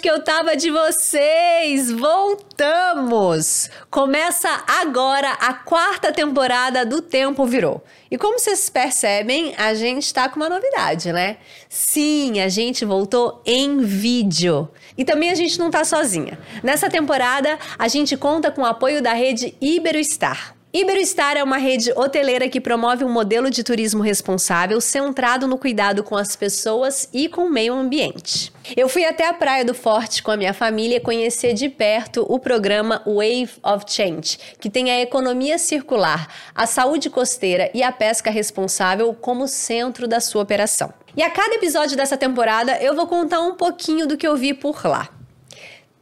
que 0.00 0.10
eu 0.10 0.22
tava 0.22 0.56
de 0.56 0.70
vocês! 0.70 1.90
Voltamos! 1.90 3.70
Começa 3.90 4.48
agora 4.80 5.30
a 5.32 5.54
quarta 5.54 6.12
temporada 6.12 6.84
do 6.84 7.00
Tempo 7.00 7.46
Virou. 7.46 7.82
E 8.10 8.18
como 8.18 8.38
vocês 8.38 8.68
percebem, 8.68 9.54
a 9.56 9.74
gente 9.74 10.12
tá 10.12 10.28
com 10.28 10.36
uma 10.36 10.48
novidade, 10.48 11.12
né? 11.12 11.38
Sim, 11.68 12.40
a 12.40 12.48
gente 12.48 12.84
voltou 12.84 13.42
em 13.44 13.78
vídeo. 13.78 14.68
E 14.96 15.04
também 15.04 15.30
a 15.30 15.34
gente 15.34 15.58
não 15.58 15.70
tá 15.70 15.84
sozinha. 15.84 16.38
Nessa 16.62 16.88
temporada, 16.88 17.58
a 17.78 17.88
gente 17.88 18.16
conta 18.16 18.50
com 18.50 18.62
o 18.62 18.66
apoio 18.66 19.02
da 19.02 19.12
rede 19.12 19.54
Iberostar. 19.60 20.57
Iberostar 20.80 21.36
é 21.36 21.42
uma 21.42 21.56
rede 21.56 21.90
hoteleira 21.96 22.48
que 22.48 22.60
promove 22.60 23.04
um 23.04 23.10
modelo 23.10 23.50
de 23.50 23.64
turismo 23.64 24.00
responsável 24.00 24.80
centrado 24.80 25.48
no 25.48 25.58
cuidado 25.58 26.04
com 26.04 26.16
as 26.16 26.36
pessoas 26.36 27.08
e 27.12 27.28
com 27.28 27.46
o 27.46 27.50
meio 27.50 27.74
ambiente. 27.74 28.52
Eu 28.76 28.88
fui 28.88 29.04
até 29.04 29.26
a 29.26 29.34
Praia 29.34 29.64
do 29.64 29.74
Forte 29.74 30.22
com 30.22 30.30
a 30.30 30.36
minha 30.36 30.54
família 30.54 31.00
conhecer 31.00 31.52
de 31.52 31.68
perto 31.68 32.24
o 32.28 32.38
programa 32.38 33.02
Wave 33.04 33.50
of 33.60 33.86
Change, 33.88 34.38
que 34.60 34.70
tem 34.70 34.92
a 34.92 35.00
economia 35.00 35.58
circular, 35.58 36.32
a 36.54 36.64
saúde 36.64 37.10
costeira 37.10 37.68
e 37.74 37.82
a 37.82 37.90
pesca 37.90 38.30
responsável 38.30 39.12
como 39.12 39.48
centro 39.48 40.06
da 40.06 40.20
sua 40.20 40.42
operação. 40.42 40.94
E 41.16 41.24
a 41.24 41.30
cada 41.30 41.56
episódio 41.56 41.96
dessa 41.96 42.16
temporada 42.16 42.80
eu 42.80 42.94
vou 42.94 43.08
contar 43.08 43.40
um 43.40 43.56
pouquinho 43.56 44.06
do 44.06 44.16
que 44.16 44.28
eu 44.28 44.36
vi 44.36 44.54
por 44.54 44.86
lá. 44.86 45.17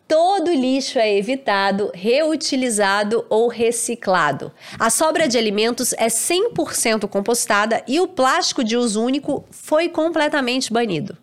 Todo 0.09 0.53
lixo 0.53 1.01
é 1.01 1.17
evitado, 1.17 1.91
reutilizado 1.93 3.27
ou 3.29 3.49
reciclado. 3.49 4.53
A 4.79 4.89
sobra 4.89 5.27
de 5.27 5.37
alimentos 5.37 5.93
é 5.95 6.07
100% 6.07 7.09
compostada 7.09 7.83
e 7.89 7.99
o 7.99 8.07
plástico 8.07 8.63
de 8.63 8.77
uso 8.77 9.03
único 9.03 9.45
foi 9.51 9.89
completamente 9.89 10.73
banido. 10.73 11.17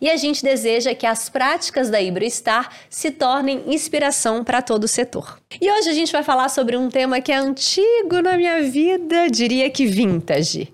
E 0.00 0.08
a 0.08 0.16
gente 0.16 0.44
deseja 0.44 0.94
que 0.94 1.04
as 1.04 1.28
práticas 1.28 1.90
da 1.90 2.00
Ibrostar 2.00 2.70
se 2.88 3.10
tornem 3.10 3.64
inspiração 3.66 4.44
para 4.44 4.62
todo 4.62 4.84
o 4.84 4.88
setor. 4.88 5.40
E 5.60 5.68
hoje 5.72 5.88
a 5.88 5.94
gente 5.94 6.12
vai 6.12 6.22
falar 6.22 6.48
sobre 6.48 6.76
um 6.76 6.88
tema 6.88 7.20
que 7.20 7.32
é 7.32 7.36
antigo 7.36 8.22
na 8.22 8.36
minha 8.36 8.62
vida, 8.62 9.28
diria 9.28 9.68
que 9.68 9.84
vintage. 9.84 10.72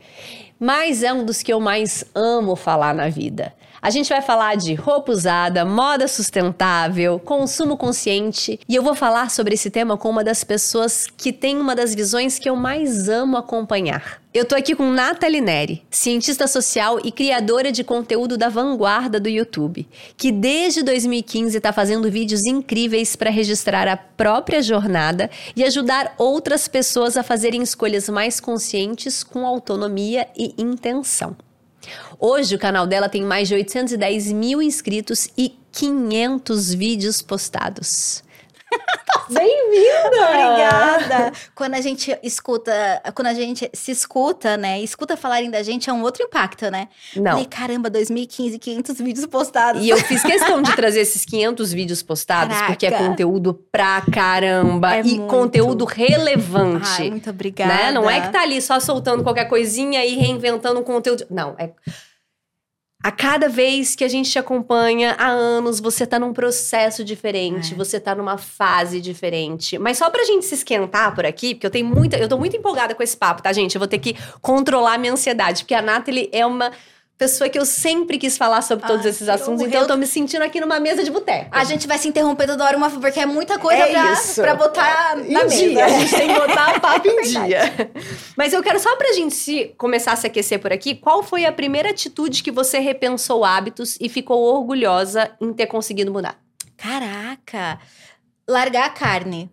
Mas 0.61 1.03
é 1.03 1.15
um 1.15 1.25
dos 1.25 1.43
que 1.43 1.53
eu 1.53 1.61
mais 1.61 2.05
amo 2.15 2.57
falar 2.57 2.95
na 2.95 3.09
vida. 3.09 3.55
A 3.85 3.91
gente 3.91 4.09
vai 4.09 4.23
falar 4.23 4.57
de 4.57 4.73
roupa 4.73 5.13
usada, 5.13 5.63
moda 5.63 6.09
sustentável, 6.09 7.19
consumo 7.19 7.77
consciente 7.77 8.59
e 8.67 8.75
eu 8.75 8.83
vou 8.83 8.95
falar 8.95 9.31
sobre 9.31 9.53
esse 9.53 9.69
tema 9.69 9.99
com 9.99 10.09
uma 10.09 10.25
das 10.25 10.43
pessoas 10.43 11.07
que 11.07 11.31
tem 11.31 11.59
uma 11.59 11.77
das 11.77 11.95
visões 11.95 12.39
que 12.39 12.49
eu 12.49 12.57
mais 12.57 13.11
amo 13.11 13.37
acompanhar. 13.37 14.23
Eu 14.33 14.47
tô 14.47 14.55
aqui 14.55 14.75
com 14.75 14.91
Nathalie 14.91 15.43
Neri, 15.43 15.83
cientista 15.91 16.47
social 16.47 16.99
e 17.05 17.13
criadora 17.13 17.71
de 17.71 17.85
conteúdo 17.85 18.39
da 18.39 18.49
vanguarda 18.49 19.21
do 19.21 19.29
YouTube, 19.29 19.87
que 20.17 20.33
desde 20.33 20.83
2015 20.83 21.55
está 21.55 21.71
fazendo 21.71 22.11
vídeos 22.11 22.47
incríveis 22.47 23.15
para 23.15 23.29
registrar 23.29 23.87
a 23.87 23.99
própria 23.99 24.63
jornada 24.63 25.29
e 25.55 25.63
ajudar 25.63 26.15
outras 26.17 26.67
pessoas 26.67 27.19
a 27.19 27.23
fazerem 27.23 27.61
escolhas 27.61 28.09
mais 28.09 28.41
conscientes 28.41 29.23
com 29.23 29.47
autonomia 29.47 30.27
e 30.35 30.55
intenção. 30.57 31.37
Hoje 32.27 32.55
o 32.55 32.59
canal 32.59 32.87
dela 32.87 33.07
tem 33.07 33.21
mais 33.21 33.49
de 33.49 33.55
810 33.55 34.33
mil 34.33 34.63
inscritos 34.63 35.29
e 35.37 35.59
500 35.71 36.73
vídeos 36.73 37.21
postados. 37.21 38.25
Bem-vinda! 39.29 40.27
Obrigada! 40.31 41.33
Quando 41.55 41.75
a 41.75 41.83
gente 41.83 42.19
escuta, 42.23 42.73
quando 43.15 43.27
a 43.27 43.35
gente 43.35 43.69
se 43.75 43.91
escuta, 43.93 44.57
né? 44.57 44.81
Escuta 44.81 45.19
falarem 45.19 45.51
da 45.51 45.63
gente 45.63 45.91
é 45.91 45.93
um 45.93 46.01
outro 46.03 46.23
impacto, 46.23 46.71
né? 46.71 46.89
Não. 47.15 47.33
Falei, 47.33 47.45
caramba, 47.45 47.91
2015, 47.91 48.59
500 48.59 48.97
vídeos 49.03 49.27
postados. 49.27 49.85
E 49.85 49.91
eu 49.91 49.99
fiz 49.99 50.23
questão 50.23 50.63
de 50.63 50.75
trazer 50.75 51.01
esses 51.01 51.27
500 51.27 51.73
vídeos 51.75 52.03
postados, 52.03 52.55
Caraca. 52.55 52.73
porque 52.73 52.87
é 52.87 52.91
conteúdo 52.93 53.53
pra 53.71 54.01
caramba 54.11 54.97
É 54.97 55.01
e 55.01 55.19
muito. 55.19 55.27
conteúdo 55.27 55.85
relevante. 55.85 56.89
Ai, 57.03 57.11
muito 57.11 57.29
obrigada. 57.29 57.75
né? 57.75 57.93
Não 57.93 58.09
é 58.09 58.23
que 58.23 58.33
tá 58.33 58.41
ali 58.41 58.63
só 58.63 58.81
soltando 58.81 59.23
qualquer 59.23 59.45
coisinha 59.45 60.03
e 60.07 60.15
reinventando 60.17 60.81
um 60.81 60.83
conteúdo. 60.83 61.27
Não, 61.29 61.55
é. 61.59 61.71
A 63.05 63.11
cada 63.13 63.51
vez 63.51 63.95
que 63.95 64.03
a 64.03 64.09
gente 64.09 64.31
te 64.31 64.39
acompanha 64.39 65.15
há 65.19 65.27
anos, 65.27 65.79
você 65.79 66.07
tá 66.07 66.19
num 66.19 66.33
processo 66.33 67.05
diferente, 67.05 67.75
É. 67.75 67.77
você 67.77 68.01
tá 68.01 68.15
numa 68.15 68.39
fase 68.39 68.99
diferente. 68.99 69.79
Mas 69.79 69.99
só 69.99 70.09
pra 70.09 70.25
gente 70.25 70.47
se 70.47 70.55
esquentar 70.55 71.15
por 71.15 71.27
aqui, 71.27 71.55
porque 71.55 71.67
eu 71.67 71.71
tenho 71.71 71.85
muita, 71.85 72.17
eu 72.17 72.31
tô 72.31 72.39
muito 72.39 72.57
empolgada 72.57 72.95
com 72.95 73.03
esse 73.03 73.15
papo, 73.15 73.43
tá, 73.43 73.53
gente? 73.53 73.75
Eu 73.75 73.79
vou 73.79 73.87
ter 73.87 73.99
que 73.99 74.17
controlar 74.41 74.95
a 74.95 74.99
minha 74.99 75.13
ansiedade, 75.13 75.65
porque 75.65 75.75
a 75.75 75.83
Nathalie 75.83 76.31
é 76.33 76.47
uma 76.47 76.73
pessoa 77.17 77.49
que 77.49 77.59
eu 77.59 77.65
sempre 77.65 78.19
quis 78.19 78.37
falar 78.37 78.61
sobre 78.63 78.87
todos 78.87 79.05
Ai, 79.05 79.11
esses 79.11 79.25
que 79.25 79.31
assuntos, 79.31 79.61
honra. 79.61 79.69
então 79.69 79.81
eu 79.83 79.87
tô 79.87 79.97
me 79.97 80.07
sentindo 80.07 80.43
aqui 80.43 80.61
numa 80.61 80.81
mesa 80.81 81.05
de 81.05 81.11
boteco. 81.11 81.49
A 81.53 81.63
gente 81.65 81.87
vai 81.87 81.97
se 81.97 82.09
interromper 82.09 82.47
toda 82.47 82.65
hora 82.65 82.77
uma 82.77 82.91
porque 82.91 83.21
é 83.21 83.27
muita 83.27 83.59
coisa 83.59 83.83
É 83.83 83.91
pra, 83.93 84.13
isso. 84.13 84.41
pra 84.43 84.55
botar 84.57 85.19
em 85.21 85.33
na 85.33 85.45
mesa. 85.45 85.57
dia. 85.57 85.85
A 85.85 85.89
gente 85.89 86.11
tem 86.17 86.29
que 86.29 86.35
botar 86.41 86.77
o 86.77 86.81
papo 86.83 87.09
em 87.09 87.15
Verdade. 87.23 87.47
dia. 87.47 87.91
Mas 88.37 88.53
eu 88.53 88.63
quero 88.63 88.81
só 88.81 88.97
pra 88.97 89.13
gente 89.13 89.35
se 89.35 89.67
começar 89.79 90.13
a 90.13 90.17
se 90.17 90.27
aquecer 90.27 90.59
por 90.59 90.73
aqui, 90.73 90.95
qual 90.95 91.23
foi 91.23 91.45
a 91.45 91.53
primeira 91.53 91.91
atitude 91.91 92.43
que 92.43 92.51
você 92.51 92.79
repensou 92.81 93.45
hábitos 93.45 93.97
e 94.01 94.09
ficou 94.09 94.43
orgulhosa 94.43 95.31
em 95.41 95.53
ter 95.53 95.67
conseguido 95.67 96.13
mudar? 96.13 96.39
Caraca! 96.77 97.79
Largar 98.49 98.87
a 98.87 98.91
carne. 98.91 99.51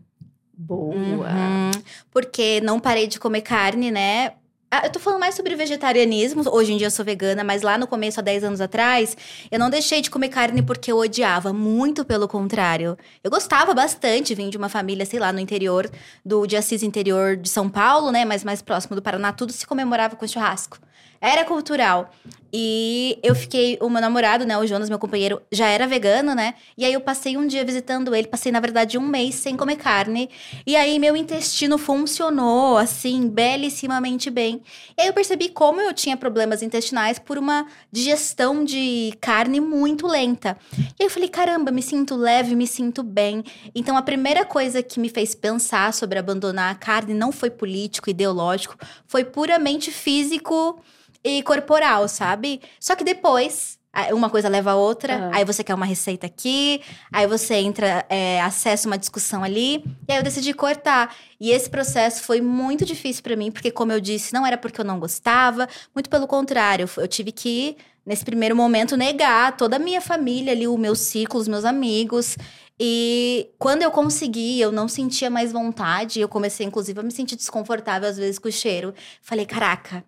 Boa. 0.53 0.93
Uhum. 0.95 1.71
Porque 2.11 2.59
não 2.61 2.79
parei 2.79 3.07
de 3.07 3.19
comer 3.19 3.41
carne, 3.41 3.89
né? 3.89 4.33
Ah, 4.73 4.83
Eu 4.85 4.89
tô 4.91 4.99
falando 4.99 5.19
mais 5.19 5.35
sobre 5.35 5.53
vegetarianismo. 5.53 6.43
Hoje 6.49 6.71
em 6.71 6.77
dia 6.77 6.87
eu 6.87 6.91
sou 6.91 7.03
vegana, 7.03 7.43
mas 7.43 7.61
lá 7.61 7.77
no 7.77 7.85
começo, 7.85 8.19
há 8.21 8.23
10 8.23 8.45
anos 8.45 8.61
atrás, 8.61 9.17
eu 9.51 9.59
não 9.59 9.69
deixei 9.69 9.99
de 10.01 10.09
comer 10.09 10.29
carne 10.29 10.61
porque 10.63 10.89
eu 10.89 10.97
odiava. 10.97 11.51
Muito 11.51 12.05
pelo 12.05 12.25
contrário. 12.25 12.97
Eu 13.21 13.29
gostava 13.29 13.73
bastante, 13.73 14.33
vim 14.33 14.49
de 14.49 14.55
uma 14.57 14.69
família, 14.69 15.05
sei 15.05 15.19
lá, 15.19 15.33
no 15.33 15.39
interior 15.41 15.89
do 16.25 16.47
de 16.47 16.55
Assis, 16.55 16.83
interior 16.83 17.35
de 17.35 17.49
São 17.49 17.69
Paulo, 17.69 18.11
né? 18.11 18.23
Mas 18.23 18.45
mais 18.45 18.61
próximo 18.61 18.95
do 18.95 19.01
Paraná, 19.01 19.33
tudo 19.33 19.51
se 19.51 19.67
comemorava 19.67 20.15
com 20.15 20.25
churrasco. 20.25 20.77
Era 21.21 21.45
cultural. 21.45 22.11
E 22.53 23.17
eu 23.23 23.33
fiquei, 23.33 23.77
o 23.79 23.89
meu 23.89 24.01
namorado, 24.01 24.45
né, 24.45 24.57
o 24.57 24.65
Jonas, 24.67 24.89
meu 24.89 24.99
companheiro, 24.99 25.41
já 25.51 25.67
era 25.67 25.87
vegano, 25.87 26.35
né? 26.35 26.55
E 26.77 26.83
aí 26.83 26.91
eu 26.91 26.99
passei 26.99 27.37
um 27.37 27.47
dia 27.47 27.63
visitando 27.63 28.13
ele, 28.13 28.27
passei, 28.27 28.51
na 28.51 28.59
verdade, 28.59 28.97
um 28.97 29.07
mês 29.07 29.35
sem 29.35 29.55
comer 29.55 29.77
carne. 29.77 30.29
E 30.67 30.75
aí 30.75 30.99
meu 30.99 31.15
intestino 31.15 31.77
funcionou, 31.77 32.75
assim, 32.75 33.29
belíssimamente 33.29 34.29
bem. 34.29 34.61
E 34.97 35.01
aí 35.01 35.07
eu 35.07 35.13
percebi 35.13 35.47
como 35.47 35.79
eu 35.79 35.93
tinha 35.93 36.17
problemas 36.17 36.61
intestinais 36.61 37.17
por 37.17 37.37
uma 37.37 37.67
digestão 37.89 38.65
de 38.65 39.13
carne 39.21 39.61
muito 39.61 40.05
lenta. 40.07 40.57
E 40.77 41.03
aí 41.03 41.05
eu 41.05 41.09
falei, 41.09 41.29
caramba, 41.29 41.71
me 41.71 41.81
sinto 41.81 42.15
leve, 42.15 42.53
me 42.53 42.67
sinto 42.67 43.01
bem. 43.01 43.45
Então 43.73 43.95
a 43.95 44.01
primeira 44.01 44.43
coisa 44.43 44.83
que 44.83 44.99
me 44.99 45.07
fez 45.07 45.33
pensar 45.33 45.93
sobre 45.93 46.19
abandonar 46.19 46.71
a 46.71 46.75
carne 46.75 47.13
não 47.13 47.31
foi 47.31 47.49
político, 47.49 48.09
ideológico, 48.09 48.75
foi 49.07 49.23
puramente 49.23 49.89
físico 49.89 50.81
e 51.23 51.41
corporal, 51.43 52.07
sabe? 52.07 52.61
Só 52.79 52.95
que 52.95 53.03
depois. 53.03 53.79
Uma 54.13 54.29
coisa 54.29 54.47
leva 54.47 54.71
a 54.71 54.75
outra, 54.77 55.29
Ah. 55.33 55.39
aí 55.39 55.43
você 55.43 55.65
quer 55.65 55.73
uma 55.75 55.85
receita 55.85 56.25
aqui, 56.25 56.81
aí 57.11 57.27
você 57.27 57.55
entra, 57.55 58.05
é, 58.07 58.39
acessa 58.41 58.87
uma 58.87 58.97
discussão 58.97 59.43
ali, 59.43 59.83
e 60.07 60.13
aí 60.13 60.17
eu 60.17 60.23
decidi 60.23 60.53
cortar. 60.53 61.13
E 61.37 61.51
esse 61.51 61.69
processo 61.69 62.23
foi 62.23 62.39
muito 62.39 62.85
difícil 62.85 63.21
pra 63.21 63.35
mim, 63.35 63.51
porque, 63.51 63.69
como 63.69 63.91
eu 63.91 63.99
disse, 63.99 64.33
não 64.33 64.47
era 64.47 64.57
porque 64.57 64.79
eu 64.79 64.85
não 64.85 64.97
gostava, 64.97 65.67
muito 65.93 66.09
pelo 66.09 66.25
contrário, 66.25 66.89
eu 66.95 67.05
tive 67.05 67.33
que, 67.33 67.75
nesse 68.05 68.23
primeiro 68.23 68.55
momento, 68.55 68.95
negar 68.95 69.57
toda 69.57 69.75
a 69.75 69.79
minha 69.79 69.99
família 69.99 70.53
ali, 70.53 70.69
o 70.69 70.77
meu 70.77 70.95
ciclo, 70.95 71.37
os 71.37 71.49
meus 71.49 71.65
amigos. 71.65 72.37
E 72.79 73.49
quando 73.59 73.81
eu 73.81 73.91
consegui, 73.91 74.61
eu 74.61 74.71
não 74.71 74.87
sentia 74.87 75.29
mais 75.29 75.51
vontade, 75.51 76.21
eu 76.21 76.29
comecei, 76.29 76.65
inclusive, 76.65 76.97
a 76.97 77.03
me 77.03 77.11
sentir 77.11 77.35
desconfortável 77.35 78.07
às 78.07 78.15
vezes 78.15 78.39
com 78.39 78.47
o 78.47 78.51
cheiro. 78.53 78.93
Falei, 79.21 79.45
caraca, 79.45 80.01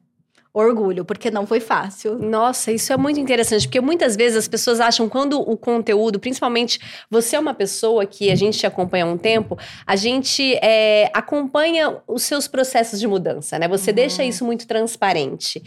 orgulho, 0.53 1.03
porque 1.03 1.31
não 1.31 1.47
foi 1.47 1.59
fácil. 1.59 2.19
Nossa, 2.19 2.71
isso 2.71 2.93
é 2.93 2.97
muito 2.97 3.19
interessante, 3.19 3.67
porque 3.67 3.81
muitas 3.81 4.15
vezes 4.15 4.37
as 4.37 4.47
pessoas 4.47 4.79
acham 4.79 5.09
quando 5.09 5.39
o 5.41 5.57
conteúdo, 5.57 6.19
principalmente 6.19 6.79
você 7.09 7.35
é 7.35 7.39
uma 7.39 7.53
pessoa 7.55 8.05
que 8.05 8.29
a 8.29 8.35
gente 8.35 8.59
te 8.59 8.67
acompanha 8.67 9.05
há 9.05 9.07
um 9.07 9.17
tempo, 9.17 9.57
a 9.85 9.95
gente 9.95 10.53
é, 10.61 11.09
acompanha 11.13 11.97
os 12.07 12.21
seus 12.23 12.47
processos 12.47 12.99
de 12.99 13.07
mudança, 13.07 13.57
né? 13.57 13.67
Você 13.67 13.89
Uhum. 13.89 13.95
deixa 13.95 14.23
isso 14.23 14.45
muito 14.45 14.67
transparente. 14.67 15.61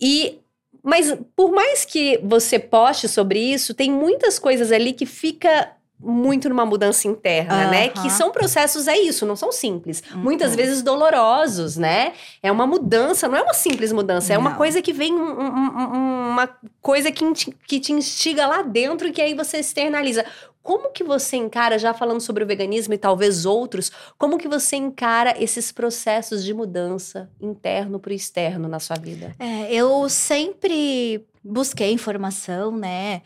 E 0.00 0.38
mas 0.82 1.16
por 1.34 1.50
mais 1.50 1.84
que 1.84 2.20
você 2.22 2.60
poste 2.60 3.08
sobre 3.08 3.40
isso, 3.40 3.74
tem 3.74 3.90
muitas 3.90 4.38
coisas 4.38 4.70
ali 4.70 4.92
que 4.92 5.04
fica 5.04 5.72
muito 5.98 6.48
numa 6.48 6.66
mudança 6.66 7.08
interna, 7.08 7.70
né? 7.70 7.88
Que 7.88 8.10
são 8.10 8.30
processos, 8.30 8.86
é 8.86 8.96
isso, 8.98 9.24
não 9.24 9.34
são 9.36 9.50
simples. 9.50 10.02
Uhum. 10.12 10.18
Muitas 10.20 10.54
vezes 10.54 10.82
dolorosos, 10.82 11.76
né? 11.76 12.12
É 12.42 12.52
uma 12.52 12.66
mudança, 12.66 13.26
não 13.28 13.36
é 13.38 13.42
uma 13.42 13.54
simples 13.54 13.92
mudança, 13.92 14.32
é 14.32 14.38
uma 14.38 14.54
coisa 14.56 14.82
que 14.82 14.92
vem, 14.92 15.12
um- 15.14 15.40
um- 15.40 15.78
um- 15.96 16.28
uma 16.30 16.48
coisa 16.82 17.10
que, 17.10 17.24
que 17.66 17.80
te 17.80 17.92
instiga 17.92 18.46
lá 18.46 18.62
dentro 18.62 19.08
e 19.08 19.12
que 19.12 19.22
aí 19.22 19.34
você 19.34 19.58
externaliza. 19.58 20.24
Como 20.62 20.90
que 20.90 21.04
você 21.04 21.36
encara, 21.36 21.78
já 21.78 21.94
falando 21.94 22.20
sobre 22.20 22.42
o 22.42 22.46
veganismo 22.46 22.92
e 22.92 22.98
talvez 22.98 23.46
outros, 23.46 23.90
como 24.18 24.36
que 24.36 24.48
você 24.48 24.74
encara 24.74 25.34
esses 25.40 25.70
processos 25.70 26.44
de 26.44 26.52
mudança 26.52 27.30
interno 27.40 28.00
para 28.00 28.10
o 28.10 28.14
externo 28.14 28.68
na 28.68 28.80
sua 28.80 28.96
vida? 28.96 29.32
É, 29.38 29.72
eu 29.72 30.08
sempre 30.08 31.24
busquei 31.44 31.92
informação, 31.92 32.72
né? 32.76 33.22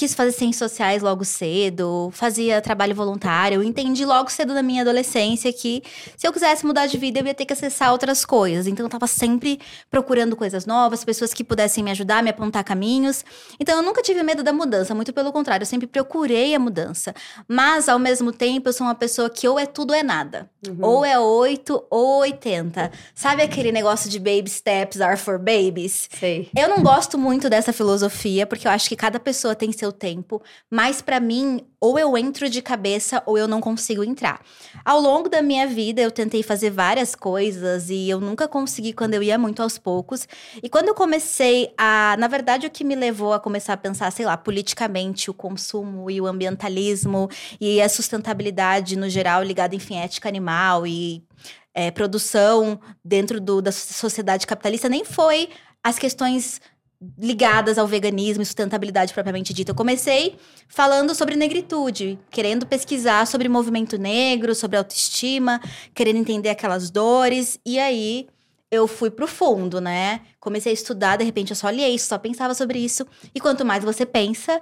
Quis 0.00 0.14
fazer 0.14 0.32
ciências 0.32 0.70
sociais 0.70 1.02
logo 1.02 1.26
cedo, 1.26 2.08
fazia 2.14 2.62
trabalho 2.62 2.94
voluntário. 2.94 3.56
Eu 3.56 3.62
entendi 3.62 4.06
logo 4.06 4.30
cedo 4.30 4.54
na 4.54 4.62
minha 4.62 4.80
adolescência 4.80 5.52
que 5.52 5.82
se 6.16 6.26
eu 6.26 6.32
quisesse 6.32 6.64
mudar 6.64 6.86
de 6.86 6.96
vida, 6.96 7.20
eu 7.20 7.26
ia 7.26 7.34
ter 7.34 7.44
que 7.44 7.52
acessar 7.52 7.92
outras 7.92 8.24
coisas. 8.24 8.66
Então 8.66 8.86
eu 8.86 8.88
tava 8.88 9.06
sempre 9.06 9.60
procurando 9.90 10.34
coisas 10.34 10.64
novas, 10.64 11.04
pessoas 11.04 11.34
que 11.34 11.44
pudessem 11.44 11.84
me 11.84 11.90
ajudar, 11.90 12.22
me 12.22 12.30
apontar 12.30 12.64
caminhos. 12.64 13.22
Então 13.60 13.76
eu 13.76 13.82
nunca 13.82 14.00
tive 14.00 14.22
medo 14.22 14.42
da 14.42 14.54
mudança, 14.54 14.94
muito 14.94 15.12
pelo 15.12 15.30
contrário, 15.32 15.64
eu 15.64 15.66
sempre 15.66 15.86
procurei 15.86 16.54
a 16.54 16.58
mudança. 16.58 17.14
Mas 17.46 17.86
ao 17.86 17.98
mesmo 17.98 18.32
tempo, 18.32 18.70
eu 18.70 18.72
sou 18.72 18.86
uma 18.86 18.94
pessoa 18.94 19.28
que 19.28 19.46
ou 19.46 19.58
é 19.58 19.66
tudo 19.66 19.90
ou 19.90 19.96
é 19.96 20.02
nada. 20.02 20.48
Uhum. 20.66 20.78
Ou 20.80 21.04
é 21.04 21.18
8 21.18 21.84
ou 21.90 22.20
80. 22.20 22.90
Sabe 23.14 23.42
aquele 23.42 23.70
negócio 23.70 24.08
de 24.08 24.18
baby 24.18 24.48
steps 24.48 24.98
are 25.02 25.18
for 25.18 25.38
babies? 25.38 26.08
Sei. 26.18 26.48
Eu 26.56 26.70
não 26.70 26.82
gosto 26.82 27.18
muito 27.18 27.50
dessa 27.50 27.70
filosofia, 27.70 28.46
porque 28.46 28.66
eu 28.66 28.70
acho 28.70 28.88
que 28.88 28.96
cada 28.96 29.20
pessoa 29.20 29.54
tem 29.54 29.70
tempo, 29.92 30.42
mas 30.70 31.00
para 31.00 31.20
mim, 31.20 31.66
ou 31.80 31.98
eu 31.98 32.16
entro 32.16 32.48
de 32.48 32.60
cabeça 32.60 33.22
ou 33.26 33.38
eu 33.38 33.48
não 33.48 33.60
consigo 33.60 34.04
entrar. 34.04 34.40
Ao 34.84 35.00
longo 35.00 35.28
da 35.28 35.40
minha 35.40 35.66
vida, 35.66 36.00
eu 36.00 36.10
tentei 36.10 36.42
fazer 36.42 36.70
várias 36.70 37.14
coisas 37.14 37.88
e 37.90 38.08
eu 38.08 38.20
nunca 38.20 38.46
consegui 38.46 38.92
quando 38.92 39.14
eu 39.14 39.22
ia 39.22 39.38
muito 39.38 39.62
aos 39.62 39.78
poucos. 39.78 40.28
E 40.62 40.68
quando 40.68 40.88
eu 40.88 40.94
comecei 40.94 41.72
a, 41.78 42.16
na 42.18 42.28
verdade, 42.28 42.66
o 42.66 42.70
que 42.70 42.84
me 42.84 42.94
levou 42.94 43.32
a 43.32 43.40
começar 43.40 43.72
a 43.72 43.76
pensar, 43.76 44.10
sei 44.12 44.26
lá, 44.26 44.36
politicamente, 44.36 45.30
o 45.30 45.34
consumo 45.34 46.10
e 46.10 46.20
o 46.20 46.26
ambientalismo 46.26 47.28
e 47.60 47.80
a 47.80 47.88
sustentabilidade 47.88 48.96
no 48.96 49.08
geral 49.08 49.42
ligada, 49.42 49.74
enfim, 49.74 49.98
à 49.98 50.02
ética 50.02 50.28
animal 50.28 50.86
e 50.86 51.24
é, 51.74 51.90
produção 51.90 52.80
dentro 53.04 53.40
do, 53.40 53.62
da 53.62 53.72
sociedade 53.72 54.46
capitalista, 54.46 54.88
nem 54.88 55.04
foi 55.04 55.48
as 55.82 55.98
questões 55.98 56.60
ligadas 57.18 57.78
ao 57.78 57.86
veganismo 57.86 58.42
e 58.42 58.46
sustentabilidade 58.46 59.14
propriamente 59.14 59.54
dita. 59.54 59.70
Eu 59.70 59.74
comecei 59.74 60.36
falando 60.68 61.14
sobre 61.14 61.34
negritude, 61.34 62.18
querendo 62.30 62.66
pesquisar 62.66 63.26
sobre 63.26 63.48
movimento 63.48 63.96
negro, 63.96 64.54
sobre 64.54 64.76
autoestima, 64.76 65.60
querendo 65.94 66.18
entender 66.18 66.50
aquelas 66.50 66.90
dores. 66.90 67.58
E 67.64 67.78
aí 67.78 68.26
eu 68.70 68.86
fui 68.86 69.10
pro 69.10 69.26
fundo, 69.26 69.80
né? 69.80 70.20
Comecei 70.38 70.72
a 70.72 70.74
estudar, 70.74 71.16
de 71.16 71.24
repente 71.24 71.50
eu 71.50 71.56
só 71.56 71.68
olhei 71.68 71.94
isso, 71.94 72.06
só 72.06 72.18
pensava 72.18 72.54
sobre 72.54 72.78
isso. 72.78 73.06
E 73.34 73.40
quanto 73.40 73.64
mais 73.64 73.82
você 73.82 74.04
pensa, 74.04 74.60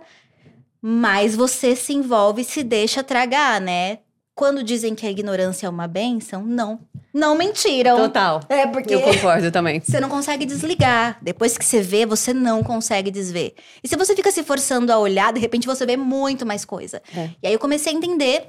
mais 0.80 1.34
você 1.34 1.74
se 1.74 1.92
envolve 1.92 2.42
e 2.42 2.44
se 2.44 2.62
deixa 2.62 3.02
tragar, 3.02 3.60
né? 3.60 3.98
Quando 4.38 4.62
dizem 4.62 4.94
que 4.94 5.04
a 5.04 5.10
ignorância 5.10 5.66
é 5.66 5.68
uma 5.68 5.88
benção, 5.88 6.44
não. 6.44 6.78
Não 7.12 7.34
mentiram. 7.34 7.96
Total. 7.96 8.40
É 8.48 8.68
porque. 8.68 8.94
Eu 8.94 9.00
concordo 9.00 9.50
também. 9.50 9.80
Você 9.80 9.98
não 9.98 10.08
consegue 10.08 10.46
desligar. 10.46 11.18
Depois 11.20 11.58
que 11.58 11.64
você 11.64 11.80
vê, 11.80 12.06
você 12.06 12.32
não 12.32 12.62
consegue 12.62 13.10
desver. 13.10 13.56
E 13.82 13.88
se 13.88 13.96
você 13.96 14.14
fica 14.14 14.30
se 14.30 14.44
forçando 14.44 14.92
a 14.92 14.98
olhar, 15.00 15.32
de 15.32 15.40
repente 15.40 15.66
você 15.66 15.84
vê 15.84 15.96
muito 15.96 16.46
mais 16.46 16.64
coisa. 16.64 17.02
É. 17.16 17.30
E 17.42 17.48
aí 17.48 17.52
eu 17.52 17.58
comecei 17.58 17.92
a 17.92 17.96
entender 17.96 18.46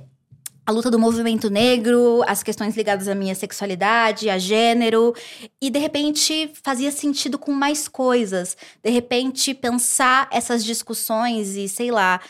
a 0.63 0.71
luta 0.71 0.91
do 0.91 0.99
movimento 0.99 1.49
negro, 1.49 2.21
as 2.27 2.43
questões 2.43 2.77
ligadas 2.77 3.07
à 3.07 3.15
minha 3.15 3.33
sexualidade, 3.33 4.29
a 4.29 4.37
gênero, 4.37 5.15
e 5.59 5.71
de 5.71 5.79
repente 5.79 6.51
fazia 6.61 6.91
sentido 6.91 7.39
com 7.39 7.51
mais 7.51 7.87
coisas. 7.87 8.55
De 8.83 8.91
repente 8.91 9.55
pensar 9.55 10.27
essas 10.31 10.63
discussões 10.63 11.55
e 11.55 11.67
sei 11.67 11.89
lá, 11.89 12.21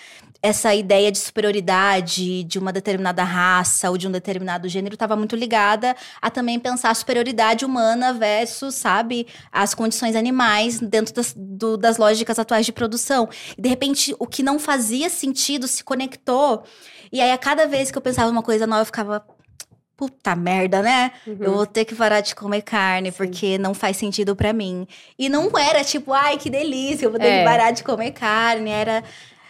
essa 0.41 0.73
ideia 0.73 1.11
de 1.11 1.17
superioridade 1.17 2.43
de 2.43 2.57
uma 2.57 2.71
determinada 2.71 3.23
raça 3.23 3.89
ou 3.89 3.97
de 3.97 4.07
um 4.07 4.11
determinado 4.11 4.69
gênero 4.69 4.93
estava 4.95 5.15
muito 5.15 5.35
ligada 5.35 5.95
a 6.21 6.29
também 6.29 6.57
pensar 6.57 6.91
a 6.91 6.95
superioridade 6.95 7.65
humana 7.65 8.13
versus, 8.13 8.75
sabe, 8.75 9.27
as 9.51 9.73
condições 9.73 10.15
animais 10.15 10.79
dentro 10.79 11.13
das, 11.13 11.33
do, 11.35 11.75
das 11.75 11.97
lógicas 11.97 12.39
atuais 12.39 12.65
de 12.65 12.71
produção. 12.71 13.27
E 13.57 13.61
de 13.61 13.67
repente, 13.67 14.15
o 14.17 14.25
que 14.25 14.41
não 14.41 14.57
fazia 14.57 15.09
sentido 15.09 15.67
se 15.67 15.83
conectou. 15.83 16.63
E 17.11 17.19
aí, 17.19 17.31
a 17.31 17.37
cada 17.37 17.67
vez 17.67 17.91
que 17.91 17.97
eu 17.97 18.01
pensava 18.01 18.31
uma 18.31 18.43
coisa 18.43 18.65
nova, 18.65 18.81
eu 18.81 18.85
ficava. 18.85 19.25
Puta 19.97 20.33
merda, 20.33 20.81
né? 20.81 21.11
Uhum. 21.27 21.37
Eu 21.41 21.53
vou 21.55 21.65
ter 21.65 21.83
que 21.83 21.93
parar 21.93 22.21
de 22.21 22.33
comer 22.33 22.61
carne, 22.61 23.11
Sim. 23.11 23.17
porque 23.17 23.57
não 23.57 23.73
faz 23.73 23.97
sentido 23.97 24.33
para 24.33 24.53
mim. 24.53 24.87
E 25.17 25.27
não 25.27 25.51
era 25.57 25.83
tipo, 25.83 26.13
ai, 26.13 26.37
que 26.37 26.49
delícia, 26.49 27.05
eu 27.05 27.09
vou 27.09 27.19
ter 27.19 27.27
é. 27.27 27.39
que 27.39 27.43
parar 27.43 27.71
de 27.71 27.83
comer 27.83 28.11
carne. 28.11 28.69
Era 28.69 29.03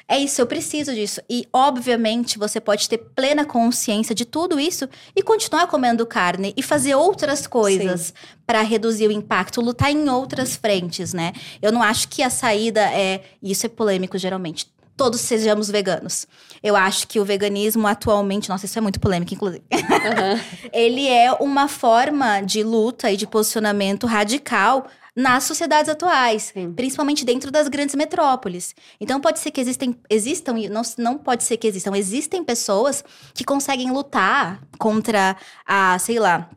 é 0.09 0.17
isso, 0.17 0.41
eu 0.41 0.47
preciso 0.47 0.91
disso. 0.91 1.21
E, 1.29 1.47
obviamente, 1.53 2.39
você 2.39 2.59
pode 2.59 2.89
ter 2.89 2.97
plena 2.97 3.45
consciência 3.45 4.15
de 4.15 4.25
tudo 4.25 4.59
isso 4.59 4.89
e 5.15 5.21
continuar 5.21 5.67
comendo 5.67 6.03
carne 6.03 6.51
e 6.57 6.63
fazer 6.63 6.95
outras 6.95 7.45
coisas 7.45 8.11
para 8.43 8.63
reduzir 8.63 9.07
o 9.07 9.11
impacto, 9.11 9.61
lutar 9.61 9.91
em 9.91 10.09
outras 10.09 10.55
frentes, 10.55 11.13
né? 11.13 11.31
Eu 11.61 11.71
não 11.71 11.83
acho 11.83 12.07
que 12.07 12.23
a 12.23 12.29
saída 12.31 12.81
é. 12.81 13.21
Isso 13.41 13.67
é 13.67 13.69
polêmico, 13.69 14.17
geralmente 14.17 14.67
todos 14.97 15.21
sejamos 15.21 15.71
veganos. 15.71 16.27
Eu 16.61 16.75
acho 16.75 17.07
que 17.07 17.21
o 17.21 17.23
veganismo 17.23 17.87
atualmente, 17.87 18.49
nossa, 18.49 18.65
isso 18.65 18.77
é 18.77 18.81
muito 18.81 18.99
polêmico, 18.99 19.33
inclusive. 19.33 19.63
Uhum. 19.71 20.41
ele 20.73 21.07
é 21.07 21.31
uma 21.31 21.69
forma 21.69 22.41
de 22.41 22.63
luta 22.63 23.09
e 23.09 23.15
de 23.15 23.25
posicionamento 23.25 24.05
radical 24.05 24.87
nas 25.19 25.43
sociedades 25.43 25.89
atuais, 25.89 26.51
Sim. 26.53 26.71
principalmente 26.71 27.25
dentro 27.25 27.51
das 27.51 27.67
grandes 27.67 27.93
metrópoles. 27.93 28.73
Então 29.01 29.19
pode 29.19 29.39
ser 29.39 29.51
que 29.51 29.59
existem, 29.59 29.93
existam, 30.09 30.53
não, 30.71 30.81
não 30.97 31.17
pode 31.17 31.43
ser 31.43 31.57
que 31.57 31.67
existam, 31.67 31.93
existem 31.97 32.41
pessoas 32.41 33.03
que 33.33 33.43
conseguem 33.43 33.91
lutar 33.91 34.61
contra 34.77 35.35
a, 35.67 35.99
sei 35.99 36.19
lá, 36.19 36.49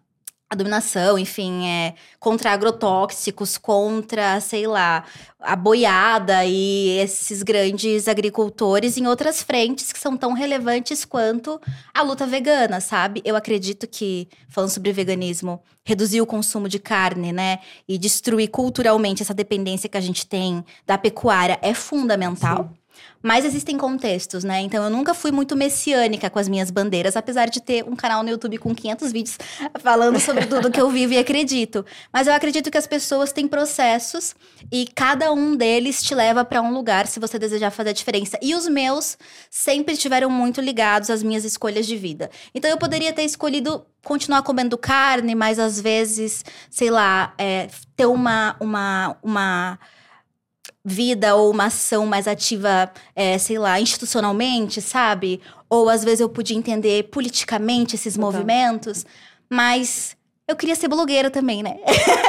a 0.53 0.55
dominação, 0.55 1.19
enfim, 1.19 1.67
é, 1.67 1.95
contra 2.21 2.53
agrotóxicos, 2.53 3.57
contra, 3.57 4.39
sei 4.39 4.67
lá, 4.67 5.03
a 5.41 5.57
boiada 5.57 6.45
e 6.45 6.99
esses 6.99 7.43
grandes 7.43 8.07
agricultores 8.07 8.99
em 8.99 9.07
outras 9.07 9.43
frentes 9.43 9.91
que 9.91 9.99
são 9.99 10.15
tão 10.15 10.35
relevantes 10.35 11.07
quanto 11.07 11.59
a 11.95 12.03
luta 12.03 12.27
vegana, 12.27 12.83
sabe? 12.83 13.23
Eu 13.25 13.35
acredito 13.35 13.87
que, 13.87 14.29
falando 14.47 14.69
sobre 14.69 14.93
veganismo, 14.93 15.59
reduzir 15.87 16.21
o 16.21 16.27
consumo 16.27 16.69
de 16.69 16.79
carne, 16.79 17.33
né, 17.33 17.61
e 17.89 17.97
destruir 17.97 18.49
culturalmente 18.49 19.23
essa 19.23 19.33
dependência 19.33 19.89
que 19.89 19.97
a 19.97 20.03
gente 20.03 20.27
tem 20.27 20.63
da 20.87 20.99
pecuária 20.99 21.59
é 21.63 21.73
fundamental. 21.73 22.69
Sim. 22.71 22.82
Mas 23.23 23.45
existem 23.45 23.79
contextos, 23.79 24.43
né? 24.43 24.61
Então 24.61 24.83
eu 24.83 24.91
nunca 24.91 25.15
fui 25.15 25.31
muito 25.31 25.55
messiânica 25.55 26.29
com 26.29 26.39
as 26.39 26.49
minhas 26.49 26.71
bandeiras, 26.71 27.17
apesar 27.17 27.49
de 27.49 27.61
ter 27.61 27.85
um 27.85 27.95
canal 27.95 28.23
no 28.23 28.31
YouTube 28.31 28.59
com 28.59 28.75
500 28.75 29.13
vídeos 29.13 29.39
falando 29.81 30.19
sobre 30.19 30.47
tudo 30.47 30.71
que 30.71 30.81
eu 30.81 30.91
vivo 30.91 31.13
e 31.13 31.19
acredito. 31.19 31.87
Mas 32.13 32.27
eu 32.27 32.35
acredito 32.35 32.71
que 32.71 32.79
as 32.79 32.87
pessoas 32.87 33.33
têm 33.33 33.47
processos 33.47 34.35
e 34.73 34.89
cada 34.95 35.33
um 35.33 35.55
deles 35.55 36.03
te 36.03 36.15
leva 36.15 36.45
para 36.45 36.61
um 36.61 36.73
lugar 36.73 37.07
se 37.07 37.21
você 37.21 37.39
desejar 37.39 37.71
fazer 37.71 37.91
a 37.91 37.93
diferença. 37.93 38.39
E 38.43 38.55
os 38.55 38.67
meus 38.67 39.17
sempre 39.49 39.95
estiveram 39.95 40.29
muito 40.29 40.61
ligados 40.61 41.09
às 41.09 41.23
minhas 41.23 41.45
escolhas 41.45 41.87
de 41.87 41.97
vida. 41.97 42.29
Então 42.53 42.69
eu 42.69 42.77
poderia 42.77 43.13
ter 43.13 43.23
escolhido 43.23 43.87
continuar 44.05 44.43
comendo 44.43 44.77
carne, 44.77 45.35
mas 45.35 45.59
às 45.59 45.81
vezes, 45.81 46.45
sei 46.69 46.91
lá, 46.91 47.33
é, 47.39 47.69
ter 47.97 48.07
uma, 48.07 48.57
uma, 48.61 49.17
uma 49.23 49.79
vida 50.85 51.37
ou 51.37 51.51
uma 51.51 51.67
ação 51.67 52.07
mais 52.07 52.27
ativa, 52.27 52.91
é, 53.15 53.39
sei 53.39 53.59
lá, 53.59 53.81
institucionalmente, 53.81 54.81
sabe? 54.81 55.41
Ou 55.69 55.89
às 55.89 56.03
vezes 56.03 56.21
eu 56.21 56.29
podia 56.29 56.57
entender 56.57 57.05
politicamente 57.05 57.95
esses 57.95 58.17
movimentos, 58.17 59.07
mas 59.49 60.17
eu 60.49 60.57
queria 60.57 60.75
ser 60.75 60.89
blogueira 60.89 61.31
também, 61.31 61.63
né? 61.63 61.77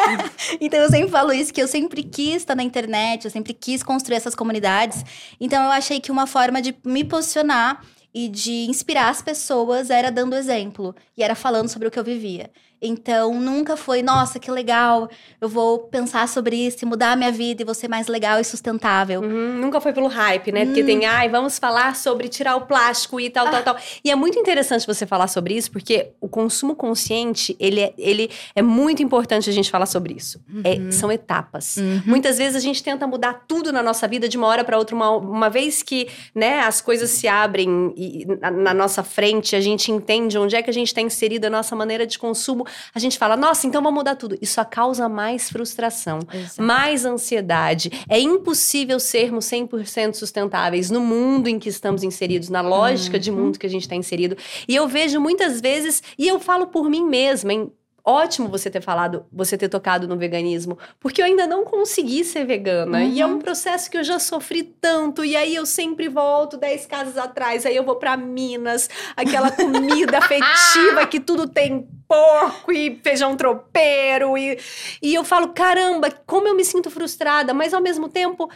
então 0.61 0.79
eu 0.79 0.89
sempre 0.89 1.09
falo 1.09 1.33
isso, 1.33 1.53
que 1.53 1.61
eu 1.61 1.67
sempre 1.67 2.03
quis 2.03 2.37
estar 2.37 2.55
na 2.55 2.63
internet, 2.63 3.25
eu 3.25 3.31
sempre 3.31 3.53
quis 3.53 3.81
construir 3.81 4.17
essas 4.17 4.35
comunidades. 4.35 5.03
Então 5.39 5.63
eu 5.63 5.71
achei 5.71 5.99
que 5.99 6.11
uma 6.11 6.27
forma 6.27 6.61
de 6.61 6.75
me 6.85 7.03
posicionar 7.03 7.83
e 8.13 8.29
de 8.29 8.67
inspirar 8.69 9.09
as 9.09 9.21
pessoas 9.21 9.89
era 9.89 10.11
dando 10.11 10.35
exemplo 10.35 10.95
e 11.17 11.23
era 11.23 11.33
falando 11.33 11.69
sobre 11.69 11.87
o 11.87 11.91
que 11.91 11.97
eu 11.97 12.03
vivia. 12.03 12.51
Então, 12.83 13.39
nunca 13.39 13.77
foi, 13.77 14.01
nossa, 14.01 14.37
que 14.37 14.51
legal, 14.51 15.09
eu 15.39 15.47
vou 15.47 15.79
pensar 15.79 16.27
sobre 16.27 16.57
isso 16.57 16.79
e 16.83 16.85
mudar 16.85 17.13
a 17.13 17.15
minha 17.15 17.31
vida 17.31 17.61
e 17.61 17.65
vou 17.65 17.73
ser 17.73 17.87
mais 17.87 18.07
legal 18.07 18.41
e 18.41 18.43
sustentável. 18.43 19.21
Uhum, 19.21 19.53
nunca 19.53 19.79
foi 19.79 19.93
pelo 19.93 20.07
hype, 20.07 20.51
né? 20.51 20.65
Porque 20.65 20.83
hum. 20.83 20.85
tem, 20.85 21.05
ai, 21.05 21.29
vamos 21.29 21.57
falar 21.57 21.95
sobre 21.95 22.27
tirar 22.27 22.57
o 22.57 22.61
plástico 22.61 23.19
e 23.21 23.29
tal, 23.29 23.47
ah. 23.47 23.51
tal, 23.51 23.63
tal. 23.63 23.77
E 24.03 24.11
é 24.11 24.15
muito 24.15 24.37
interessante 24.37 24.85
você 24.85 25.05
falar 25.05 25.27
sobre 25.27 25.53
isso, 25.53 25.71
porque 25.71 26.11
o 26.19 26.27
consumo 26.27 26.75
consciente, 26.75 27.55
ele 27.57 27.79
é, 27.79 27.93
ele 27.97 28.29
é 28.53 28.61
muito 28.61 29.01
importante 29.01 29.49
a 29.49 29.53
gente 29.53 29.71
falar 29.71 29.85
sobre 29.85 30.13
isso. 30.13 30.41
É, 30.63 30.73
uhum. 30.73 30.87
É, 30.89 30.91
são 30.91 31.11
etapas. 31.11 31.77
Uhum. 31.77 32.01
Muitas 32.05 32.37
vezes 32.37 32.57
a 32.57 32.59
gente 32.59 32.83
tenta 32.83 33.07
mudar 33.07 33.45
tudo 33.47 33.71
na 33.71 33.81
nossa 33.81 34.07
vida 34.09 34.27
de 34.27 34.37
uma 34.37 34.47
hora 34.47 34.63
para 34.63 34.77
outra, 34.77 34.93
uma, 34.93 35.09
uma 35.11 35.49
vez 35.49 35.81
que, 35.81 36.09
né, 36.35 36.59
as 36.59 36.81
coisas 36.81 37.09
se 37.09 37.29
abrem 37.29 37.93
e, 37.95 38.25
na, 38.41 38.51
na 38.51 38.73
nossa 38.73 39.03
frente, 39.03 39.55
a 39.55 39.61
gente 39.61 39.89
entende 39.89 40.37
onde 40.37 40.55
é 40.55 40.61
que 40.61 40.69
a 40.69 40.73
gente 40.73 40.87
está 40.87 40.99
inserido 40.99 41.45
a 41.45 41.49
nossa 41.49 41.75
maneira 41.75 42.05
de 42.05 42.19
consumo 42.19 42.65
a 42.93 42.99
gente 42.99 43.17
fala, 43.17 43.35
nossa, 43.35 43.67
então 43.67 43.81
vamos 43.81 43.99
mudar 43.99 44.15
tudo. 44.15 44.37
Isso 44.41 44.53
só 44.53 44.63
causa 44.63 45.09
mais 45.09 45.49
frustração, 45.49 46.19
Exato. 46.33 46.61
mais 46.61 47.05
ansiedade. 47.05 47.91
É 48.07 48.19
impossível 48.19 48.99
sermos 48.99 49.45
100% 49.45 50.15
sustentáveis 50.15 50.89
no 50.89 50.99
mundo 50.99 51.47
em 51.47 51.59
que 51.59 51.69
estamos 51.69 52.03
inseridos, 52.03 52.49
na 52.49 52.61
lógica 52.61 53.17
uhum. 53.17 53.21
de 53.21 53.31
mundo 53.31 53.59
que 53.59 53.65
a 53.65 53.69
gente 53.69 53.83
está 53.83 53.95
inserido. 53.95 54.37
E 54.67 54.75
eu 54.75 54.87
vejo 54.87 55.19
muitas 55.19 55.59
vezes, 55.61 56.01
e 56.17 56.27
eu 56.27 56.39
falo 56.39 56.67
por 56.67 56.89
mim 56.89 57.05
mesma, 57.05 57.53
hein? 57.53 57.71
Ótimo 58.05 58.49
você 58.49 58.69
ter 58.69 58.81
falado, 58.81 59.25
você 59.31 59.57
ter 59.57 59.69
tocado 59.69 60.07
no 60.07 60.17
veganismo, 60.17 60.77
porque 60.99 61.21
eu 61.21 61.25
ainda 61.25 61.47
não 61.47 61.63
consegui 61.63 62.23
ser 62.23 62.45
vegana. 62.45 62.99
Uhum. 62.99 63.05
E 63.05 63.21
é 63.21 63.25
um 63.25 63.39
processo 63.39 63.89
que 63.89 63.97
eu 63.97 64.03
já 64.03 64.19
sofri 64.19 64.63
tanto. 64.63 65.23
E 65.23 65.35
aí 65.35 65.55
eu 65.55 65.65
sempre 65.65 66.09
volto 66.09 66.57
10 66.57 66.85
casas 66.85 67.17
atrás, 67.17 67.65
aí 67.65 67.75
eu 67.75 67.83
vou 67.83 67.95
para 67.95 68.17
Minas, 68.17 68.89
aquela 69.15 69.49
comida 69.51 70.17
afetiva 70.19 71.07
que 71.07 71.19
tudo 71.19 71.47
tem 71.47 71.87
porco 72.07 72.71
e 72.71 72.99
feijão 73.01 73.37
tropeiro. 73.37 74.37
E, 74.37 74.59
e 75.01 75.15
eu 75.15 75.23
falo, 75.23 75.49
caramba, 75.49 76.11
como 76.25 76.47
eu 76.47 76.55
me 76.55 76.65
sinto 76.65 76.91
frustrada, 76.91 77.53
mas 77.53 77.73
ao 77.73 77.81
mesmo 77.81 78.09
tempo 78.09 78.49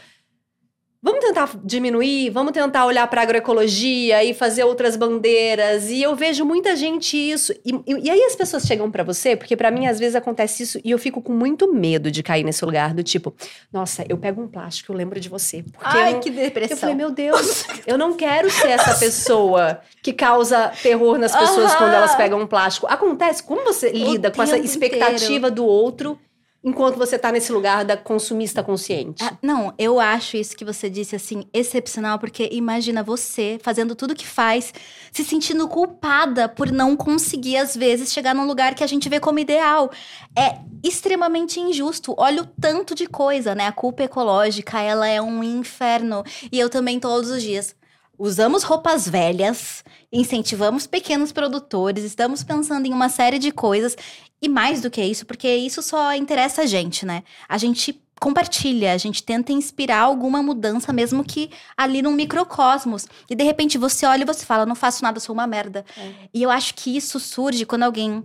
Vamos 1.01 1.24
tentar 1.24 1.51
diminuir, 1.63 2.32
vamos 2.32 2.51
tentar 2.51 2.86
olhar 2.86 3.06
para 3.08 3.22
agroecologia 3.22 4.24
e 4.24 4.34
fazer 4.34 4.63
outras 4.63 4.96
bandeiras. 4.96 5.92
E 5.92 6.01
eu 6.01 6.16
vejo 6.16 6.44
muita 6.44 6.75
gente 6.75 7.16
isso. 7.16 7.54
E, 7.63 7.72
e, 7.86 8.06
e 8.06 8.10
aí 8.10 8.24
as 8.24 8.36
pessoas 8.36 8.63
chegam 8.63 8.89
para 8.89 9.04
você, 9.04 9.36
porque 9.36 9.56
para 9.56 9.70
mim 9.70 9.86
às 9.86 10.00
vezes 10.00 10.16
acontece 10.16 10.63
isso 10.63 10.80
e 10.84 10.89
eu 10.89 10.98
fico 10.98 11.22
com 11.22 11.32
muito 11.32 11.72
medo 11.72 12.10
de 12.10 12.24
cair 12.24 12.44
nesse 12.44 12.66
lugar 12.66 12.96
do 12.96 13.04
tipo, 13.04 13.34
nossa, 13.72 14.04
eu 14.10 14.18
pego 14.18 14.42
um 14.42 14.48
plástico, 14.48 14.92
eu 14.92 14.98
lembro 14.98 15.20
de 15.20 15.30
você. 15.30 15.63
Ai, 15.82 16.16
eu, 16.16 16.20
que 16.20 16.32
depressão. 16.32 16.75
Eu 16.75 16.80
falei, 16.80 16.96
meu 16.96 17.12
Deus, 17.12 17.66
eu 17.86 17.98
não 17.98 18.13
quero 18.13 18.50
ser 18.50 18.70
essa 18.70 18.96
pessoa 18.96 19.80
que 20.01 20.12
causa 20.12 20.72
terror 20.82 21.20
nas 21.20 21.36
pessoas 21.36 21.75
quando 21.75 21.94
elas 21.94 22.16
pegam 22.16 22.42
um 22.42 22.48
plástico. 22.48 22.88
Acontece, 22.88 23.44
como 23.44 23.63
você 23.63 23.92
lida 23.92 24.32
com 24.32 24.42
essa 24.42 24.58
expectativa 24.58 25.48
inteiro. 25.48 25.51
do 25.51 25.66
outro? 25.66 26.20
Enquanto 26.63 26.97
você 26.97 27.15
está 27.15 27.31
nesse 27.31 27.51
lugar 27.51 27.85
da 27.85 27.95
consumista 27.95 28.63
consciente. 28.63 29.23
Ah, 29.23 29.37
não, 29.41 29.73
eu 29.77 29.99
acho 29.99 30.37
isso 30.37 30.55
que 30.55 30.65
você 30.65 30.89
disse 30.89 31.15
assim 31.15 31.45
excepcional, 31.53 32.19
porque 32.19 32.49
imagina 32.51 33.03
você 33.03 33.57
fazendo 33.61 33.95
tudo 33.95 34.15
que 34.15 34.25
faz, 34.25 34.73
se 35.11 35.23
sentindo 35.23 35.67
culpada 35.67 36.49
por 36.49 36.71
não 36.71 36.95
conseguir 36.95 37.57
às 37.57 37.75
vezes 37.75 38.11
chegar 38.11 38.35
num 38.35 38.45
lugar 38.45 38.75
que 38.75 38.83
a 38.83 38.87
gente 38.87 39.07
vê 39.07 39.19
como 39.19 39.39
ideal. 39.39 39.91
É 40.37 40.57
extremamente 40.83 41.59
injusto. 41.59 42.13
Olha 42.17 42.41
o 42.41 42.45
tanto 42.45 42.93
de 42.93 43.07
coisa, 43.07 43.55
né? 43.55 43.67
A 43.67 43.71
culpa 43.71 44.03
ecológica, 44.03 44.79
ela 44.79 45.07
é 45.07 45.21
um 45.21 45.43
inferno. 45.43 46.23
E 46.51 46.59
eu 46.59 46.69
também 46.69 46.99
todos 46.99 47.29
os 47.29 47.41
dias 47.41 47.75
usamos 48.17 48.63
roupas 48.63 49.07
velhas, 49.07 49.83
incentivamos 50.12 50.88
pequenos 50.88 51.31
produtores, 51.31 52.03
estamos 52.03 52.43
pensando 52.43 52.86
em 52.86 52.93
uma 52.93 53.09
série 53.09 53.39
de 53.39 53.51
coisas 53.51 53.95
e 54.41 54.50
mais 54.50 54.81
do 54.81 54.89
que 54.89 55.03
isso, 55.03 55.25
porque 55.25 55.47
isso 55.47 55.81
só 55.81 56.13
interessa 56.13 56.63
a 56.63 56.65
gente, 56.65 57.05
né? 57.05 57.24
A 57.47 57.57
gente 57.57 58.01
compartilha, 58.19 58.93
a 58.93 58.97
gente 58.97 59.24
tenta 59.24 59.51
inspirar 59.51 60.01
alguma 60.01 60.41
mudança, 60.41 60.91
mesmo 60.91 61.24
que 61.24 61.51
ali 61.75 62.01
num 62.01 62.13
microcosmos. 62.13 63.07
E 63.29 63.36
de 63.36 63.43
repente 63.43 63.77
você 63.77 64.05
olha 64.05 64.24
e 64.24 64.25
você 64.25 64.45
fala, 64.45 64.65
não 64.65 64.75
faço 64.75 65.03
nada, 65.03 65.19
sou 65.19 65.33
uma 65.33 65.45
merda. 65.45 65.86
É. 65.97 66.13
E 66.33 66.41
eu 66.43 66.50
acho 66.50 66.74
que 66.74 66.95
isso 66.95 67.19
surge 67.19 67.65
quando 67.65 67.83
alguém 67.83 68.24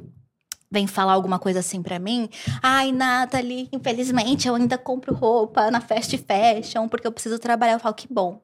vem 0.71 0.87
falar 0.87 1.13
alguma 1.13 1.39
coisa 1.39 1.61
assim 1.61 1.83
para 1.83 1.99
mim. 1.99 2.31
Ai, 2.63 2.91
Nathalie, 2.93 3.69
infelizmente 3.71 4.49
eu 4.49 4.55
ainda 4.55 4.79
compro 4.79 5.15
roupa 5.15 5.71
na 5.71 5.83
fast 5.83 6.17
fashion 6.17 6.89
porque 6.89 7.07
eu 7.07 7.13
preciso 7.13 7.39
trabalhar. 7.39 7.75
Eu 7.75 7.81
falo, 7.81 7.95
que 7.95 8.11
bom. 8.11 8.41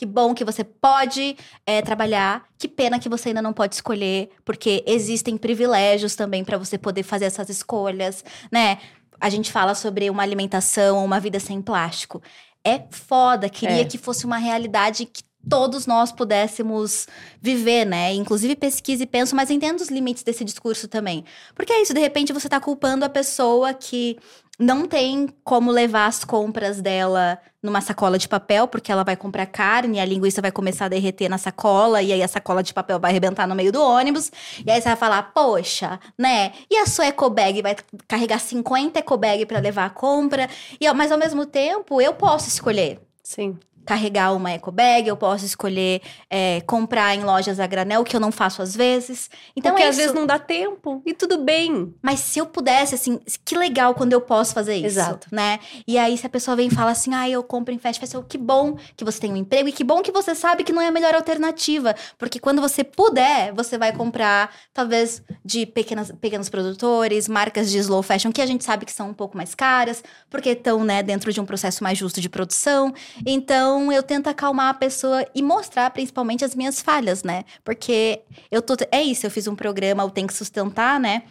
Que 0.00 0.06
bom 0.06 0.32
que 0.32 0.46
você 0.46 0.64
pode 0.64 1.36
é, 1.66 1.82
trabalhar. 1.82 2.46
Que 2.56 2.66
pena 2.66 2.98
que 2.98 3.06
você 3.06 3.28
ainda 3.28 3.42
não 3.42 3.52
pode 3.52 3.74
escolher, 3.74 4.30
porque 4.46 4.82
existem 4.86 5.36
privilégios 5.36 6.14
também 6.14 6.42
para 6.42 6.56
você 6.56 6.78
poder 6.78 7.02
fazer 7.02 7.26
essas 7.26 7.50
escolhas, 7.50 8.24
né? 8.50 8.78
A 9.20 9.28
gente 9.28 9.52
fala 9.52 9.74
sobre 9.74 10.08
uma 10.08 10.22
alimentação, 10.22 11.04
uma 11.04 11.20
vida 11.20 11.38
sem 11.38 11.60
plástico. 11.60 12.22
É 12.64 12.82
foda, 12.90 13.50
queria 13.50 13.82
é. 13.82 13.84
que 13.84 13.98
fosse 13.98 14.24
uma 14.24 14.38
realidade 14.38 15.04
que 15.04 15.22
todos 15.46 15.86
nós 15.86 16.10
pudéssemos 16.10 17.06
viver, 17.38 17.84
né? 17.84 18.14
Inclusive 18.14 18.56
pesquise 18.56 19.02
e 19.02 19.06
penso, 19.06 19.36
mas 19.36 19.50
entendo 19.50 19.80
os 19.80 19.88
limites 19.88 20.22
desse 20.22 20.46
discurso 20.46 20.88
também. 20.88 21.26
Porque 21.54 21.74
é 21.74 21.82
isso, 21.82 21.92
de 21.92 22.00
repente 22.00 22.32
você 22.32 22.48
tá 22.48 22.58
culpando 22.58 23.04
a 23.04 23.08
pessoa 23.10 23.74
que 23.74 24.16
não 24.60 24.86
tem 24.86 25.28
como 25.42 25.70
levar 25.70 26.06
as 26.06 26.22
compras 26.22 26.82
dela 26.82 27.38
numa 27.62 27.80
sacola 27.80 28.18
de 28.18 28.28
papel, 28.28 28.68
porque 28.68 28.92
ela 28.92 29.02
vai 29.02 29.16
comprar 29.16 29.46
carne, 29.46 29.98
a 29.98 30.04
linguiça 30.04 30.42
vai 30.42 30.52
começar 30.52 30.84
a 30.84 30.88
derreter 30.88 31.28
na 31.30 31.38
sacola, 31.38 32.02
e 32.02 32.12
aí 32.12 32.22
a 32.22 32.28
sacola 32.28 32.62
de 32.62 32.74
papel 32.74 33.00
vai 33.00 33.10
arrebentar 33.10 33.46
no 33.46 33.54
meio 33.54 33.72
do 33.72 33.82
ônibus. 33.82 34.30
E 34.64 34.70
aí 34.70 34.80
você 34.80 34.88
vai 34.88 34.96
falar, 34.96 35.32
poxa, 35.34 35.98
né? 36.18 36.52
E 36.70 36.76
a 36.76 36.86
sua 36.86 37.06
ecobag 37.06 37.62
vai 37.62 37.74
carregar 38.06 38.38
50 38.38 38.98
ecobag 38.98 39.46
para 39.46 39.58
levar 39.58 39.86
a 39.86 39.90
compra. 39.90 40.48
E, 40.78 40.92
mas 40.92 41.10
ao 41.10 41.18
mesmo 41.18 41.46
tempo, 41.46 42.00
eu 42.00 42.12
posso 42.12 42.48
escolher. 42.48 43.00
Sim 43.22 43.58
carregar 43.84 44.32
uma 44.34 44.50
eco 44.52 44.70
bag, 44.70 45.08
eu 45.08 45.16
posso 45.16 45.44
escolher 45.44 46.00
é, 46.28 46.60
comprar 46.62 47.14
em 47.14 47.24
lojas 47.24 47.58
a 47.58 47.66
granel, 47.66 48.04
que 48.04 48.14
eu 48.14 48.20
não 48.20 48.30
faço 48.30 48.62
às 48.62 48.74
vezes. 48.74 49.30
Então 49.56 49.72
Porque 49.72 49.84
é 49.84 49.88
às 49.88 49.96
vezes 49.96 50.14
não 50.14 50.26
dá 50.26 50.38
tempo 50.38 51.02
e 51.04 51.12
tudo 51.12 51.38
bem. 51.38 51.94
Mas 52.02 52.20
se 52.20 52.38
eu 52.38 52.46
pudesse, 52.46 52.94
assim, 52.94 53.18
que 53.44 53.56
legal 53.56 53.94
quando 53.94 54.12
eu 54.12 54.20
posso 54.20 54.54
fazer 54.54 54.76
isso, 54.76 54.86
Exato. 54.86 55.28
né? 55.32 55.58
E 55.86 55.98
aí 55.98 56.16
se 56.16 56.26
a 56.26 56.30
pessoa 56.30 56.56
vem 56.56 56.68
e 56.68 56.70
fala 56.70 56.90
assim, 56.90 57.14
ah, 57.14 57.28
eu 57.28 57.42
compro 57.42 57.74
em 57.74 57.78
fast 57.78 58.00
fashion, 58.00 58.22
que 58.22 58.38
bom 58.38 58.76
que 58.96 59.04
você 59.04 59.20
tem 59.20 59.32
um 59.32 59.36
emprego 59.36 59.68
e 59.68 59.72
que 59.72 59.84
bom 59.84 60.02
que 60.02 60.12
você 60.12 60.34
sabe 60.34 60.64
que 60.64 60.72
não 60.72 60.82
é 60.82 60.88
a 60.88 60.92
melhor 60.92 61.14
alternativa, 61.14 61.94
porque 62.18 62.38
quando 62.38 62.60
você 62.60 62.84
puder, 62.84 63.52
você 63.52 63.76
vai 63.78 63.92
comprar 63.92 64.54
talvez 64.72 65.22
de 65.44 65.66
pequenas, 65.66 66.12
pequenos 66.20 66.48
produtores, 66.48 67.28
marcas 67.28 67.70
de 67.70 67.78
slow 67.78 68.02
fashion 68.02 68.32
que 68.32 68.40
a 68.40 68.46
gente 68.46 68.64
sabe 68.64 68.84
que 68.84 68.92
são 68.92 69.10
um 69.10 69.14
pouco 69.14 69.36
mais 69.36 69.54
caras, 69.54 70.02
porque 70.28 70.50
estão, 70.50 70.84
né, 70.84 71.02
dentro 71.02 71.32
de 71.32 71.40
um 71.40 71.44
processo 71.44 71.82
mais 71.82 71.98
justo 71.98 72.20
de 72.20 72.28
produção. 72.28 72.92
Então 73.26 73.69
então 73.70 73.92
eu 73.92 74.02
tento 74.02 74.26
acalmar 74.26 74.68
a 74.68 74.74
pessoa 74.74 75.24
e 75.32 75.40
mostrar 75.40 75.88
principalmente 75.90 76.44
as 76.44 76.56
minhas 76.56 76.82
falhas, 76.82 77.22
né? 77.22 77.44
Porque 77.62 78.20
eu 78.50 78.60
tô. 78.60 78.74
É 78.90 79.00
isso, 79.00 79.24
eu 79.24 79.30
fiz 79.30 79.46
um 79.46 79.54
programa, 79.54 80.04
o 80.04 80.10
Tem 80.10 80.26
que 80.26 80.34
Sustentar, 80.34 80.98
né? 80.98 81.22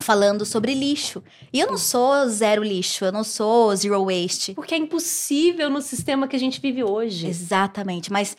Falando 0.00 0.46
sobre 0.46 0.72
lixo. 0.72 1.22
E 1.52 1.60
eu 1.60 1.66
não 1.66 1.76
sou 1.76 2.26
zero 2.28 2.62
lixo, 2.62 3.04
eu 3.04 3.12
não 3.12 3.22
sou 3.22 3.76
zero 3.76 4.06
waste. 4.06 4.54
Porque 4.54 4.74
é 4.74 4.78
impossível 4.78 5.68
no 5.68 5.82
sistema 5.82 6.26
que 6.26 6.36
a 6.36 6.38
gente 6.38 6.60
vive 6.60 6.82
hoje. 6.82 7.26
Exatamente. 7.26 8.10
Mas 8.10 8.36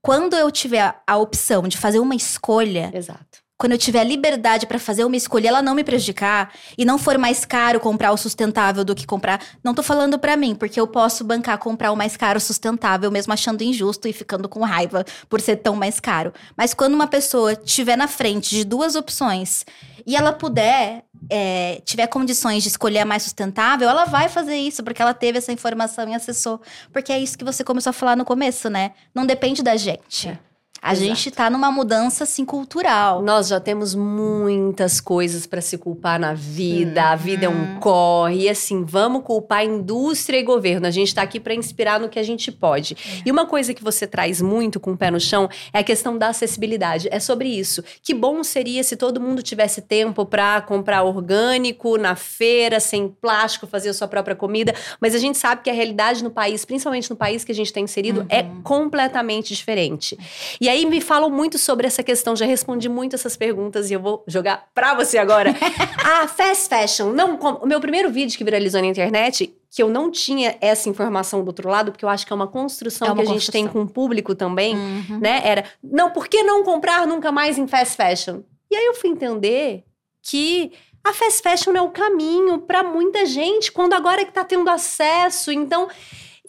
quando 0.00 0.34
eu 0.34 0.48
tiver 0.50 1.02
a 1.04 1.16
opção 1.16 1.66
de 1.66 1.76
fazer 1.76 1.98
uma 1.98 2.14
escolha. 2.14 2.92
Exato 2.94 3.47
quando 3.58 3.72
eu 3.72 3.78
tiver 3.78 4.04
liberdade 4.04 4.66
para 4.66 4.78
fazer 4.78 5.04
uma 5.04 5.16
escolha, 5.16 5.48
ela 5.48 5.60
não 5.60 5.74
me 5.74 5.82
prejudicar 5.82 6.52
e 6.78 6.84
não 6.84 6.96
for 6.96 7.18
mais 7.18 7.44
caro 7.44 7.80
comprar 7.80 8.12
o 8.12 8.16
sustentável 8.16 8.84
do 8.84 8.94
que 8.94 9.04
comprar, 9.04 9.42
não 9.64 9.74
tô 9.74 9.82
falando 9.82 10.16
para 10.16 10.36
mim, 10.36 10.54
porque 10.54 10.80
eu 10.80 10.86
posso 10.86 11.24
bancar 11.24 11.58
comprar 11.58 11.90
o 11.90 11.96
mais 11.96 12.16
caro 12.16 12.38
sustentável, 12.38 13.10
mesmo 13.10 13.32
achando 13.32 13.62
injusto 13.62 14.06
e 14.06 14.12
ficando 14.12 14.48
com 14.48 14.60
raiva 14.60 15.04
por 15.28 15.40
ser 15.40 15.56
tão 15.56 15.74
mais 15.74 15.98
caro. 15.98 16.32
Mas 16.56 16.72
quando 16.72 16.94
uma 16.94 17.08
pessoa 17.08 17.56
tiver 17.56 17.96
na 17.96 18.06
frente 18.06 18.50
de 18.50 18.64
duas 18.64 18.94
opções 18.94 19.64
e 20.06 20.14
ela 20.14 20.32
puder, 20.32 21.04
é, 21.28 21.82
tiver 21.84 22.06
condições 22.06 22.62
de 22.62 22.68
escolher 22.68 23.00
a 23.00 23.04
mais 23.04 23.24
sustentável, 23.24 23.88
ela 23.88 24.04
vai 24.04 24.28
fazer 24.28 24.56
isso, 24.56 24.84
porque 24.84 25.02
ela 25.02 25.12
teve 25.12 25.38
essa 25.38 25.52
informação 25.52 26.08
e 26.08 26.14
acessou. 26.14 26.62
Porque 26.92 27.12
é 27.12 27.18
isso 27.18 27.36
que 27.36 27.44
você 27.44 27.64
começou 27.64 27.90
a 27.90 27.92
falar 27.92 28.16
no 28.16 28.24
começo, 28.24 28.70
né? 28.70 28.92
Não 29.12 29.26
depende 29.26 29.64
da 29.64 29.76
gente. 29.76 30.28
É. 30.28 30.47
A 30.80 30.92
Exato. 30.92 31.08
gente 31.08 31.30
tá 31.30 31.50
numa 31.50 31.72
mudança 31.72 32.24
assim 32.24 32.44
cultural. 32.44 33.20
Nós 33.20 33.48
já 33.48 33.58
temos 33.58 33.94
muitas 33.94 35.00
coisas 35.00 35.46
para 35.46 35.60
se 35.60 35.76
culpar 35.76 36.20
na 36.20 36.34
vida. 36.34 37.02
Hum, 37.02 37.06
a 37.06 37.16
vida 37.16 37.46
é 37.46 37.48
um 37.48 37.80
corre. 37.80 38.42
E 38.42 38.48
assim, 38.48 38.84
vamos 38.84 39.22
culpar 39.24 39.58
a 39.58 39.64
indústria 39.64 40.38
e 40.38 40.42
governo. 40.42 40.86
A 40.86 40.90
gente 40.90 41.14
tá 41.14 41.22
aqui 41.22 41.40
para 41.40 41.52
inspirar 41.52 41.98
no 41.98 42.08
que 42.08 42.18
a 42.18 42.22
gente 42.22 42.52
pode. 42.52 42.94
É. 42.94 43.22
E 43.26 43.30
uma 43.30 43.44
coisa 43.44 43.74
que 43.74 43.82
você 43.82 44.06
traz 44.06 44.40
muito 44.40 44.78
com 44.78 44.92
o 44.92 44.96
pé 44.96 45.10
no 45.10 45.18
chão 45.18 45.48
é 45.72 45.80
a 45.80 45.82
questão 45.82 46.16
da 46.16 46.28
acessibilidade. 46.28 47.08
É 47.10 47.18
sobre 47.18 47.48
isso. 47.48 47.82
Que 48.02 48.14
bom 48.14 48.44
seria 48.44 48.82
se 48.84 48.96
todo 48.96 49.20
mundo 49.20 49.42
tivesse 49.42 49.82
tempo 49.82 50.24
para 50.24 50.60
comprar 50.60 51.02
orgânico 51.02 51.98
na 51.98 52.14
feira, 52.14 52.78
sem 52.78 53.08
plástico, 53.08 53.66
fazer 53.66 53.88
a 53.88 53.94
sua 53.94 54.06
própria 54.06 54.36
comida. 54.36 54.72
Mas 55.00 55.14
a 55.14 55.18
gente 55.18 55.38
sabe 55.38 55.62
que 55.62 55.70
a 55.70 55.74
realidade 55.74 56.22
no 56.22 56.30
país, 56.30 56.64
principalmente 56.64 57.10
no 57.10 57.16
país 57.16 57.44
que 57.44 57.50
a 57.50 57.54
gente 57.54 57.66
está 57.66 57.80
inserido, 57.80 58.24
é 58.28 58.42
uhum. 58.42 58.60
é 58.60 58.62
completamente 58.62 59.54
diferente. 59.54 60.16
E 60.60 60.67
e 60.68 60.70
aí 60.70 60.84
me 60.84 61.00
falam 61.00 61.30
muito 61.30 61.56
sobre 61.56 61.86
essa 61.86 62.02
questão, 62.02 62.36
já 62.36 62.44
respondi 62.44 62.90
muito 62.90 63.14
essas 63.16 63.38
perguntas 63.38 63.90
e 63.90 63.94
eu 63.94 64.00
vou 64.00 64.22
jogar 64.26 64.68
pra 64.74 64.92
você 64.92 65.16
agora. 65.16 65.54
a 66.04 66.28
fast 66.28 66.68
fashion, 66.68 67.10
não, 67.10 67.36
o 67.36 67.66
meu 67.66 67.80
primeiro 67.80 68.10
vídeo 68.10 68.36
que 68.36 68.44
viralizou 68.44 68.78
na 68.82 68.86
internet, 68.86 69.50
que 69.70 69.82
eu 69.82 69.88
não 69.88 70.10
tinha 70.10 70.58
essa 70.60 70.90
informação 70.90 71.42
do 71.42 71.46
outro 71.46 71.70
lado, 71.70 71.90
porque 71.90 72.04
eu 72.04 72.08
acho 72.10 72.26
que 72.26 72.34
é 72.34 72.36
uma 72.36 72.46
construção 72.46 73.08
é 73.08 73.12
uma 73.12 73.22
que 73.22 73.30
a 73.30 73.32
gente 73.32 73.50
tem 73.50 73.66
com 73.66 73.80
o 73.80 73.88
público 73.88 74.34
também, 74.34 74.76
uhum. 74.76 75.18
né? 75.18 75.40
Era, 75.42 75.64
não, 75.82 76.10
por 76.10 76.28
que 76.28 76.42
não 76.42 76.62
comprar 76.62 77.06
nunca 77.06 77.32
mais 77.32 77.56
em 77.56 77.66
fast 77.66 77.96
fashion? 77.96 78.42
E 78.70 78.76
aí 78.76 78.84
eu 78.84 78.94
fui 78.94 79.08
entender 79.08 79.84
que 80.22 80.72
a 81.02 81.14
fast 81.14 81.40
fashion 81.40 81.72
é 81.76 81.80
o 81.80 81.88
caminho 81.88 82.58
para 82.58 82.84
muita 82.84 83.24
gente, 83.24 83.72
quando 83.72 83.94
agora 83.94 84.20
é 84.20 84.24
que 84.26 84.32
tá 84.32 84.44
tendo 84.44 84.68
acesso. 84.68 85.50
Então, 85.50 85.88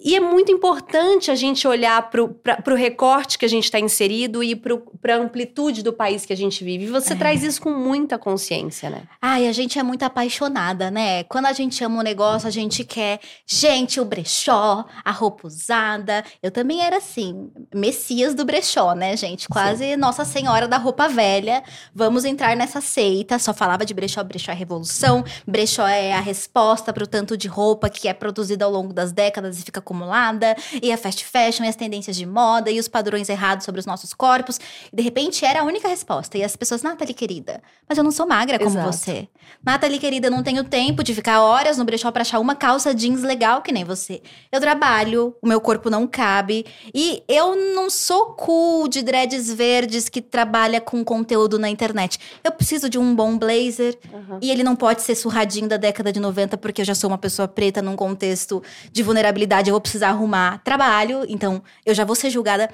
E 0.02 0.16
é 0.16 0.20
muito 0.20 0.50
importante 0.50 1.30
a 1.30 1.34
gente 1.34 1.68
olhar 1.68 2.10
para 2.10 2.22
o 2.22 2.76
recorte 2.76 3.36
que 3.38 3.44
a 3.44 3.48
gente 3.48 3.64
está 3.64 3.78
inserido 3.78 4.42
e 4.42 4.56
para 4.56 5.14
a 5.14 5.18
amplitude 5.18 5.82
do 5.82 5.92
país 5.92 6.24
que 6.24 6.32
a 6.32 6.36
gente 6.36 6.64
vive. 6.64 6.84
E 6.84 6.88
você 6.88 7.12
É. 7.12 7.16
traz 7.16 7.42
isso 7.42 7.60
com 7.60 7.70
muita 7.70 8.16
consciência, 8.18 8.88
né? 8.88 9.02
Ai, 9.20 9.46
a 9.46 9.52
gente 9.52 9.78
é 9.78 9.82
muito 9.82 10.02
apaixonada, 10.02 10.90
né? 10.90 11.24
Quando 11.24 11.46
a 11.46 11.52
gente 11.52 11.84
ama 11.84 11.98
um 12.00 12.02
negócio, 12.02 12.48
a 12.48 12.50
gente 12.50 12.82
quer. 12.82 13.20
Gente, 13.46 14.00
o 14.00 14.04
brechó, 14.04 14.86
a 15.04 15.10
roupa 15.10 15.46
usada. 15.46 16.24
Eu 16.42 16.50
também 16.50 16.80
era 16.82 16.96
assim, 16.96 17.50
messias 17.74 18.34
do 18.34 18.44
brechó, 18.44 18.94
né, 18.94 19.16
gente? 19.18 19.48
Quase 19.48 19.96
Nossa 19.96 20.24
Senhora 20.24 20.66
da 20.66 20.78
roupa 20.78 21.08
velha. 21.08 21.62
Vamos 21.94 22.24
entrar 22.24 22.56
nessa 22.56 22.80
seita. 22.80 23.38
Só 23.38 23.52
falava 23.52 23.84
de 23.84 23.92
brechó, 23.92 24.24
brechó 24.24 24.50
é 24.50 24.54
revolução. 24.54 25.22
Brechó 25.46 25.86
é 25.86 26.14
a 26.14 26.20
resposta 26.20 26.90
para 26.90 27.04
o 27.04 27.06
tanto 27.06 27.36
de 27.36 27.48
roupa 27.48 27.90
que 27.90 28.08
é 28.08 28.14
produzida 28.14 28.64
ao 28.64 28.70
longo 28.70 28.94
das 28.94 29.12
décadas 29.12 29.58
e 29.58 29.62
fica 29.62 29.80
acumulada. 29.90 30.56
E 30.80 30.92
a 30.92 30.96
fast 30.96 31.24
fashion, 31.24 31.64
e 31.64 31.68
as 31.68 31.76
tendências 31.76 32.16
de 32.16 32.24
moda, 32.24 32.70
e 32.70 32.78
os 32.78 32.86
padrões 32.86 33.28
errados 33.28 33.64
sobre 33.64 33.80
os 33.80 33.86
nossos 33.86 34.14
corpos. 34.14 34.58
E 34.92 34.96
de 34.96 35.02
repente 35.02 35.44
era 35.44 35.60
a 35.60 35.64
única 35.64 35.88
resposta. 35.88 36.38
E 36.38 36.44
as 36.44 36.54
pessoas, 36.54 36.82
Nathalie, 36.82 37.14
querida, 37.14 37.60
mas 37.88 37.98
eu 37.98 38.04
não 38.04 38.10
sou 38.10 38.26
magra 38.26 38.58
como 38.58 38.70
Exato. 38.70 38.92
você. 38.92 39.28
Nathalie, 39.64 39.98
querida, 39.98 40.28
eu 40.28 40.30
não 40.30 40.42
tenho 40.42 40.62
tempo 40.64 41.02
de 41.02 41.12
ficar 41.12 41.42
horas 41.42 41.76
no 41.76 41.84
brechó 41.84 42.10
pra 42.10 42.22
achar 42.22 42.38
uma 42.38 42.54
calça 42.54 42.94
jeans 42.94 43.22
legal 43.22 43.62
que 43.62 43.72
nem 43.72 43.84
você. 43.84 44.22
Eu 44.50 44.60
trabalho, 44.60 45.34
o 45.42 45.48
meu 45.48 45.60
corpo 45.60 45.90
não 45.90 46.06
cabe. 46.06 46.64
E 46.94 47.22
eu 47.28 47.74
não 47.74 47.90
sou 47.90 48.26
cool 48.34 48.88
de 48.88 49.02
dreads 49.02 49.52
verdes 49.52 50.08
que 50.08 50.20
trabalha 50.20 50.80
com 50.80 51.04
conteúdo 51.04 51.58
na 51.58 51.68
internet. 51.68 52.18
Eu 52.44 52.52
preciso 52.52 52.88
de 52.88 52.98
um 52.98 53.14
bom 53.14 53.36
blazer. 53.36 53.98
E 54.40 54.50
ele 54.50 54.62
não 54.62 54.76
pode 54.76 55.02
ser 55.02 55.14
surradinho 55.14 55.68
da 55.68 55.76
década 55.76 56.12
de 56.12 56.20
90, 56.20 56.56
porque 56.56 56.82
eu 56.82 56.84
já 56.84 56.94
sou 56.94 57.10
uma 57.10 57.18
pessoa 57.18 57.48
preta 57.48 57.82
num 57.82 57.96
contexto 57.96 58.62
de 58.92 59.02
vulnerabilidade. 59.02 59.68
Eu 59.68 59.74
vou 59.74 59.79
precisar 59.80 60.08
arrumar 60.10 60.58
trabalho, 60.62 61.24
então 61.28 61.62
eu 61.84 61.94
já 61.94 62.04
vou 62.04 62.14
ser 62.16 62.30
julgada. 62.30 62.70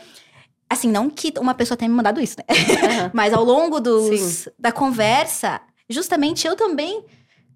Assim, 0.68 0.90
não 0.90 1.08
que 1.08 1.32
uma 1.38 1.54
pessoa 1.54 1.76
tenha 1.78 1.88
me 1.88 1.94
mandado 1.94 2.20
isso, 2.20 2.36
né? 2.38 2.44
Aham. 2.50 3.10
Mas 3.14 3.32
ao 3.32 3.44
longo 3.44 3.78
dos, 3.80 4.20
Sim. 4.20 4.50
da 4.58 4.72
conversa, 4.72 5.60
justamente 5.88 6.46
eu 6.46 6.56
também 6.56 7.04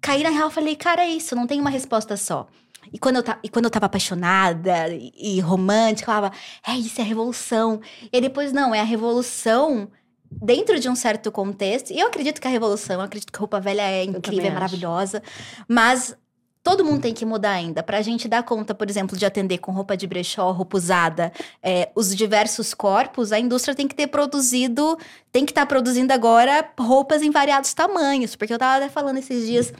caí 0.01 0.23
na 0.23 0.29
real 0.29 0.47
e 0.49 0.51
falei, 0.51 0.75
cara, 0.75 1.03
é 1.03 1.09
isso, 1.09 1.35
não 1.35 1.45
tem 1.45 1.59
uma 1.59 1.69
resposta 1.69 2.15
só. 2.15 2.47
E 2.91 2.97
quando 2.97 3.17
eu, 3.17 3.23
ta- 3.23 3.37
e 3.43 3.49
quando 3.49 3.65
eu 3.65 3.71
tava 3.71 3.85
apaixonada 3.85 4.87
e, 4.89 5.11
e 5.15 5.39
romântica, 5.39 6.09
eu 6.09 6.15
falava, 6.15 6.35
é 6.67 6.73
isso, 6.75 6.99
é 6.99 7.03
a 7.03 7.07
revolução. 7.07 7.79
E 8.11 8.15
aí 8.17 8.21
depois, 8.21 8.51
não, 8.51 8.73
é 8.73 8.79
a 8.79 8.83
revolução 8.83 9.89
dentro 10.31 10.79
de 10.79 10.89
um 10.89 10.95
certo 10.95 11.31
contexto. 11.31 11.91
E 11.91 11.99
eu 11.99 12.07
acredito 12.07 12.39
que 12.41 12.47
a 12.47 12.51
revolução, 12.51 12.95
eu 12.95 13.01
acredito 13.01 13.31
que 13.31 13.37
a 13.37 13.39
roupa 13.39 13.59
velha 13.59 13.81
é 13.83 14.03
incrível, 14.05 14.45
é 14.45 14.51
maravilhosa. 14.51 15.21
Mas 15.67 16.15
todo 16.63 16.85
mundo 16.85 17.01
tem 17.01 17.13
que 17.13 17.25
mudar 17.25 17.51
ainda. 17.51 17.81
Pra 17.81 18.01
gente 18.01 18.27
dar 18.27 18.43
conta, 18.43 18.73
por 18.73 18.89
exemplo, 18.89 19.17
de 19.17 19.25
atender 19.25 19.57
com 19.57 19.71
roupa 19.71 19.97
de 19.97 20.05
brechó, 20.05 20.51
roupa 20.51 20.77
usada, 20.77 21.31
é, 21.61 21.89
os 21.95 22.15
diversos 22.15 22.73
corpos, 22.73 23.31
a 23.31 23.39
indústria 23.39 23.75
tem 23.75 23.87
que 23.87 23.95
ter 23.95 24.07
produzido, 24.07 24.97
tem 25.31 25.45
que 25.45 25.51
estar 25.51 25.65
produzindo 25.65 26.13
agora 26.13 26.69
roupas 26.79 27.21
em 27.21 27.31
variados 27.31 27.73
tamanhos. 27.73 28.35
Porque 28.35 28.53
eu 28.53 28.59
tava 28.59 28.77
até 28.77 28.89
falando 28.89 29.17
esses 29.17 29.45
dias 29.45 29.73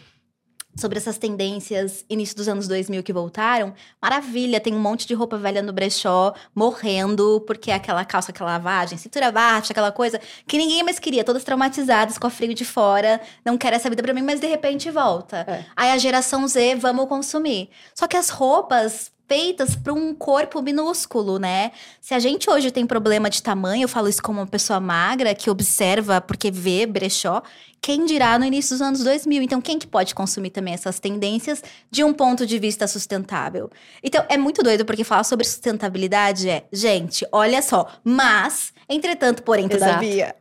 sobre 0.75 0.98
essas 0.98 1.18
tendências 1.18 2.06
início 2.10 2.36
dos 2.36 2.48
anos 2.48 2.68
2000 2.68 3.04
que 3.04 3.13
voltaram. 3.13 3.74
Maravilha, 4.01 4.60
tem 4.60 4.74
um 4.74 4.80
monte 4.80 5.08
de 5.08 5.13
roupa 5.13 5.38
velha 5.38 5.62
no 5.62 5.74
brechó, 5.74 6.34
morrendo, 6.56 7.42
porque 7.46 7.72
é 7.72 7.75
aquela 7.75 8.04
calça, 8.06 8.32
aquela 8.32 8.51
lavagem, 8.51 8.98
cintura 8.98 9.32
baixa, 9.32 9.74
aquela 9.74 9.92
coisa 9.92 10.20
que 10.48 10.58
ninguém 10.58 10.84
mais 10.84 11.00
queria, 11.00 11.24
todas 11.24 11.44
traumatizadas, 11.44 12.18
com 12.18 12.28
a 12.28 12.30
frio 12.30 12.54
de 12.54 12.66
fora, 12.66 13.22
não 13.44 13.58
quero 13.58 13.75
essa 13.75 13.90
vida 13.90 14.01
pra 14.01 14.13
mim, 14.13 14.22
mas 14.22 14.40
de 14.40 14.48
repente 14.48 14.90
volta. 14.90 15.46
É. 15.48 15.66
Aí 15.75 15.92
a 15.92 15.98
geração 15.98 16.48
Z, 16.48 16.75
vamos 16.75 17.08
consumir. 17.08 17.70
Só 17.96 18.08
que 18.08 18.18
as 18.18 18.30
roupas 18.30 19.12
feitas 19.32 19.78
para 19.78 19.94
um 19.94 20.14
corpo 20.14 20.62
minúsculo, 20.62 21.40
né? 21.40 21.72
Se 22.02 22.14
a 22.14 22.20
gente 22.20 22.50
hoje 22.50 22.70
tem 22.70 22.86
problema 22.86 23.30
de 23.30 23.42
tamanho, 23.42 23.86
eu 23.86 23.88
falo 23.88 24.10
isso 24.10 24.22
como 24.22 24.42
uma 24.42 24.46
pessoa 24.46 24.78
magra 24.82 25.34
que 25.34 25.50
observa 25.50 26.20
porque 26.20 26.52
vê 26.52 26.86
brechó, 26.86 27.42
quem 27.80 28.06
dirá 28.06 28.38
no 28.38 28.44
início 28.44 28.76
dos 28.76 28.82
anos 28.82 29.02
2000? 29.06 29.42
Então, 29.42 29.62
quem 29.62 29.80
que 29.80 29.88
pode 29.88 30.14
consumir 30.14 30.50
também 30.50 30.74
essas 30.74 31.00
tendências 31.00 31.64
de 31.90 32.04
um 32.04 32.12
ponto 32.12 32.46
de 32.46 32.60
vista 32.60 32.86
sustentável? 32.88 33.72
Então, 34.04 34.26
é 34.28 34.38
muito 34.38 34.62
doido 34.62 34.84
porque 34.84 35.06
falar 35.06 35.24
sobre 35.24 35.46
sustentabilidade 35.46 36.50
é, 36.50 36.66
gente, 36.70 37.26
olha 37.32 37.62
só, 37.62 37.88
mas, 38.04 38.74
entretanto, 38.90 39.44
porém, 39.44 39.70
todavia, 39.70 40.36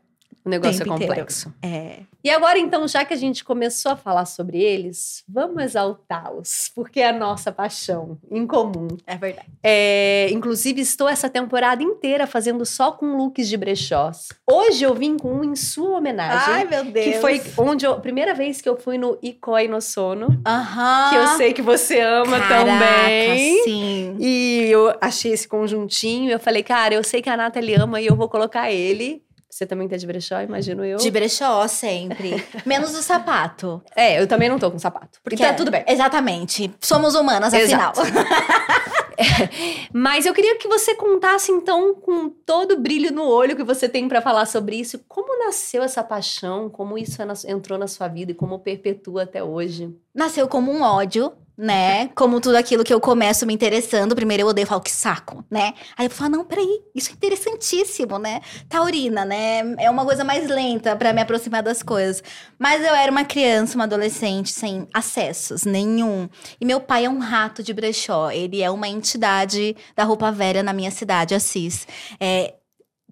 O 0.44 0.48
negócio 0.48 0.78
Tempo 0.78 0.92
é 0.92 0.94
inteiro. 0.94 1.12
complexo. 1.12 1.54
é, 1.62 2.00
E 2.24 2.30
agora, 2.30 2.58
então, 2.58 2.86
já 2.88 3.04
que 3.04 3.12
a 3.12 3.16
gente 3.16 3.44
começou 3.44 3.92
a 3.92 3.96
falar 3.96 4.24
sobre 4.24 4.58
eles, 4.58 5.22
vamos 5.28 5.62
exaltá-los, 5.62 6.70
porque 6.74 7.00
é 7.00 7.08
a 7.08 7.12
nossa 7.12 7.52
paixão 7.52 8.18
em 8.30 8.46
comum. 8.46 8.88
é 9.06 9.16
verdade. 9.16 9.48
É, 9.62 10.28
inclusive, 10.32 10.80
estou 10.80 11.08
essa 11.08 11.28
temporada 11.28 11.82
inteira 11.82 12.26
fazendo 12.26 12.64
só 12.64 12.92
com 12.92 13.16
looks 13.16 13.48
de 13.48 13.56
brechós. 13.56 14.28
Hoje 14.50 14.82
eu 14.84 14.94
vim 14.94 15.16
com 15.18 15.30
um 15.32 15.44
em 15.44 15.54
sua 15.56 15.98
homenagem. 15.98 16.66
meu 16.68 16.84
Deus. 16.86 17.04
que 17.04 17.12
foi 17.20 17.42
onde 17.58 17.84
eu, 17.86 18.00
primeira 18.00 18.32
vez 18.34 18.60
que 18.60 18.68
eu 18.68 18.76
fui 18.76 18.96
no 18.96 19.18
Icoi 19.22 19.68
no 19.68 19.80
Sono, 19.80 20.40
Aham. 20.46 21.10
que 21.10 21.16
eu 21.16 21.26
sei 21.36 21.52
que 21.52 21.62
você 21.62 22.00
ama 22.00 22.38
Caraca, 22.40 22.64
também. 22.64 23.62
sim. 23.64 24.16
E 24.18 24.68
eu 24.70 24.94
achei 25.00 25.32
esse 25.32 25.46
conjuntinho, 25.46 26.30
eu 26.30 26.40
falei, 26.40 26.62
cara, 26.62 26.94
eu 26.94 27.04
sei 27.04 27.20
que 27.20 27.28
a 27.28 27.36
Nathalie 27.36 27.74
ama 27.74 28.00
e 28.00 28.06
eu 28.06 28.16
vou 28.16 28.28
colocar 28.28 28.70
ele. 28.70 29.22
Você 29.60 29.66
também 29.66 29.86
tá 29.86 29.94
de 29.98 30.06
brechó, 30.06 30.40
imagino 30.40 30.82
eu. 30.82 30.96
De 30.96 31.10
brechó, 31.10 31.68
sempre. 31.68 32.42
Menos 32.64 32.94
o 32.94 33.02
sapato. 33.02 33.82
É, 33.94 34.18
eu 34.18 34.26
também 34.26 34.48
não 34.48 34.58
tô 34.58 34.70
com 34.70 34.78
sapato. 34.78 35.20
Porque 35.22 35.42
então, 35.42 35.54
tudo 35.54 35.70
bem. 35.70 35.84
Exatamente. 35.86 36.74
Somos 36.80 37.14
humanas, 37.14 37.52
afinal. 37.52 37.92
Exato. 37.92 38.00
Mas 39.92 40.24
eu 40.24 40.32
queria 40.32 40.56
que 40.56 40.66
você 40.66 40.94
contasse, 40.94 41.52
então, 41.52 41.94
com 41.94 42.30
todo 42.30 42.72
o 42.72 42.80
brilho 42.80 43.12
no 43.12 43.28
olho 43.28 43.54
que 43.54 43.62
você 43.62 43.86
tem 43.86 44.08
pra 44.08 44.22
falar 44.22 44.46
sobre 44.46 44.76
isso, 44.76 44.98
como 45.06 45.44
nasceu 45.44 45.82
essa 45.82 46.02
paixão, 46.02 46.70
como 46.70 46.96
isso 46.96 47.20
é 47.20 47.26
entrou 47.52 47.78
na 47.78 47.86
sua 47.86 48.08
vida 48.08 48.32
e 48.32 48.34
como 48.34 48.60
perpetua 48.60 49.24
até 49.24 49.44
hoje. 49.44 49.94
Nasceu 50.14 50.48
como 50.48 50.72
um 50.72 50.80
ódio, 50.80 51.34
né? 51.60 52.08
Como 52.14 52.40
tudo 52.40 52.56
aquilo 52.56 52.82
que 52.82 52.92
eu 52.92 52.98
começo 52.98 53.46
me 53.46 53.52
interessando. 53.52 54.16
Primeiro 54.16 54.44
eu 54.44 54.46
odeio, 54.46 54.64
eu 54.64 54.68
falo 54.68 54.80
que 54.80 54.90
saco, 54.90 55.44
né? 55.50 55.74
Aí 55.96 56.06
eu 56.06 56.10
falo, 56.10 56.30
não, 56.30 56.44
peraí, 56.44 56.80
isso 56.94 57.10
é 57.10 57.12
interessantíssimo, 57.12 58.18
né? 58.18 58.40
Taurina, 58.68 59.26
né? 59.26 59.74
É 59.78 59.90
uma 59.90 60.04
coisa 60.04 60.24
mais 60.24 60.48
lenta 60.48 60.96
pra 60.96 61.12
me 61.12 61.20
aproximar 61.20 61.62
das 61.62 61.82
coisas. 61.82 62.22
Mas 62.58 62.82
eu 62.82 62.94
era 62.94 63.12
uma 63.12 63.24
criança, 63.24 63.74
uma 63.74 63.84
adolescente, 63.84 64.50
sem 64.50 64.88
acessos 64.94 65.64
nenhum. 65.64 66.28
E 66.58 66.64
meu 66.64 66.80
pai 66.80 67.04
é 67.04 67.10
um 67.10 67.18
rato 67.18 67.62
de 67.62 67.74
brechó. 67.74 68.30
Ele 68.30 68.62
é 68.62 68.70
uma 68.70 68.88
entidade 68.88 69.76
da 69.94 70.04
roupa 70.04 70.32
velha 70.32 70.62
na 70.62 70.72
minha 70.72 70.90
cidade, 70.90 71.34
Assis. 71.34 71.86
É, 72.18 72.54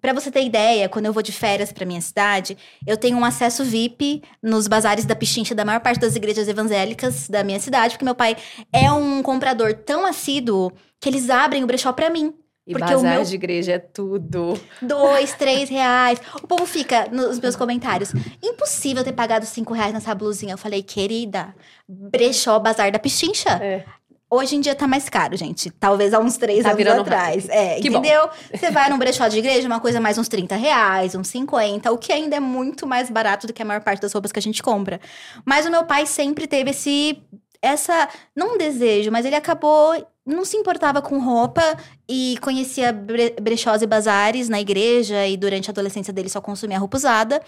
Pra 0.01 0.13
você 0.13 0.31
ter 0.31 0.45
ideia, 0.45 0.89
quando 0.89 1.07
eu 1.07 1.13
vou 1.13 1.23
de 1.23 1.33
férias 1.33 1.73
pra 1.73 1.85
minha 1.87 2.01
cidade, 2.01 2.57
eu 2.87 2.97
tenho 2.97 3.17
um 3.19 3.25
acesso 3.25 3.65
VIP 3.65 4.23
nos 4.43 4.67
bazares 4.69 5.05
da 5.05 5.15
Pichincha 5.17 5.55
da 5.55 5.65
maior 5.65 5.81
parte 5.81 6.01
das 6.01 6.15
igrejas 6.17 6.49
evangélicas 6.49 7.29
da 7.29 7.43
minha 7.45 7.61
cidade, 7.61 7.95
porque 7.95 8.05
meu 8.05 8.15
pai 8.15 8.37
é 8.73 8.91
um 8.93 9.23
comprador 9.23 9.75
tão 9.75 10.05
assíduo 10.07 10.73
que 11.01 11.09
eles 11.09 11.31
abrem 11.31 11.65
o 11.65 11.67
brechó 11.67 11.93
pra 11.93 12.11
mim. 12.11 12.35
E 12.67 12.73
Porque 12.73 12.93
o 12.93 12.97
bazar 12.97 13.15
meu- 13.15 13.25
de 13.25 13.35
igreja 13.35 13.73
é 13.73 13.79
tudo. 13.79 14.61
Dois, 14.83 15.33
três 15.33 15.71
reais. 15.71 16.21
O 16.43 16.47
povo 16.47 16.67
fica 16.67 17.09
nos 17.11 17.41
meus 17.41 17.57
comentários. 17.57 18.13
Impossível 18.43 19.03
ter 19.03 19.13
pagado 19.15 19.47
cinco 19.47 19.73
reais 19.73 19.95
nessa 19.95 20.15
blusinha. 20.15 20.53
Eu 20.53 20.59
falei, 20.59 20.83
querida, 20.83 21.55
brechó, 21.89 22.59
bazar 22.59 22.93
da 22.93 22.99
Pichincha. 22.99 23.49
É. 23.63 23.85
Hoje 24.31 24.57
em 24.57 24.61
dia 24.61 24.75
tá 24.75 24.87
mais 24.87 25.09
caro, 25.09 25.35
gente. 25.37 25.71
Talvez 25.71 26.13
há 26.13 26.19
uns 26.19 26.37
três 26.37 26.63
Tá 26.63 26.73
anos 26.73 26.99
atrás. 26.99 27.49
É, 27.49 27.81
Que 27.81 27.89
entendeu? 27.89 28.29
Você 28.53 28.71
vai 28.71 28.91
num 28.91 28.99
brechó 28.99 29.27
de 29.27 29.39
igreja, 29.39 29.67
uma 29.67 29.81
coisa 29.81 30.01
mais 30.01 30.19
uns 30.19 30.29
30 30.29 30.55
reais, 30.55 31.15
uns 31.15 31.29
50, 31.29 31.91
o 31.91 31.97
que 31.97 32.13
ainda 32.13 32.37
é 32.37 32.41
muito 32.41 32.87
mais 32.87 33.09
barato 33.09 33.47
do 33.47 33.55
que 33.55 33.63
a 33.63 33.65
maior 33.65 33.81
parte 33.81 34.03
das 34.03 34.13
roupas 34.13 34.31
que 34.31 34.39
a 34.39 34.43
gente 34.43 34.63
compra. 34.63 35.01
Mas 35.47 35.65
o 35.65 35.71
meu 35.71 35.85
pai 35.85 36.05
sempre 36.05 36.47
teve 36.47 36.71
esse. 36.71 37.23
Essa. 37.63 38.09
Não 38.37 38.55
um 38.55 38.59
desejo, 38.59 39.11
mas 39.11 39.25
ele 39.25 39.37
acabou. 39.37 39.95
Não 40.25 40.45
se 40.45 40.59
importava 40.59 41.01
com 41.01 41.19
roupa 41.21 41.63
e 42.07 42.37
conhecia 42.43 42.93
bre 42.93 43.35
brechós 43.41 43.81
e 43.81 43.87
bazares 43.87 44.47
na 44.51 44.61
igreja 44.61 45.27
e 45.27 45.39
durante 45.39 45.71
a 45.71 45.73
adolescência 45.73 46.13
dele 46.13 46.29
só 46.29 46.39
consumia 46.39 46.79
roupa 46.79 46.99
usada. 46.99 47.41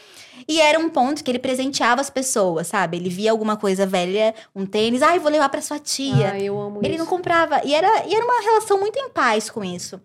E 0.49 0.59
era 0.59 0.79
um 0.79 0.89
ponto 0.89 1.23
que 1.23 1.31
ele 1.31 1.39
presenteava 1.39 2.01
as 2.01 2.09
pessoas, 2.09 2.69
sabe? 2.69 2.97
Ele 2.97 3.11
via 3.11 3.33
alguma 3.33 3.55
coisa 3.59 3.85
velha, 3.87 4.35
um 4.57 4.65
tênis, 4.65 5.03
ai, 5.03 5.19
vou 5.19 5.31
levar 5.31 5.51
pra 5.51 5.61
sua 5.61 5.79
tia. 5.79 6.31
Ai, 6.31 6.45
eu 6.45 6.59
amo 6.59 6.81
Ele 6.83 6.95
isso. 6.95 6.99
não 7.05 7.07
comprava. 7.07 7.61
E 7.67 7.75
era, 7.75 8.07
e 8.07 8.15
era 8.15 8.25
uma 8.25 8.41
relação 8.41 8.81
muito 8.81 8.99
em 8.99 9.11
paz 9.11 9.51
com 9.51 9.63
isso. 9.63 10.01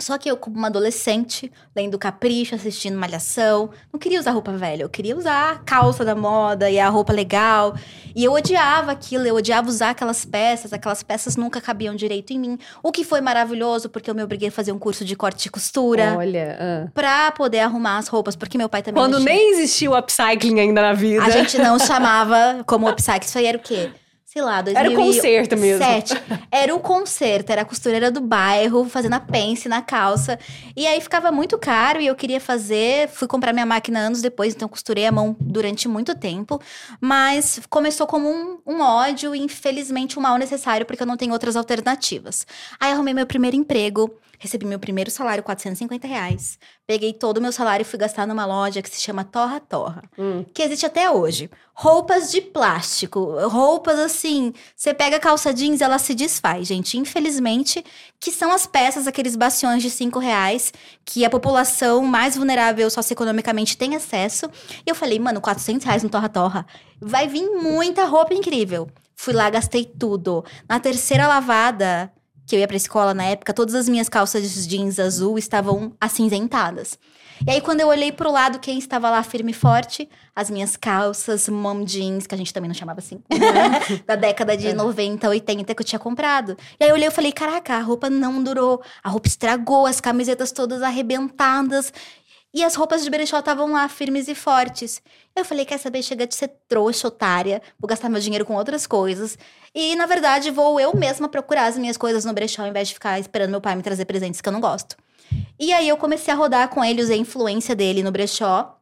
Só 0.00 0.16
que 0.16 0.30
eu, 0.30 0.36
como 0.36 0.56
uma 0.56 0.68
adolescente, 0.68 1.50
lendo 1.74 1.98
Capricho, 1.98 2.54
assistindo 2.54 2.96
Malhação, 2.96 3.70
não 3.92 3.98
queria 3.98 4.20
usar 4.20 4.30
roupa 4.30 4.52
velha. 4.52 4.84
Eu 4.84 4.88
queria 4.88 5.16
usar 5.16 5.50
a 5.50 5.56
calça 5.56 6.04
da 6.04 6.14
moda 6.14 6.70
e 6.70 6.78
a 6.78 6.88
roupa 6.88 7.12
legal. 7.12 7.74
E 8.14 8.24
eu 8.24 8.32
odiava 8.32 8.92
aquilo, 8.92 9.26
eu 9.26 9.34
odiava 9.34 9.68
usar 9.68 9.90
aquelas 9.90 10.24
peças. 10.24 10.72
Aquelas 10.72 11.02
peças 11.02 11.34
nunca 11.34 11.60
cabiam 11.60 11.96
direito 11.96 12.32
em 12.32 12.38
mim. 12.38 12.58
O 12.80 12.92
que 12.92 13.02
foi 13.02 13.20
maravilhoso, 13.20 13.88
porque 13.88 14.08
eu 14.08 14.14
me 14.14 14.22
obriguei 14.22 14.50
a 14.50 14.52
fazer 14.52 14.70
um 14.70 14.78
curso 14.78 15.04
de 15.04 15.16
corte 15.16 15.46
e 15.46 15.50
costura. 15.50 16.14
Olha, 16.16 16.56
ah. 16.60 16.88
Pra 16.94 17.32
poder 17.32 17.58
arrumar 17.58 17.98
as 17.98 18.06
roupas, 18.06 18.36
porque 18.36 18.56
meu 18.56 18.68
pai 18.68 18.82
também 18.82 19.02
quando 19.02 19.20
mexia. 19.20 19.34
nem 19.34 19.50
existia 19.50 19.90
o 19.90 19.98
upcycling 19.98 20.60
ainda 20.60 20.80
na 20.80 20.92
vida. 20.92 21.24
A 21.24 21.30
gente 21.30 21.58
não 21.58 21.76
chamava 21.76 22.62
como 22.64 22.88
upcycle. 22.88 23.26
Isso 23.26 23.36
aí 23.36 23.46
era 23.46 23.58
o 23.58 23.60
quê? 23.60 23.90
Sei 24.28 24.42
lá, 24.42 24.62
Era 24.74 24.90
o 24.90 24.94
concerto 24.94 25.56
mesmo. 25.56 25.78
2007. 25.78 26.14
Era 26.52 26.74
o 26.74 26.80
concerto, 26.80 27.50
era 27.50 27.62
a 27.62 27.64
costureira 27.64 28.10
do 28.10 28.20
bairro, 28.20 28.84
fazendo 28.84 29.14
a 29.14 29.20
pence 29.20 29.70
na 29.70 29.80
calça. 29.80 30.38
E 30.76 30.86
aí 30.86 31.00
ficava 31.00 31.32
muito 31.32 31.56
caro 31.56 31.98
e 31.98 32.06
eu 32.06 32.14
queria 32.14 32.38
fazer. 32.38 33.08
Fui 33.08 33.26
comprar 33.26 33.54
minha 33.54 33.64
máquina 33.64 34.00
anos 34.00 34.20
depois, 34.20 34.54
então 34.54 34.68
costurei 34.68 35.06
a 35.06 35.12
mão 35.12 35.34
durante 35.40 35.88
muito 35.88 36.14
tempo. 36.14 36.60
Mas 37.00 37.58
começou 37.70 38.06
como 38.06 38.28
um, 38.28 38.58
um 38.66 38.82
ódio 38.82 39.34
e, 39.34 39.38
infelizmente, 39.38 40.18
um 40.18 40.22
mal 40.22 40.36
necessário, 40.36 40.84
porque 40.84 41.02
eu 41.02 41.06
não 41.06 41.16
tenho 41.16 41.32
outras 41.32 41.56
alternativas. 41.56 42.46
Aí 42.78 42.92
arrumei 42.92 43.14
meu 43.14 43.26
primeiro 43.26 43.56
emprego. 43.56 44.14
Recebi 44.38 44.66
meu 44.66 44.78
primeiro 44.78 45.10
salário, 45.10 45.42
450 45.42 46.06
reais. 46.06 46.58
Peguei 46.88 47.12
todo 47.12 47.36
o 47.36 47.42
meu 47.42 47.52
salário 47.52 47.82
e 47.82 47.84
fui 47.84 47.98
gastar 47.98 48.26
numa 48.26 48.46
loja 48.46 48.80
que 48.80 48.88
se 48.88 48.98
chama 48.98 49.22
Torra 49.22 49.60
Torra, 49.60 50.02
Hum. 50.18 50.42
que 50.54 50.62
existe 50.62 50.86
até 50.86 51.10
hoje. 51.10 51.50
Roupas 51.74 52.30
de 52.30 52.40
plástico, 52.40 53.20
roupas 53.46 53.98
assim. 53.98 54.54
Você 54.74 54.94
pega 54.94 55.20
calça 55.20 55.52
jeans, 55.52 55.82
ela 55.82 55.98
se 55.98 56.14
desfaz, 56.14 56.66
gente. 56.66 56.96
Infelizmente, 56.96 57.84
que 58.18 58.32
são 58.32 58.50
as 58.50 58.66
peças, 58.66 59.06
aqueles 59.06 59.36
bastiões 59.36 59.82
de 59.82 59.90
5 59.90 60.18
reais, 60.18 60.72
que 61.04 61.26
a 61.26 61.30
população 61.30 62.02
mais 62.04 62.36
vulnerável 62.38 62.88
socioeconomicamente 62.88 63.76
tem 63.76 63.94
acesso. 63.94 64.46
E 64.86 64.88
eu 64.88 64.94
falei, 64.94 65.18
mano, 65.18 65.42
400 65.42 65.84
reais 65.84 66.02
no 66.02 66.08
Torra 66.08 66.30
Torra. 66.30 66.66
Vai 66.98 67.28
vir 67.28 67.50
muita 67.50 68.06
roupa 68.06 68.32
incrível. 68.32 68.88
Fui 69.14 69.34
lá, 69.34 69.50
gastei 69.50 69.84
tudo. 69.84 70.42
Na 70.66 70.80
terceira 70.80 71.28
lavada, 71.28 72.10
que 72.48 72.56
eu 72.56 72.60
ia 72.60 72.66
pra 72.66 72.76
escola 72.78 73.12
na 73.12 73.24
época, 73.24 73.52
todas 73.52 73.74
as 73.74 73.88
minhas 73.88 74.08
calças 74.08 74.66
jeans 74.66 74.98
azul 74.98 75.38
estavam 75.38 75.92
acinzentadas. 76.00 76.98
E 77.46 77.50
aí, 77.52 77.60
quando 77.60 77.80
eu 77.80 77.88
olhei 77.88 78.10
pro 78.10 78.32
lado, 78.32 78.58
quem 78.58 78.78
estava 78.78 79.08
lá 79.10 79.22
firme 79.22 79.52
e 79.52 79.54
forte? 79.54 80.08
As 80.34 80.50
minhas 80.50 80.76
calças 80.76 81.48
mom 81.48 81.84
jeans, 81.84 82.26
que 82.26 82.34
a 82.34 82.38
gente 82.38 82.52
também 82.52 82.68
não 82.68 82.74
chamava 82.74 82.98
assim, 82.98 83.20
da 84.06 84.16
década 84.16 84.56
de 84.56 84.72
90, 84.72 85.28
80 85.28 85.74
que 85.74 85.80
eu 85.80 85.86
tinha 85.86 85.98
comprado. 85.98 86.56
E 86.80 86.84
aí 86.84 86.90
eu 86.90 86.96
olhei 86.96 87.08
e 87.08 87.10
falei: 87.12 87.30
caraca, 87.30 87.74
a 87.74 87.80
roupa 87.80 88.10
não 88.10 88.42
durou, 88.42 88.82
a 89.04 89.08
roupa 89.08 89.28
estragou, 89.28 89.86
as 89.86 90.00
camisetas 90.00 90.50
todas 90.50 90.82
arrebentadas. 90.82 91.92
E 92.52 92.64
as 92.64 92.74
roupas 92.74 93.04
de 93.04 93.10
brechó 93.10 93.38
estavam 93.38 93.72
lá, 93.72 93.88
firmes 93.88 94.26
e 94.26 94.34
fortes. 94.34 95.02
Eu 95.36 95.44
falei, 95.44 95.66
quer 95.66 95.78
saber, 95.78 96.02
chega 96.02 96.26
de 96.26 96.34
ser 96.34 96.50
trouxa, 96.66 97.08
otária, 97.08 97.60
vou 97.78 97.86
gastar 97.86 98.08
meu 98.08 98.20
dinheiro 98.20 98.44
com 98.44 98.54
outras 98.54 98.86
coisas. 98.86 99.36
E, 99.74 99.94
na 99.96 100.06
verdade, 100.06 100.50
vou 100.50 100.80
eu 100.80 100.96
mesma 100.96 101.28
procurar 101.28 101.66
as 101.66 101.76
minhas 101.76 101.96
coisas 101.96 102.24
no 102.24 102.32
brechó, 102.32 102.62
ao 102.62 102.68
invés 102.68 102.88
de 102.88 102.94
ficar 102.94 103.20
esperando 103.20 103.50
meu 103.50 103.60
pai 103.60 103.76
me 103.76 103.82
trazer 103.82 104.06
presentes 104.06 104.40
que 104.40 104.48
eu 104.48 104.52
não 104.52 104.60
gosto. 104.60 104.96
E 105.60 105.72
aí, 105.74 105.86
eu 105.88 105.96
comecei 105.98 106.32
a 106.32 106.36
rodar 106.36 106.68
com 106.68 106.82
ele, 106.82 107.02
usei 107.02 107.18
a 107.18 107.20
influência 107.20 107.76
dele 107.76 108.02
no 108.02 108.10
brechó 108.10 108.78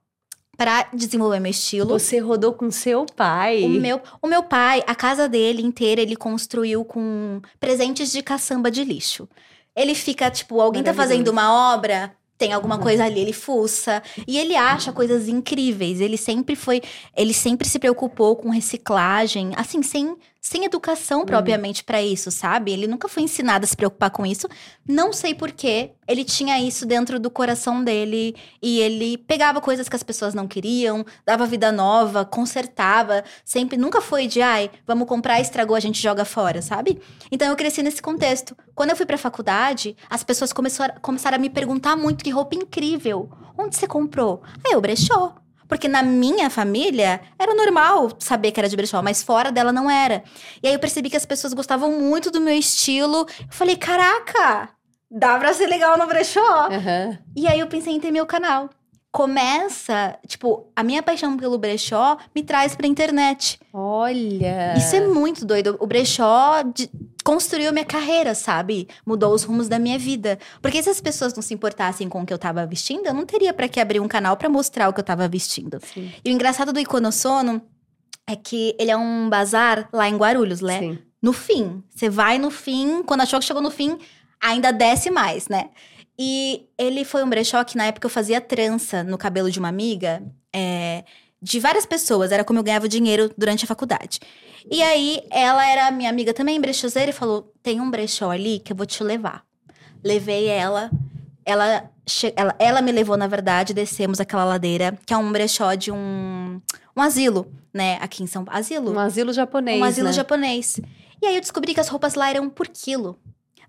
pra 0.56 0.88
desenvolver 0.92 1.40
meu 1.40 1.50
estilo. 1.50 1.98
Você 1.98 2.18
rodou 2.18 2.54
com 2.54 2.70
seu 2.70 3.04
pai. 3.04 3.64
O 3.64 3.68
meu, 3.68 4.00
o 4.22 4.26
meu 4.26 4.42
pai, 4.42 4.82
a 4.86 4.94
casa 4.94 5.28
dele 5.28 5.62
inteira, 5.62 6.00
ele 6.00 6.16
construiu 6.16 6.84
com 6.84 7.40
presentes 7.60 8.10
de 8.10 8.22
caçamba 8.22 8.70
de 8.70 8.84
lixo. 8.84 9.28
Ele 9.74 9.94
fica, 9.94 10.30
tipo, 10.30 10.60
alguém 10.60 10.82
tá 10.82 10.94
fazendo 10.94 11.28
uma 11.28 11.74
obra, 11.74 12.16
tem 12.38 12.52
alguma 12.52 12.78
coisa 12.78 13.04
ali, 13.04 13.20
ele 13.20 13.32
fuça. 13.32 14.02
E 14.26 14.38
ele 14.38 14.54
acha 14.54 14.92
coisas 14.92 15.28
incríveis. 15.28 16.00
Ele 16.00 16.16
sempre 16.16 16.54
foi. 16.54 16.82
Ele 17.16 17.32
sempre 17.32 17.68
se 17.68 17.78
preocupou 17.78 18.36
com 18.36 18.50
reciclagem, 18.50 19.52
assim, 19.56 19.82
sem, 19.82 20.16
sem 20.46 20.64
educação 20.64 21.26
propriamente 21.26 21.82
pra 21.82 22.00
isso, 22.00 22.30
sabe? 22.30 22.72
Ele 22.72 22.86
nunca 22.86 23.08
foi 23.08 23.24
ensinado 23.24 23.64
a 23.64 23.66
se 23.66 23.76
preocupar 23.76 24.10
com 24.10 24.24
isso. 24.24 24.46
Não 24.86 25.12
sei 25.12 25.34
porquê. 25.34 25.90
Ele 26.06 26.24
tinha 26.24 26.56
isso 26.60 26.86
dentro 26.86 27.18
do 27.18 27.28
coração 27.28 27.82
dele. 27.82 28.36
E 28.62 28.78
ele 28.78 29.18
pegava 29.18 29.60
coisas 29.60 29.88
que 29.88 29.96
as 29.96 30.04
pessoas 30.04 30.34
não 30.34 30.46
queriam, 30.46 31.04
dava 31.26 31.46
vida 31.46 31.72
nova, 31.72 32.24
consertava. 32.24 33.24
Sempre, 33.44 33.76
nunca 33.76 34.00
foi 34.00 34.28
de, 34.28 34.40
ai, 34.40 34.70
vamos 34.86 35.08
comprar, 35.08 35.40
estragou, 35.40 35.74
a 35.74 35.80
gente 35.80 36.00
joga 36.00 36.24
fora, 36.24 36.62
sabe? 36.62 37.00
Então 37.28 37.48
eu 37.48 37.56
cresci 37.56 37.82
nesse 37.82 38.00
contexto. 38.00 38.56
Quando 38.72 38.90
eu 38.90 38.96
fui 38.96 39.04
pra 39.04 39.18
faculdade, 39.18 39.96
as 40.08 40.22
pessoas 40.22 40.52
começaram, 40.52 40.94
começaram 41.02 41.34
a 41.34 41.40
me 41.40 41.50
perguntar 41.50 41.96
muito 41.96 42.22
que 42.22 42.30
roupa 42.30 42.54
incrível. 42.54 43.28
Onde 43.58 43.74
você 43.74 43.88
comprou? 43.88 44.42
Aí 44.64 44.74
eu 44.74 44.80
brechó. 44.80 45.34
Porque 45.68 45.88
na 45.88 46.02
minha 46.02 46.48
família 46.48 47.20
era 47.38 47.54
normal 47.54 48.10
saber 48.18 48.52
que 48.52 48.60
era 48.60 48.68
de 48.68 48.76
brechó, 48.76 49.02
mas 49.02 49.22
fora 49.22 49.50
dela 49.50 49.72
não 49.72 49.90
era. 49.90 50.22
E 50.62 50.68
aí 50.68 50.74
eu 50.74 50.78
percebi 50.78 51.10
que 51.10 51.16
as 51.16 51.26
pessoas 51.26 51.52
gostavam 51.52 51.92
muito 52.00 52.30
do 52.30 52.40
meu 52.40 52.56
estilo. 52.56 53.26
Eu 53.40 53.46
falei, 53.50 53.76
caraca, 53.76 54.68
dá 55.10 55.38
pra 55.38 55.52
ser 55.52 55.66
legal 55.66 55.98
no 55.98 56.06
brechó. 56.06 56.68
Aham. 56.70 57.18
E 57.36 57.46
aí 57.48 57.58
eu 57.60 57.66
pensei 57.66 57.92
em 57.94 58.00
ter 58.00 58.10
meu 58.10 58.26
canal. 58.26 58.70
Começa, 59.10 60.18
tipo, 60.26 60.70
a 60.76 60.82
minha 60.82 61.02
paixão 61.02 61.36
pelo 61.36 61.58
brechó 61.58 62.16
me 62.34 62.42
traz 62.42 62.76
pra 62.76 62.86
internet. 62.86 63.58
Olha. 63.72 64.74
Isso 64.76 64.94
é 64.94 65.00
muito 65.06 65.44
doido. 65.44 65.76
O 65.80 65.86
brechó 65.86 66.62
de- 66.62 66.90
construiu 67.26 67.72
minha 67.72 67.84
carreira, 67.84 68.36
sabe? 68.36 68.86
Mudou 69.04 69.34
os 69.34 69.42
rumos 69.42 69.68
da 69.68 69.80
minha 69.80 69.98
vida. 69.98 70.38
Porque 70.62 70.80
se 70.80 70.88
as 70.88 71.00
pessoas 71.00 71.34
não 71.34 71.42
se 71.42 71.52
importassem 71.52 72.08
com 72.08 72.22
o 72.22 72.24
que 72.24 72.32
eu 72.32 72.38
tava 72.38 72.64
vestindo, 72.64 73.04
eu 73.08 73.12
não 73.12 73.26
teria 73.26 73.52
pra 73.52 73.66
que 73.66 73.80
abrir 73.80 73.98
um 73.98 74.06
canal 74.06 74.36
pra 74.36 74.48
mostrar 74.48 74.88
o 74.88 74.92
que 74.92 75.00
eu 75.00 75.04
tava 75.04 75.26
vestindo. 75.26 75.80
Sim. 75.92 76.12
E 76.24 76.30
o 76.30 76.32
engraçado 76.32 76.72
do 76.72 76.78
Iconossono 76.78 77.60
é 78.28 78.36
que 78.36 78.76
ele 78.78 78.92
é 78.92 78.96
um 78.96 79.28
bazar 79.28 79.88
lá 79.92 80.08
em 80.08 80.16
Guarulhos, 80.16 80.60
né? 80.60 80.78
Sim. 80.78 80.98
no 81.20 81.32
fim. 81.32 81.82
Você 81.92 82.08
vai 82.08 82.38
no 82.38 82.48
fim, 82.48 83.02
quando 83.02 83.22
achou 83.22 83.40
que 83.40 83.44
chegou 83.44 83.60
no 83.60 83.72
fim, 83.72 83.98
ainda 84.40 84.70
desce 84.70 85.10
mais, 85.10 85.48
né? 85.48 85.70
E 86.16 86.68
ele 86.78 87.04
foi 87.04 87.24
um 87.24 87.28
brechó 87.28 87.64
que 87.64 87.76
na 87.76 87.86
época 87.86 88.06
eu 88.06 88.10
fazia 88.10 88.40
trança 88.40 89.02
no 89.02 89.18
cabelo 89.18 89.50
de 89.50 89.58
uma 89.58 89.68
amiga, 89.68 90.22
é, 90.54 91.02
de 91.40 91.60
várias 91.60 91.86
pessoas, 91.86 92.32
era 92.32 92.44
como 92.44 92.58
eu 92.58 92.62
ganhava 92.62 92.88
dinheiro 92.88 93.30
durante 93.36 93.64
a 93.64 93.68
faculdade. 93.68 94.20
E 94.70 94.82
aí 94.82 95.22
ela 95.30 95.66
era 95.68 95.90
minha 95.90 96.10
amiga 96.10 96.32
também, 96.34 96.60
brechoseira, 96.60 97.10
e 97.10 97.14
falou: 97.14 97.52
tem 97.62 97.80
um 97.80 97.90
brechó 97.90 98.30
ali 98.30 98.58
que 98.58 98.72
eu 98.72 98.76
vou 98.76 98.86
te 98.86 99.02
levar. 99.02 99.44
Levei 100.02 100.46
ela. 100.46 100.90
Ela, 101.44 101.88
ela, 102.34 102.56
ela 102.58 102.82
me 102.82 102.90
levou, 102.90 103.16
na 103.16 103.28
verdade, 103.28 103.72
descemos 103.72 104.18
aquela 104.18 104.44
ladeira, 104.44 104.98
que 105.06 105.14
é 105.14 105.16
um 105.16 105.30
brechó 105.30 105.74
de 105.74 105.92
um, 105.92 106.60
um 106.96 107.00
asilo, 107.00 107.52
né? 107.72 107.98
Aqui 108.00 108.24
em 108.24 108.26
São 108.26 108.44
Paulo. 108.44 108.58
Asilo? 108.58 108.92
Um 108.92 108.98
asilo 108.98 109.32
japonês. 109.32 109.80
Um 109.80 109.84
asilo 109.84 110.08
né? 110.08 110.12
japonês. 110.12 110.80
E 111.22 111.26
aí 111.26 111.36
eu 111.36 111.40
descobri 111.40 111.72
que 111.72 111.78
as 111.78 111.86
roupas 111.86 112.14
lá 112.16 112.28
eram 112.28 112.50
por 112.50 112.66
quilo. 112.66 113.16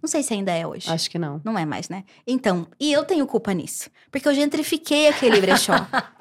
Não 0.01 0.07
sei 0.07 0.23
se 0.23 0.33
ainda 0.33 0.51
é 0.51 0.65
hoje. 0.65 0.89
Acho 0.89 1.09
que 1.09 1.19
não. 1.19 1.39
Não 1.43 1.57
é 1.57 1.65
mais, 1.65 1.87
né? 1.89 2.03
Então, 2.25 2.67
e 2.79 2.91
eu 2.91 3.03
tenho 3.03 3.25
culpa 3.27 3.53
nisso. 3.53 3.89
Porque 4.11 4.27
eu 4.27 4.33
gentrifiquei 4.33 5.07
aquele 5.07 5.39
brechó. 5.39 5.73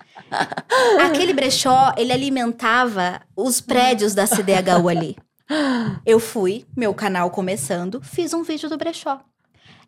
aquele 1.05 1.33
brechó, 1.33 1.93
ele 1.97 2.13
alimentava 2.13 3.21
os 3.37 3.61
prédios 3.61 4.15
da 4.15 4.27
CDHU 4.27 4.89
ali. 4.89 5.17
Eu 6.05 6.19
fui, 6.19 6.67
meu 6.77 6.93
canal 6.93 7.31
começando, 7.31 8.01
fiz 8.03 8.33
um 8.35 8.43
vídeo 8.43 8.69
do 8.69 8.77
brechó. 8.77 9.21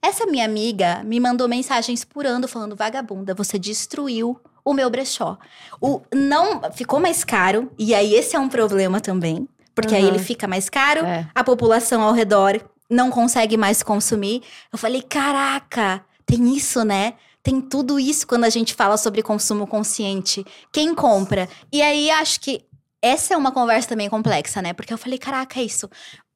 Essa 0.01 0.27
minha 0.27 0.45
amiga 0.45 1.03
me 1.05 1.19
mandou 1.19 1.49
mensagens 1.49 2.05
por 2.05 2.25
ano 2.25 2.47
falando: 2.47 2.77
vagabunda, 2.77 3.35
você 3.35 3.59
destruiu 3.59 4.39
o 4.65 4.73
meu 4.73 4.89
brechó. 4.89 5.37
O 5.81 6.01
não 6.15 6.61
ficou 6.73 7.01
mais 7.01 7.25
caro, 7.25 7.73
e 7.79 7.95
aí 7.95 8.15
esse 8.15 8.37
é 8.37 8.39
um 8.39 8.49
problema 8.49 9.01
também, 9.01 9.49
porque 9.75 9.95
aí 9.97 10.03
Uhum. 10.05 10.09
ele 10.11 10.19
fica 10.21 10.47
mais 10.47 10.69
caro, 10.69 11.05
É. 11.05 11.27
a 11.35 11.43
população 11.43 12.03
ao 12.03 12.13
redor 12.13 12.61
não 12.89 13.11
consegue 13.11 13.57
mais 13.57 13.83
consumir. 13.83 14.43
Eu 14.73 14.79
falei: 14.79 15.03
caraca, 15.03 16.05
tem 16.25 16.55
isso, 16.57 16.85
né? 16.85 17.15
Tem 17.49 17.63
tudo 17.63 17.99
isso 17.99 18.27
quando 18.27 18.45
a 18.45 18.51
gente 18.51 18.75
fala 18.75 18.99
sobre 18.99 19.23
consumo 19.23 19.67
consciente. 19.67 20.45
Quem 20.71 20.95
compra? 20.95 21.49
E 21.73 21.81
aí 21.81 22.11
acho 22.11 22.43
que 22.43 22.61
essa 23.01 23.33
é 23.33 23.37
uma 23.39 23.51
conversa 23.51 23.89
também 23.89 24.07
complexa, 24.07 24.61
né? 24.61 24.75
Porque 24.75 24.93
eu 24.93 24.99
falei: 24.99 25.19
caraca, 25.19 25.59
é 25.59 25.63
isso. 25.63 25.89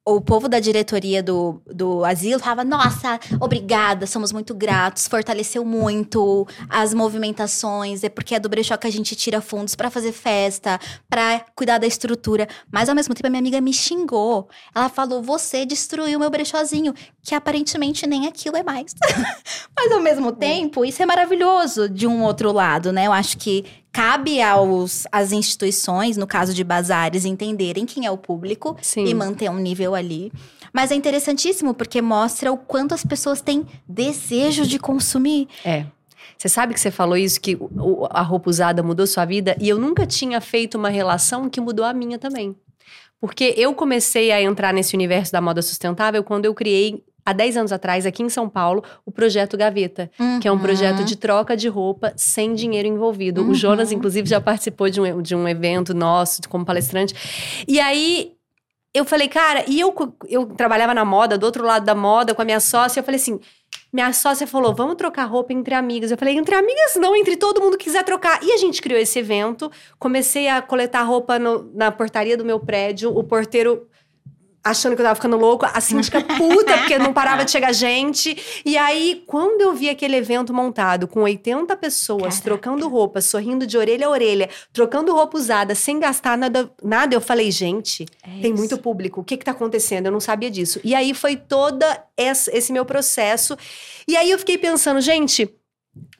O 0.05 0.19
povo 0.19 0.49
da 0.49 0.59
diretoria 0.59 1.23
do, 1.23 1.61
do 1.65 2.03
asilo 2.03 2.37
falava: 2.37 2.65
Nossa, 2.65 3.17
obrigada, 3.39 4.05
somos 4.05 4.33
muito 4.33 4.53
gratos, 4.53 5.07
fortaleceu 5.07 5.63
muito 5.63 6.45
as 6.69 6.93
movimentações, 6.93 8.03
é 8.03 8.09
porque 8.09 8.35
é 8.35 8.39
do 8.39 8.49
brechó 8.49 8.75
que 8.75 8.85
a 8.85 8.91
gente 8.91 9.15
tira 9.15 9.39
fundos 9.39 9.75
pra 9.75 9.89
fazer 9.89 10.11
festa, 10.11 10.77
pra 11.09 11.45
cuidar 11.55 11.77
da 11.77 11.87
estrutura. 11.87 12.49
Mas 12.69 12.89
ao 12.89 12.95
mesmo 12.95 13.13
tempo 13.15 13.27
a 13.27 13.29
minha 13.29 13.39
amiga 13.39 13.61
me 13.61 13.71
xingou. 13.71 14.49
Ela 14.75 14.89
falou: 14.89 15.23
Você 15.23 15.65
destruiu 15.65 16.19
meu 16.19 16.29
brechózinho, 16.29 16.93
que 17.21 17.33
aparentemente 17.33 18.05
nem 18.05 18.27
aquilo 18.27 18.57
é 18.57 18.63
mais. 18.63 18.93
Mas 19.73 19.89
ao 19.89 20.01
mesmo 20.01 20.33
tempo, 20.33 20.83
isso 20.83 21.01
é 21.01 21.05
maravilhoso 21.05 21.87
de 21.87 22.05
um 22.07 22.23
outro 22.23 22.51
lado, 22.51 22.91
né? 22.91 23.07
Eu 23.07 23.13
acho 23.13 23.37
que 23.37 23.82
cabe 23.93 24.41
aos 24.41 25.05
às 25.11 25.31
instituições, 25.31 26.17
no 26.17 26.25
caso 26.25 26.51
de 26.53 26.63
bazares, 26.63 27.23
entenderem 27.23 27.85
quem 27.85 28.07
é 28.07 28.11
o 28.11 28.17
público 28.17 28.75
Sim. 28.81 29.05
e 29.05 29.13
manter 29.13 29.49
um 29.49 29.57
nível 29.57 29.93
ali. 29.93 30.31
Mas 30.73 30.91
é 30.91 30.95
interessantíssimo 30.95 31.75
porque 31.75 32.01
mostra 32.01 32.51
o 32.51 32.57
quanto 32.57 32.95
as 32.95 33.05
pessoas 33.05 33.39
têm 33.39 33.67
desejo 33.87 34.65
de 34.65 34.79
consumir. 34.79 35.47
É. 35.63 35.85
Você 36.35 36.49
sabe 36.49 36.73
que 36.73 36.79
você 36.79 36.89
falou 36.89 37.15
isso, 37.15 37.39
que 37.39 37.57
a 38.09 38.21
roupa 38.23 38.49
usada 38.49 38.81
mudou 38.81 39.05
sua 39.05 39.23
vida? 39.23 39.55
E 39.61 39.69
eu 39.69 39.77
nunca 39.77 40.07
tinha 40.07 40.41
feito 40.41 40.75
uma 40.77 40.89
relação 40.89 41.47
que 41.47 41.61
mudou 41.61 41.85
a 41.85 41.93
minha 41.93 42.17
também. 42.17 42.55
Porque 43.21 43.53
eu 43.55 43.73
comecei 43.75 44.31
a 44.31 44.41
entrar 44.41 44.73
nesse 44.73 44.95
universo 44.95 45.31
da 45.31 45.39
moda 45.39 45.61
sustentável 45.61 46.23
quando 46.23 46.45
eu 46.45 46.53
criei, 46.53 47.05
há 47.25 47.33
10 47.33 47.57
anos 47.57 47.71
atrás, 47.71 48.05
aqui 48.05 48.21
em 48.23 48.29
São 48.29 48.49
Paulo, 48.49 48.83
o 49.05 49.11
Projeto 49.11 49.57
Gaveta. 49.57 50.09
Que 50.41 50.47
é 50.47 50.51
um 50.51 50.55
Uhum. 50.55 50.61
projeto 50.61 51.03
de 51.03 51.15
troca 51.15 51.55
de 51.57 51.67
roupa 51.67 52.13
sem 52.15 52.53
dinheiro 52.53 52.87
envolvido. 52.87 53.41
Uhum. 53.41 53.49
O 53.51 53.55
Jonas, 53.55 53.91
inclusive, 53.91 54.27
já 54.27 54.39
participou 54.41 54.89
de 54.89 54.99
um, 55.01 55.21
de 55.21 55.35
um 55.35 55.47
evento 55.47 55.93
nosso 55.93 56.41
como 56.49 56.65
palestrante. 56.65 57.13
E 57.67 57.79
aí, 57.79 58.33
eu 58.93 59.05
falei, 59.05 59.27
cara, 59.27 59.63
e 59.67 59.79
eu, 59.79 59.93
eu 60.27 60.45
trabalhava 60.47 60.93
na 60.93 61.03
moda, 61.03 61.37
do 61.37 61.45
outro 61.45 61.65
lado 61.65 61.83
da 61.85 61.95
moda, 61.95 62.35
com 62.35 62.41
a 62.41 62.45
minha 62.45 62.59
sócia, 62.59 62.99
eu 62.99 63.03
falei 63.03 63.19
assim. 63.19 63.39
Minha 63.91 64.11
sócia 64.13 64.45
falou: 64.47 64.73
vamos 64.73 64.95
trocar 64.95 65.25
roupa 65.25 65.53
entre 65.53 65.73
amigas. 65.73 66.09
Eu 66.11 66.17
falei: 66.17 66.35
entre 66.37 66.53
amigas 66.55 66.95
não, 66.95 67.15
entre 67.15 67.35
todo 67.37 67.61
mundo 67.61 67.77
que 67.77 67.85
quiser 67.85 68.03
trocar. 68.03 68.39
E 68.43 68.51
a 68.51 68.57
gente 68.57 68.81
criou 68.81 68.99
esse 68.99 69.17
evento. 69.19 69.71
Comecei 69.99 70.47
a 70.47 70.61
coletar 70.61 71.03
roupa 71.03 71.37
no, 71.39 71.71
na 71.73 71.91
portaria 71.91 72.35
do 72.37 72.43
meu 72.45 72.59
prédio. 72.59 73.15
O 73.15 73.23
porteiro 73.23 73.87
achando 74.63 74.95
que 74.95 75.01
eu 75.01 75.05
tava 75.05 75.15
ficando 75.15 75.35
louco, 75.35 75.65
a 75.65 75.81
síndica 75.81 76.21
puta, 76.21 76.77
porque 76.77 76.97
não 76.97 77.11
parava 77.11 77.43
de 77.43 77.51
chegar 77.51 77.73
gente. 77.73 78.61
E 78.63 78.77
aí, 78.77 79.21
quando 79.27 79.61
eu 79.61 79.73
vi 79.73 79.89
aquele 79.89 80.15
evento 80.15 80.53
montado 80.53 81.05
com 81.07 81.21
80 81.23 81.75
pessoas 81.75 82.21
Caraca. 82.21 82.41
trocando 82.43 82.87
roupa, 82.87 83.19
sorrindo 83.19 83.67
de 83.67 83.77
orelha 83.77 84.07
a 84.07 84.09
orelha, 84.09 84.49
trocando 84.71 85.13
roupa 85.13 85.37
usada, 85.37 85.75
sem 85.75 85.99
gastar 85.99 86.37
nada, 86.37 86.71
nada 86.81 87.13
eu 87.13 87.19
falei, 87.21 87.51
gente, 87.51 88.05
É 88.23 88.41
tem 88.41 88.53
muito 88.53 88.77
público, 88.77 89.19
o 89.19 89.23
que 89.23 89.35
que 89.35 89.43
tá 89.43 89.51
acontecendo? 89.51 90.05
Eu 90.05 90.11
não 90.13 90.19
sabia 90.21 90.49
disso. 90.49 90.79
E 90.83 90.95
aí 90.95 91.13
foi 91.13 91.35
toda 91.35 92.01
essa- 92.15 92.55
esse 92.55 92.71
meu 92.71 92.85
processo. 92.85 93.57
E 94.07 94.15
aí 94.15 94.31
eu 94.31 94.39
fiquei 94.39 94.57
pensando, 94.57 95.01
gente, 95.01 95.53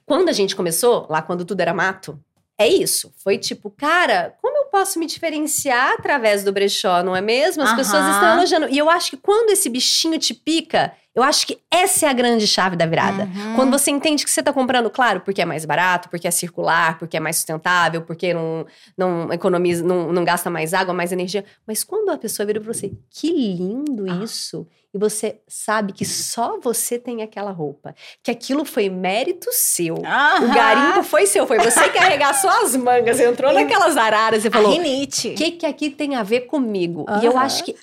quando 0.05 0.27
a 0.27 0.33
gente 0.33 0.53
começou, 0.55 1.07
lá 1.09 1.21
quando 1.21 1.45
tudo 1.45 1.61
era 1.61 1.73
mato, 1.73 2.19
é 2.57 2.67
isso. 2.67 3.11
Foi 3.17 3.37
tipo, 3.37 3.69
cara, 3.71 4.35
como 4.41 4.52
posso 4.73 4.97
me 4.97 5.05
diferenciar 5.05 5.93
através 5.99 6.43
do 6.43 6.51
brechó, 6.51 7.03
não 7.03 7.15
é 7.15 7.21
mesmo? 7.21 7.61
As 7.61 7.69
Aham. 7.69 7.77
pessoas 7.77 8.07
estão 8.07 8.33
elogiando. 8.33 8.67
E 8.69 8.77
eu 8.77 8.89
acho 8.89 9.11
que 9.11 9.17
quando 9.17 9.51
esse 9.51 9.69
bichinho 9.69 10.17
te 10.17 10.33
pica, 10.33 10.91
eu 11.13 11.21
acho 11.21 11.45
que 11.45 11.59
essa 11.69 12.07
é 12.07 12.09
a 12.09 12.13
grande 12.13 12.47
chave 12.47 12.75
da 12.75 12.87
virada. 12.87 13.25
Uhum. 13.25 13.55
Quando 13.55 13.71
você 13.71 13.91
entende 13.91 14.23
que 14.25 14.31
você 14.31 14.41
tá 14.41 14.51
comprando, 14.51 14.89
claro, 14.89 15.21
porque 15.21 15.43
é 15.43 15.45
mais 15.45 15.63
barato, 15.63 16.09
porque 16.09 16.27
é 16.27 16.31
circular, 16.31 16.97
porque 16.97 17.15
é 17.15 17.19
mais 17.19 17.35
sustentável, 17.35 18.01
porque 18.01 18.33
não, 18.33 18.65
não 18.97 19.31
economiza, 19.31 19.83
não, 19.83 20.11
não 20.11 20.23
gasta 20.25 20.49
mais 20.49 20.73
água, 20.73 20.91
mais 20.91 21.11
energia. 21.11 21.45
Mas 21.67 21.83
quando 21.83 22.09
a 22.09 22.17
pessoa 22.17 22.43
vira 22.45 22.59
pra 22.59 22.73
você, 22.73 22.91
que 23.11 23.29
lindo 23.31 24.05
Ah. 24.09 24.23
isso! 24.23 24.67
E 24.93 24.97
você 24.99 25.41
sabe 25.47 25.91
que 25.91 26.05
só 26.05 26.59
você 26.59 26.99
tem 26.99 27.23
aquela 27.23 27.49
roupa. 27.51 27.95
Que 28.21 28.29
aquilo 28.29 28.63
foi 28.63 28.89
mérito 28.89 29.49
seu. 29.51 29.95
O 29.95 30.05
Aham. 30.05 30.53
garimpo 30.53 31.03
foi 31.03 31.25
seu, 31.25 31.47
foi 31.47 31.57
você 31.57 31.89
que 31.89 31.97
arregaçou 31.97 32.49
as 32.49 32.75
mangas, 32.75 33.19
entrou 33.19 33.51
naquelas 33.51 33.97
araras 33.97 34.45
e 34.45 34.51
falou: 34.51 34.69
o 34.69 34.73
rinite. 34.73 35.31
que, 35.31 35.51
que 35.51 35.65
aqui 35.65 35.89
tem 35.89 36.15
a 36.15 36.21
ver 36.21 36.41
comigo? 36.41 37.05
E 37.21 37.25
eu 37.25 37.31
Aham. 37.31 37.41
acho 37.45 37.63
que. 37.63 37.73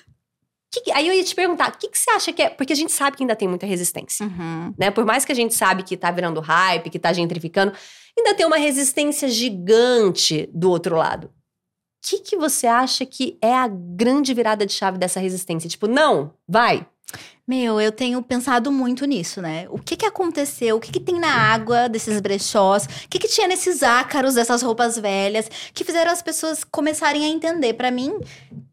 que 0.73 0.81
que- 0.85 0.91
aí 0.93 1.05
eu 1.05 1.13
ia 1.13 1.23
te 1.23 1.35
perguntar, 1.35 1.69
o 1.73 1.77
que, 1.77 1.89
que 1.89 1.97
você 1.99 2.09
acha 2.11 2.31
que 2.31 2.41
é? 2.43 2.49
Porque 2.49 2.71
a 2.71 2.75
gente 2.77 2.93
sabe 2.93 3.17
que 3.17 3.23
ainda 3.23 3.35
tem 3.35 3.45
muita 3.47 3.65
resistência, 3.65 4.25
Uhum. 4.25 4.73
né? 4.77 4.89
Por 4.89 5.03
mais 5.05 5.25
que 5.25 5.33
a 5.33 5.35
gente 5.35 5.53
sabe 5.53 5.83
que 5.83 5.97
tá 5.97 6.09
virando 6.11 6.39
hype, 6.39 6.89
que 6.89 6.97
tá 6.97 7.11
gentrificando, 7.11 7.73
ainda 8.17 8.33
tem 8.33 8.45
uma 8.45 8.57
resistência 8.57 9.27
gigante 9.27 10.49
do 10.53 10.69
outro 10.69 10.95
lado. 10.95 11.25
O 11.27 11.29
que, 12.09 12.19
que 12.19 12.37
você 12.37 12.65
acha 12.67 13.05
que 13.05 13.37
é 13.41 13.53
a 13.53 13.67
grande 13.67 14.33
virada 14.33 14.65
de 14.65 14.71
chave 14.73 14.97
dessa 14.97 15.19
resistência? 15.19 15.69
Tipo, 15.69 15.87
não, 15.87 16.33
vai. 16.47 16.87
Meu, 17.51 17.81
eu 17.81 17.91
tenho 17.91 18.21
pensado 18.21 18.71
muito 18.71 19.03
nisso, 19.03 19.41
né? 19.41 19.67
O 19.69 19.77
que 19.77 19.97
que 19.97 20.05
aconteceu? 20.05 20.77
O 20.77 20.79
que 20.79 20.89
que 20.89 21.01
tem 21.01 21.19
na 21.19 21.27
água 21.27 21.89
desses 21.89 22.21
brechós? 22.21 22.85
O 22.85 23.09
que 23.09 23.19
que 23.19 23.27
tinha 23.27 23.45
nesses 23.45 23.83
ácaros 23.83 24.35
dessas 24.35 24.61
roupas 24.61 24.97
velhas 24.97 25.51
que 25.73 25.83
fizeram 25.83 26.13
as 26.13 26.21
pessoas 26.21 26.63
começarem 26.63 27.25
a 27.25 27.27
entender? 27.27 27.73
Pra 27.73 27.91
mim, 27.91 28.17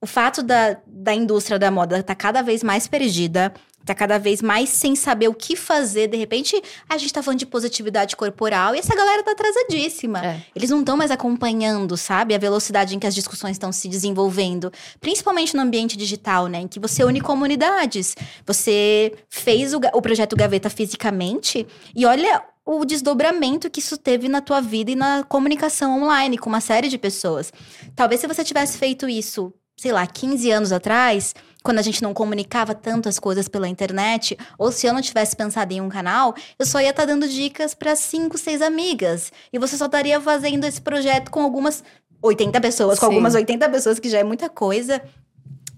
o 0.00 0.06
fato 0.06 0.44
da, 0.44 0.76
da 0.86 1.12
indústria 1.12 1.58
da 1.58 1.72
moda 1.72 2.00
tá 2.04 2.14
cada 2.14 2.40
vez 2.40 2.62
mais 2.62 2.86
perdida, 2.86 3.52
tá 3.88 3.94
cada 3.94 4.18
vez 4.18 4.40
mais 4.40 4.68
sem 4.68 4.94
saber 4.94 5.28
o 5.28 5.34
que 5.34 5.56
fazer. 5.56 6.08
De 6.08 6.16
repente, 6.16 6.60
a 6.88 6.96
gente 6.96 7.12
tá 7.12 7.22
falando 7.22 7.38
de 7.38 7.46
positividade 7.46 8.16
corporal 8.16 8.74
e 8.74 8.78
essa 8.78 8.94
galera 8.94 9.22
tá 9.22 9.32
atrasadíssima. 9.32 10.24
É. 10.24 10.42
Eles 10.54 10.70
não 10.70 10.80
estão 10.80 10.96
mais 10.96 11.10
acompanhando, 11.10 11.96
sabe, 11.96 12.34
a 12.34 12.38
velocidade 12.38 12.94
em 12.94 12.98
que 12.98 13.06
as 13.06 13.14
discussões 13.14 13.52
estão 13.52 13.72
se 13.72 13.88
desenvolvendo, 13.88 14.72
principalmente 15.00 15.54
no 15.56 15.62
ambiente 15.62 15.96
digital, 15.96 16.46
né, 16.46 16.60
em 16.60 16.68
que 16.68 16.78
você 16.78 17.04
une 17.04 17.20
comunidades. 17.20 18.14
Você 18.46 19.12
fez 19.28 19.74
o, 19.74 19.80
o 19.94 20.02
projeto 20.02 20.36
Gaveta 20.36 20.70
fisicamente 20.70 21.66
e 21.94 22.06
olha 22.06 22.42
o 22.64 22.84
desdobramento 22.84 23.70
que 23.70 23.80
isso 23.80 23.96
teve 23.96 24.28
na 24.28 24.42
tua 24.42 24.60
vida 24.60 24.90
e 24.90 24.94
na 24.94 25.24
comunicação 25.24 26.02
online 26.02 26.36
com 26.36 26.50
uma 26.50 26.60
série 26.60 26.88
de 26.88 26.98
pessoas. 26.98 27.50
Talvez 27.96 28.20
se 28.20 28.26
você 28.26 28.44
tivesse 28.44 28.76
feito 28.76 29.08
isso, 29.08 29.52
sei 29.78 29.92
lá, 29.92 30.04
15 30.06 30.50
anos 30.50 30.72
atrás, 30.72 31.34
quando 31.62 31.78
a 31.78 31.82
gente 31.82 32.02
não 32.02 32.12
comunicava 32.12 32.74
tantas 32.74 33.18
coisas 33.18 33.46
pela 33.46 33.68
internet, 33.68 34.36
ou 34.58 34.72
se 34.72 34.86
eu 34.86 34.92
não 34.92 35.00
tivesse 35.00 35.36
pensado 35.36 35.72
em 35.72 35.80
um 35.80 35.88
canal, 35.88 36.34
eu 36.58 36.66
só 36.66 36.80
ia 36.80 36.90
estar 36.90 37.04
dando 37.04 37.28
dicas 37.28 37.74
para 37.74 37.94
cinco, 37.94 38.36
seis 38.36 38.60
amigas. 38.60 39.32
E 39.52 39.58
você 39.58 39.76
só 39.76 39.86
estaria 39.86 40.20
fazendo 40.20 40.64
esse 40.64 40.80
projeto 40.80 41.30
com 41.30 41.40
algumas 41.40 41.84
80 42.20 42.60
pessoas, 42.60 42.98
com 42.98 43.06
Sim. 43.06 43.12
algumas 43.12 43.34
80 43.34 43.68
pessoas, 43.68 43.98
que 44.00 44.08
já 44.08 44.18
é 44.18 44.24
muita 44.24 44.48
coisa 44.48 45.00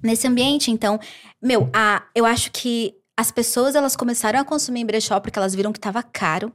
nesse 0.02 0.26
ambiente. 0.26 0.70
Então, 0.70 0.98
meu, 1.42 1.68
a, 1.70 2.02
eu 2.14 2.24
acho 2.24 2.50
que 2.50 2.94
as 3.14 3.30
pessoas 3.30 3.74
elas 3.74 3.96
começaram 3.96 4.40
a 4.40 4.44
consumir 4.44 4.80
em 4.80 4.86
brechó 4.86 5.20
porque 5.20 5.38
elas 5.38 5.54
viram 5.54 5.72
que 5.72 5.80
tava 5.80 6.02
caro 6.02 6.50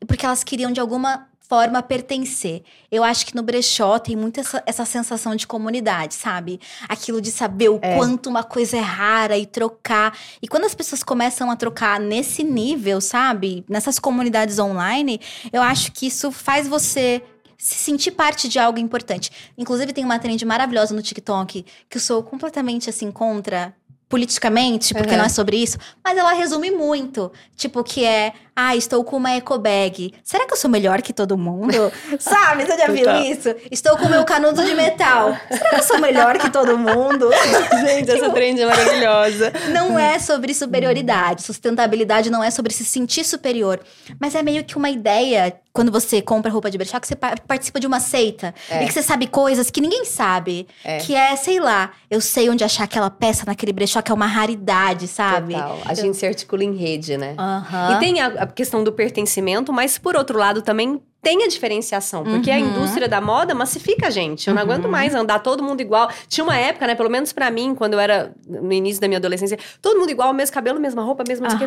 e 0.00 0.04
porque 0.04 0.26
elas 0.26 0.42
queriam 0.42 0.72
de 0.72 0.80
alguma 0.80 1.28
forma 1.52 1.82
pertencer. 1.82 2.62
Eu 2.90 3.04
acho 3.04 3.26
que 3.26 3.34
no 3.36 3.42
brechó 3.42 3.98
tem 3.98 4.16
muito 4.16 4.40
essa, 4.40 4.62
essa 4.64 4.86
sensação 4.86 5.36
de 5.36 5.46
comunidade, 5.46 6.14
sabe? 6.14 6.58
Aquilo 6.88 7.20
de 7.20 7.30
saber 7.30 7.68
o 7.68 7.78
É. 7.82 7.94
quanto 7.94 8.30
uma 8.30 8.42
coisa 8.42 8.78
é 8.78 8.80
rara 8.80 9.36
e 9.36 9.44
trocar. 9.44 10.16
E 10.40 10.48
quando 10.48 10.64
as 10.64 10.74
pessoas 10.74 11.02
começam 11.02 11.50
a 11.50 11.56
trocar 11.56 12.00
nesse 12.00 12.42
nível, 12.42 13.02
sabe? 13.02 13.66
Nessas 13.68 13.98
comunidades 13.98 14.58
online, 14.58 15.20
eu 15.52 15.60
acho 15.60 15.92
que 15.92 16.06
isso 16.06 16.32
faz 16.32 16.66
você 16.66 17.22
se 17.58 17.74
sentir 17.74 18.12
parte 18.12 18.48
de 18.48 18.58
algo 18.58 18.78
importante. 18.78 19.30
Inclusive, 19.58 19.92
tem 19.92 20.06
uma 20.06 20.18
trend 20.18 20.42
maravilhosa 20.46 20.94
no 20.94 21.02
TikTok 21.02 21.66
que 21.90 21.96
eu 21.98 22.00
sou 22.00 22.22
completamente 22.22 22.88
assim 22.88 23.10
contra 23.10 23.74
politicamente, 24.08 24.92
porque 24.92 25.12
Uhum. 25.12 25.18
não 25.18 25.24
é 25.24 25.28
sobre 25.30 25.56
isso, 25.56 25.78
mas 26.04 26.18
ela 26.18 26.34
resume 26.34 26.70
muito. 26.70 27.32
Tipo, 27.56 27.82
que 27.82 28.04
é, 28.04 28.34
ah, 28.54 28.76
estou 28.76 29.02
com 29.04 29.16
uma 29.16 29.30
eco 29.32 29.58
bag. 29.58 30.12
Será 30.22 30.46
que 30.46 30.52
eu 30.52 30.56
sou 30.56 30.70
melhor 30.70 31.00
que 31.02 31.12
todo 31.12 31.36
mundo? 31.38 31.92
Sabe? 32.20 32.64
Você 32.66 32.76
já 32.78 32.86
viu 32.88 33.04
Total. 33.04 33.22
isso? 33.22 33.54
Estou 33.70 33.96
com 33.96 34.08
meu 34.08 34.24
canudo 34.24 34.64
de 34.64 34.74
metal. 34.74 35.36
Será 35.50 35.70
que 35.70 35.76
eu 35.76 35.82
sou 35.82 35.98
melhor 35.98 36.38
que 36.38 36.50
todo 36.50 36.76
mundo? 36.76 37.30
Gente, 37.86 38.10
essa 38.10 38.30
trend 38.30 38.60
é 38.60 38.66
maravilhosa. 38.66 39.52
Não 39.72 39.98
é 39.98 40.18
sobre 40.18 40.52
superioridade. 40.54 41.42
Sustentabilidade 41.42 42.30
não 42.30 42.42
é 42.44 42.50
sobre 42.50 42.72
se 42.72 42.84
sentir 42.84 43.24
superior. 43.24 43.80
Mas 44.20 44.34
é 44.34 44.42
meio 44.42 44.64
que 44.64 44.76
uma 44.76 44.90
ideia, 44.90 45.54
quando 45.72 45.90
você 45.90 46.20
compra 46.20 46.50
roupa 46.50 46.70
de 46.70 46.76
brechó, 46.76 47.00
que 47.00 47.06
você 47.06 47.16
pa- 47.16 47.34
participa 47.46 47.80
de 47.80 47.86
uma 47.86 48.00
seita. 48.00 48.54
É. 48.68 48.82
E 48.82 48.86
que 48.86 48.92
você 48.92 49.02
sabe 49.02 49.26
coisas 49.26 49.70
que 49.70 49.80
ninguém 49.80 50.04
sabe. 50.04 50.66
É. 50.84 50.98
Que 50.98 51.14
é, 51.14 51.34
sei 51.36 51.58
lá, 51.58 51.92
eu 52.10 52.20
sei 52.20 52.50
onde 52.50 52.62
achar 52.64 52.84
aquela 52.84 53.10
peça 53.10 53.44
naquele 53.46 53.72
brechó 53.72 54.02
que 54.02 54.12
é 54.12 54.14
uma 54.14 54.26
raridade, 54.26 55.08
sabe? 55.08 55.54
Total. 55.54 55.78
A 55.86 55.94
gente 55.94 56.16
se 56.16 56.26
articula 56.26 56.62
em 56.64 56.74
rede, 56.76 57.16
né? 57.16 57.34
Aham. 57.38 57.96
E 57.96 57.98
tem 57.98 58.20
a, 58.20 58.41
a 58.42 58.46
questão 58.46 58.82
do 58.82 58.92
pertencimento, 58.92 59.72
mas 59.72 59.98
por 59.98 60.16
outro 60.16 60.38
lado 60.38 60.62
também 60.62 61.00
tem 61.22 61.44
a 61.44 61.48
diferenciação. 61.48 62.24
Porque 62.24 62.50
a 62.50 62.56
Uhum. 62.58 62.70
indústria 62.70 63.08
da 63.08 63.20
moda 63.20 63.54
massifica 63.54 64.08
a 64.08 64.10
gente. 64.10 64.48
Eu 64.48 64.54
não 64.54 64.62
Uhum. 64.62 64.70
aguento 64.70 64.88
mais 64.88 65.14
andar 65.14 65.38
todo 65.38 65.62
mundo 65.62 65.80
igual. 65.80 66.10
Tinha 66.28 66.42
uma 66.42 66.56
época, 66.56 66.86
né? 66.86 66.94
Pelo 66.96 67.08
menos 67.08 67.32
pra 67.32 67.50
mim, 67.50 67.74
quando 67.74 67.92
eu 67.94 68.00
era 68.00 68.34
no 68.46 68.72
início 68.72 69.00
da 69.00 69.06
minha 69.06 69.18
adolescência, 69.18 69.56
todo 69.80 69.98
mundo 70.00 70.10
igual, 70.10 70.32
mesmo 70.34 70.52
cabelo, 70.52 70.80
mesma 70.80 71.02
roupa, 71.02 71.22
mesma 71.26 71.46
Aham. 71.46 71.58
que. 71.58 71.64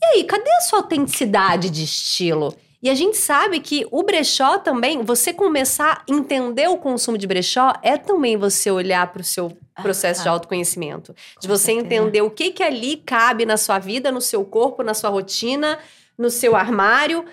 E 0.00 0.04
aí, 0.18 0.24
cadê 0.24 0.50
a 0.52 0.60
sua 0.60 0.78
autenticidade 0.80 1.68
de 1.70 1.82
estilo? 1.82 2.54
E 2.86 2.90
a 2.90 2.94
gente 2.94 3.16
sabe 3.16 3.58
que 3.58 3.84
o 3.90 4.04
brechó 4.04 4.58
também, 4.58 5.02
você 5.02 5.32
começar 5.32 6.04
a 6.08 6.12
entender 6.12 6.68
o 6.68 6.78
consumo 6.78 7.18
de 7.18 7.26
brechó, 7.26 7.72
é 7.82 7.96
também 7.96 8.36
você 8.36 8.70
olhar 8.70 9.10
para 9.12 9.22
o 9.22 9.24
seu 9.24 9.58
processo 9.82 10.22
de 10.22 10.28
Aham. 10.28 10.36
autoconhecimento. 10.36 11.12
De 11.40 11.48
você 11.48 11.72
certeza. 11.72 11.84
entender 11.84 12.22
o 12.22 12.30
que 12.30 12.52
que 12.52 12.62
ali 12.62 12.98
cabe 12.98 13.44
na 13.44 13.56
sua 13.56 13.80
vida, 13.80 14.12
no 14.12 14.20
seu 14.20 14.44
corpo, 14.44 14.84
na 14.84 14.94
sua 14.94 15.10
rotina, 15.10 15.80
no 16.16 16.30
seu 16.30 16.54
armário. 16.54 17.24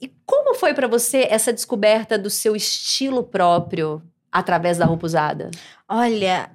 E 0.00 0.10
como 0.26 0.52
foi 0.52 0.74
para 0.74 0.88
você 0.88 1.28
essa 1.30 1.52
descoberta 1.52 2.18
do 2.18 2.28
seu 2.28 2.56
estilo 2.56 3.22
próprio 3.22 4.02
através 4.32 4.78
da 4.78 4.84
roupa 4.84 5.06
usada? 5.06 5.48
Olha, 5.88 6.50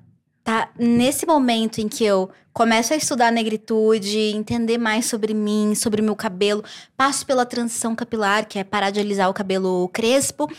tá 0.47 0.69
nesse 0.79 1.25
momento 1.25 1.79
em 1.79 1.89
que 1.89 2.05
eu 2.05 2.29
começo 2.53 2.93
a 2.93 2.95
estudar 2.95 3.33
negritude, 3.33 4.17
entender 4.33 4.77
mais 4.77 5.05
sobre 5.05 5.33
mim, 5.33 5.75
sobre 5.75 6.01
meu 6.01 6.15
cabelo, 6.15 6.63
passo 6.95 7.25
pela 7.25 7.45
transição 7.45 7.93
capilar, 7.93 8.47
que 8.47 8.57
é 8.57 8.63
parar 8.63 8.89
de 8.89 8.97
alisar 8.97 9.29
o 9.29 9.33
cabelo 9.33 9.89
crespo, 9.89 10.49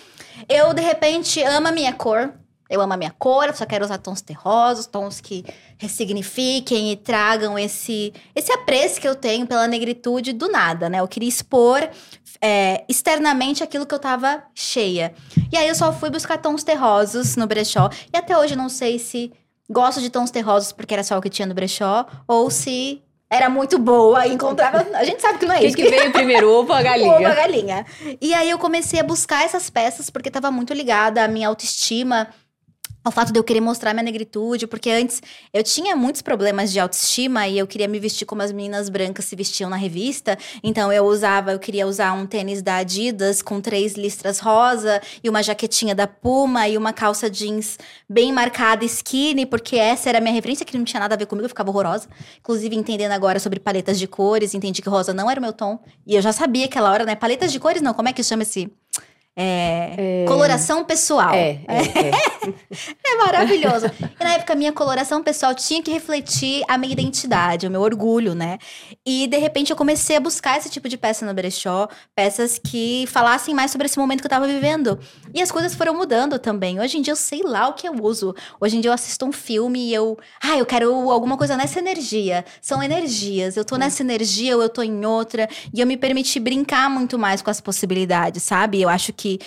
eu 0.46 0.74
de 0.74 0.83
repente 0.83 1.42
amo 1.42 1.68
a 1.68 1.72
minha 1.72 1.94
cor. 1.94 2.35
Eu 2.68 2.83
amo 2.83 2.92
a 2.92 2.96
minha 2.98 3.14
cor, 3.18 3.55
só 3.55 3.64
quero 3.64 3.83
usar 3.83 3.96
tons 3.96 4.20
terrosos, 4.20 4.85
tons 4.85 5.22
que 5.22 5.42
ressignifiquem 5.79 6.92
e 6.92 6.96
tragam 6.96 7.59
esse, 7.59 8.12
esse 8.35 8.53
apreço 8.53 9.01
que 9.01 9.09
eu 9.09 9.14
tenho 9.14 9.46
pela 9.46 9.66
negritude 9.66 10.35
do 10.35 10.48
nada, 10.48 10.90
né? 10.90 11.01
Eu 11.01 11.09
queria 11.09 11.31
expor 11.31 11.88
é, 12.42 12.85
externamente 12.87 13.64
aquilo 13.64 13.87
que 13.87 13.94
eu 13.94 13.98
tava 13.98 14.42
cheia. 14.55 15.14
E 15.51 15.57
aí 15.57 15.66
eu 15.66 15.74
só 15.74 15.94
fui 15.94 16.11
buscar 16.11 16.37
tons 16.37 16.62
terrosos 16.62 17.37
no 17.37 17.46
brechó. 17.46 17.88
E 18.12 18.18
até 18.18 18.37
hoje 18.37 18.55
não 18.55 18.68
sei 18.68 18.98
se 18.98 19.33
gosto 19.68 20.00
de 20.00 20.11
tons 20.11 20.31
terrosos 20.31 20.72
porque 20.72 20.94
era 20.94 21.04
só 21.04 21.18
o 21.18 21.20
que 21.22 21.28
tinha 21.31 21.46
no 21.46 21.54
brechó, 21.54 22.07
ou 22.26 22.50
se 22.50 23.02
era 23.31 23.50
muito 23.50 23.78
boa 23.78 24.26
e 24.26 24.33
encontrava. 24.33 24.87
A 24.96 25.04
gente 25.04 25.20
sabe 25.20 25.38
que 25.38 25.44
não 25.46 25.54
é 25.54 25.59
O 25.59 25.61
que, 25.61 25.66
isso. 25.66 25.76
que 25.76 25.88
veio 25.90 26.11
primeiro, 26.12 26.50
ovo 26.50 26.70
ou 26.72 26.74
a 26.74 26.78
Ou 26.81 26.85
uma 26.85 27.20
galinha? 27.20 27.35
galinha. 27.35 27.87
E 28.20 28.33
aí 28.33 28.48
eu 28.48 28.59
comecei 28.59 28.98
a 28.98 29.02
buscar 29.02 29.44
essas 29.44 29.68
peças 29.68 30.09
porque 30.09 30.31
tava 30.31 30.50
muito 30.50 30.72
ligada 30.72 31.22
à 31.22 31.28
minha 31.28 31.48
autoestima, 31.48 32.28
o 33.09 33.12
fato 33.12 33.33
de 33.33 33.38
eu 33.38 33.44
querer 33.44 33.61
mostrar 33.61 33.92
minha 33.92 34.03
negritude, 34.03 34.66
porque 34.66 34.90
antes 34.90 35.23
eu 35.53 35.62
tinha 35.62 35.97
muitos 35.97 36.23
problemas 36.23 36.73
de 36.73 36.79
autoestima 36.79 37.49
e 37.49 37.59
eu 37.59 37.66
queria 37.66 37.88
me 37.88 37.99
vestir 37.99 38.27
como 38.27 38.42
as 38.42 38.53
meninas 38.53 38.88
brancas 38.88 39.25
se 39.25 39.35
vestiam 39.35 39.71
na 39.71 39.77
revista. 39.77 40.38
Então 40.62 40.92
eu 40.92 41.05
usava, 41.05 41.53
eu 41.53 41.59
queria 41.59 41.87
usar 41.87 42.12
um 42.12 42.27
tênis 42.27 42.62
da 42.62 42.77
Adidas 42.77 43.42
com 43.42 43.61
três 43.61 43.94
listras 43.94 44.38
rosa 44.38 45.01
e 45.23 45.29
uma 45.29 45.42
jaquetinha 45.42 45.94
da 45.94 46.07
Puma 46.07 46.68
e 46.68 46.77
uma 46.77 46.92
calça 46.92 47.31
jeans 47.31 47.79
bem 48.09 48.33
marcada 48.33 48.85
skinny, 48.85 49.47
porque 49.47 49.77
essa 49.77 50.09
era 50.09 50.18
a 50.18 50.21
minha 50.21 50.35
referência, 50.35 50.64
que 50.64 50.77
não 50.77 50.85
tinha 50.85 51.01
nada 51.01 51.14
a 51.14 51.18
ver 51.18 51.27
comigo, 51.27 51.44
eu 51.47 51.49
ficava 51.49 51.71
horrorosa. 51.71 52.09
Inclusive 52.38 52.77
entendendo 52.77 53.12
agora 53.12 53.38
sobre 53.38 53.59
paletas 53.59 53.99
de 53.99 54.07
cores, 54.07 54.55
entendi 54.55 54.83
que 54.83 54.88
rosa 54.88 55.12
não 55.14 55.31
era 55.31 55.40
o 55.40 55.42
meu 55.42 55.53
tom. 55.53 55.79
E 56.07 56.14
eu 56.14 56.23
já 56.23 56.33
sabia 56.33 56.66
aquela 56.66 56.90
hora, 56.90 57.05
né? 57.05 57.14
Paletas 57.14 57.53
de 57.53 57.59
cores 57.59 57.83
não, 57.83 57.94
como 57.94 58.09
é 58.09 58.12
que 58.12 58.23
chama 58.23 58.42
esse 58.42 58.71
é, 59.40 59.94
é... 59.96 60.24
Coloração 60.27 60.85
pessoal. 60.85 61.33
É, 61.33 61.61
é, 61.68 61.79
é. 61.94 62.11
é 63.07 63.16
maravilhoso. 63.18 63.87
E 64.18 64.24
na 64.24 64.35
época, 64.35 64.57
minha 64.57 64.72
coloração 64.72 65.22
pessoal 65.22 65.55
tinha 65.55 65.81
que 65.81 65.92
refletir 65.92 66.64
a 66.66 66.77
minha 66.77 66.92
identidade, 66.92 67.64
o 67.64 67.70
meu 67.70 67.81
orgulho, 67.81 68.35
né? 68.35 68.59
E 69.07 69.29
de 69.29 69.38
repente 69.38 69.70
eu 69.70 69.77
comecei 69.77 70.16
a 70.16 70.20
buscar 70.20 70.59
esse 70.59 70.68
tipo 70.68 70.88
de 70.88 70.98
peça 70.98 71.24
no 71.24 71.33
brechó, 71.33 71.87
peças 72.16 72.59
que 72.59 73.05
falassem 73.07 73.55
mais 73.55 73.70
sobre 73.70 73.87
esse 73.87 73.96
momento 73.96 74.22
que 74.22 74.27
eu 74.27 74.31
tava 74.31 74.48
vivendo. 74.48 74.98
E 75.33 75.40
as 75.40 75.53
coisas 75.53 75.72
foram 75.72 75.94
mudando 75.94 76.37
também. 76.40 76.81
Hoje 76.81 76.98
em 76.98 77.03
dia 77.03 77.12
eu 77.12 77.16
sei 77.16 77.42
lá 77.44 77.68
o 77.68 77.74
que 77.74 77.88
eu 77.88 77.94
uso. 78.03 78.35
Hoje 78.61 78.77
em 78.77 78.81
dia 78.81 78.88
eu 78.88 78.94
assisto 78.94 79.24
um 79.24 79.31
filme 79.31 79.90
e 79.90 79.94
eu. 79.94 80.18
Ah, 80.42 80.59
eu 80.59 80.66
quero 80.66 81.12
alguma 81.12 81.37
coisa 81.37 81.57
nessa 81.57 81.79
energia. 81.79 82.44
São 82.61 82.83
energias. 82.83 83.57
Eu 83.57 83.64
tô 83.64 83.77
hum. 83.77 83.79
nessa 83.79 84.03
energia 84.03 84.57
ou 84.57 84.62
eu 84.64 84.68
tô 84.68 84.83
em 84.83 85.07
outra. 85.07 85.48
E 85.72 85.81
eu 85.81 85.87
me 85.87 85.96
permiti 85.96 86.40
brincar 86.40 86.90
muito 86.90 87.16
mais 87.16 87.40
com 87.40 87.51
as 87.51 87.61
possibilidades, 87.61 88.42
sabe? 88.42 88.83
Eu 88.83 88.88
acho 88.88 89.12
que 89.12 89.27
que 89.36 89.46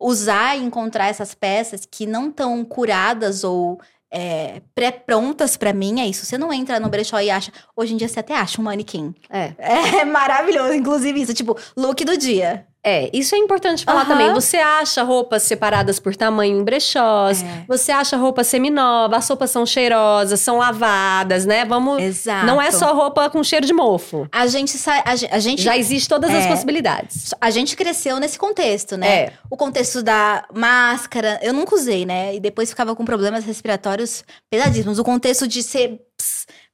usar 0.00 0.56
e 0.56 0.62
encontrar 0.62 1.08
essas 1.08 1.34
peças 1.34 1.86
que 1.90 2.06
não 2.06 2.28
estão 2.28 2.64
curadas 2.64 3.44
ou 3.44 3.80
é, 4.10 4.60
pré-prontas 4.74 5.56
para 5.56 5.72
mim, 5.72 6.00
é 6.00 6.06
isso. 6.06 6.24
Você 6.24 6.36
não 6.36 6.52
entra 6.52 6.78
no 6.78 6.88
brechó 6.88 7.18
e 7.20 7.30
acha. 7.30 7.52
Hoje 7.76 7.94
em 7.94 7.96
dia 7.96 8.08
você 8.08 8.20
até 8.20 8.34
acha 8.34 8.60
um 8.60 8.64
manequim. 8.64 9.14
É. 9.30 9.52
É 9.58 10.04
maravilhoso, 10.06 10.74
inclusive 10.74 11.20
isso. 11.20 11.34
Tipo, 11.34 11.56
look 11.76 12.04
do 12.04 12.16
dia. 12.16 12.66
É, 12.84 13.08
isso 13.14 13.34
é 13.34 13.38
importante 13.38 13.82
falar 13.82 14.02
uhum. 14.02 14.08
também. 14.08 14.32
Você 14.34 14.58
acha 14.58 15.02
roupas 15.02 15.42
separadas 15.42 15.98
por 15.98 16.14
tamanho 16.14 16.60
em 16.60 16.62
brechós, 16.62 17.42
é. 17.42 17.64
você 17.66 17.90
acha 17.90 18.14
roupa 18.16 18.44
seminova, 18.44 19.16
as 19.16 19.26
roupas 19.26 19.50
são 19.50 19.64
cheirosas, 19.64 20.38
são 20.40 20.58
lavadas, 20.58 21.46
né? 21.46 21.64
Vamos. 21.64 22.02
Exato. 22.02 22.46
Não 22.46 22.60
é 22.60 22.70
só 22.70 22.92
roupa 22.92 23.30
com 23.30 23.42
cheiro 23.42 23.66
de 23.66 23.72
mofo. 23.72 24.28
A 24.30 24.46
gente 24.46 24.76
sai. 24.76 25.02
A, 25.06 25.38
gente 25.38 25.62
já 25.62 25.78
existe 25.78 26.08
todas 26.08 26.30
é. 26.30 26.38
as 26.38 26.46
possibilidades. 26.46 27.34
A 27.40 27.50
gente 27.50 27.74
cresceu 27.74 28.20
nesse 28.20 28.38
contexto, 28.38 28.98
né? 28.98 29.08
É. 29.08 29.32
O 29.50 29.56
contexto 29.56 30.02
da 30.02 30.44
máscara, 30.52 31.40
eu 31.42 31.54
nunca 31.54 31.74
usei, 31.74 32.04
né? 32.04 32.34
E 32.34 32.40
depois 32.40 32.68
ficava 32.68 32.94
com 32.94 33.04
problemas 33.04 33.44
respiratórios 33.44 34.22
pesadíssimos. 34.50 34.98
O 34.98 35.04
contexto 35.04 35.48
de 35.48 35.62
ser 35.62 36.00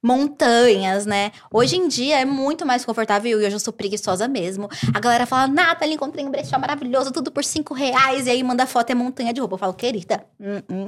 montanhas, 0.01 1.05
né? 1.05 1.31
Hoje 1.51 1.77
em 1.77 1.87
dia 1.87 2.19
é 2.19 2.25
muito 2.25 2.65
mais 2.65 2.83
confortável 2.83 3.39
e 3.39 3.43
eu 3.45 3.51
já 3.51 3.59
sou 3.59 3.71
preguiçosa 3.71 4.27
mesmo. 4.27 4.69
A 4.93 4.99
galera 4.99 5.25
fala, 5.25 5.47
Nathalie, 5.47 5.95
encontrei 5.95 6.25
um 6.25 6.31
brechó 6.31 6.57
maravilhoso, 6.57 7.11
tudo 7.11 7.31
por 7.31 7.43
cinco 7.43 7.73
reais. 7.73 8.27
E 8.27 8.31
aí 8.31 8.43
manda 8.43 8.65
foto 8.65 8.89
é 8.89 8.95
montanha 8.95 9.33
de 9.33 9.39
roupa. 9.39 9.55
Eu 9.55 9.59
falo, 9.59 9.73
querida, 9.73 10.23
hum, 10.39 10.61
hum. 10.69 10.85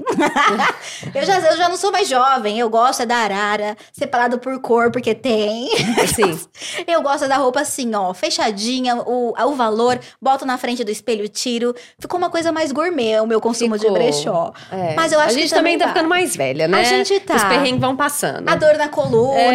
eu, 1.14 1.26
já, 1.26 1.40
eu 1.40 1.58
já 1.58 1.70
não 1.70 1.78
sou 1.78 1.92
mais 1.92 2.08
jovem. 2.08 2.60
Eu 2.60 2.70
gosto 2.70 3.04
é 3.04 3.06
da 3.06 3.18
arara, 3.18 3.78
separado 3.92 4.40
por 4.40 4.60
cor, 4.62 4.92
porque 4.92 5.14
tem. 5.14 5.70
Sim. 6.14 6.40
eu 6.88 7.02
gosto 7.02 7.28
da 7.28 7.38
roupa 7.38 7.62
assim, 7.62 7.94
ó, 7.94 8.14
fechadinha, 8.14 8.96
o, 8.96 9.34
o 9.38 9.56
valor, 9.56 10.00
boto 10.22 10.46
na 10.46 10.58
frente 10.58 10.84
do 10.84 10.92
espelho, 10.92 11.28
tiro. 11.28 11.76
Ficou 12.00 12.18
uma 12.18 12.30
coisa 12.30 12.52
mais 12.52 12.72
gourmet 12.72 13.20
o 13.22 13.28
meu 13.28 13.40
consumo 13.40 13.78
Ficou. 13.78 13.92
de 13.92 14.00
brechó. 14.00 14.54
É. 14.72 14.96
Mas 14.96 15.12
eu 15.12 15.20
acho 15.20 15.34
que. 15.34 15.40
A 15.40 15.42
gente 15.42 15.54
também 15.54 15.78
tá 15.78 15.90
ficando 15.90 16.10
mais 16.10 16.36
velha, 16.36 16.68
né? 16.68 16.80
A 16.80 16.84
gente 16.84 17.20
tá. 17.20 17.36
Os 17.36 17.44
perrengues 17.44 17.82
vão 17.82 17.96
passando. 17.96 18.48
A 18.50 18.56
dor 18.56 18.78
na 18.78 18.88
coluna, 18.88 19.03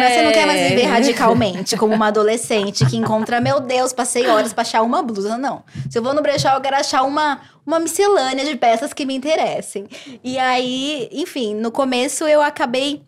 é... 0.03 0.15
você 0.15 0.21
não 0.21 0.31
quer 0.31 0.45
mais 0.45 0.69
viver 0.69 0.81
é. 0.83 0.85
radicalmente, 0.85 1.77
como 1.77 1.93
uma 1.93 2.07
adolescente 2.07 2.85
que 2.85 2.97
encontra, 2.97 3.39
meu 3.39 3.59
Deus, 3.59 3.93
passei 3.93 4.27
horas 4.27 4.53
pra 4.53 4.61
achar 4.61 4.81
uma 4.81 5.01
blusa. 5.01 5.37
Não. 5.37 5.63
Se 5.89 5.97
eu 5.97 6.03
vou 6.03 6.13
no 6.13 6.21
brechó, 6.21 6.49
eu 6.53 6.61
quero 6.61 6.75
achar 6.75 7.03
uma, 7.03 7.41
uma 7.65 7.79
miscelânea 7.79 8.45
de 8.45 8.55
peças 8.55 8.93
que 8.93 9.05
me 9.05 9.15
interessem. 9.15 9.87
E 10.23 10.37
aí, 10.37 11.09
enfim, 11.11 11.55
no 11.55 11.71
começo 11.71 12.25
eu 12.25 12.41
acabei 12.41 13.03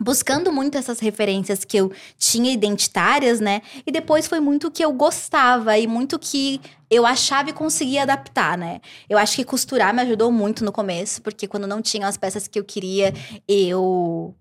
buscando 0.00 0.50
muito 0.50 0.78
essas 0.78 0.98
referências 0.98 1.62
que 1.62 1.76
eu 1.76 1.92
tinha 2.16 2.50
identitárias, 2.50 3.38
né? 3.38 3.60
E 3.86 3.92
depois 3.92 4.26
foi 4.26 4.40
muito 4.40 4.70
que 4.70 4.82
eu 4.82 4.92
gostava 4.92 5.76
e 5.76 5.86
muito 5.86 6.18
que 6.18 6.58
eu 6.90 7.04
achava 7.04 7.50
e 7.50 7.52
conseguia 7.52 8.02
adaptar, 8.02 8.56
né? 8.56 8.80
Eu 9.08 9.18
acho 9.18 9.36
que 9.36 9.44
costurar 9.44 9.92
me 9.92 10.00
ajudou 10.00 10.32
muito 10.32 10.64
no 10.64 10.72
começo, 10.72 11.20
porque 11.20 11.46
quando 11.46 11.66
não 11.66 11.82
tinha 11.82 12.08
as 12.08 12.16
peças 12.16 12.48
que 12.48 12.58
eu 12.58 12.64
queria, 12.64 13.12
eu 13.46 14.34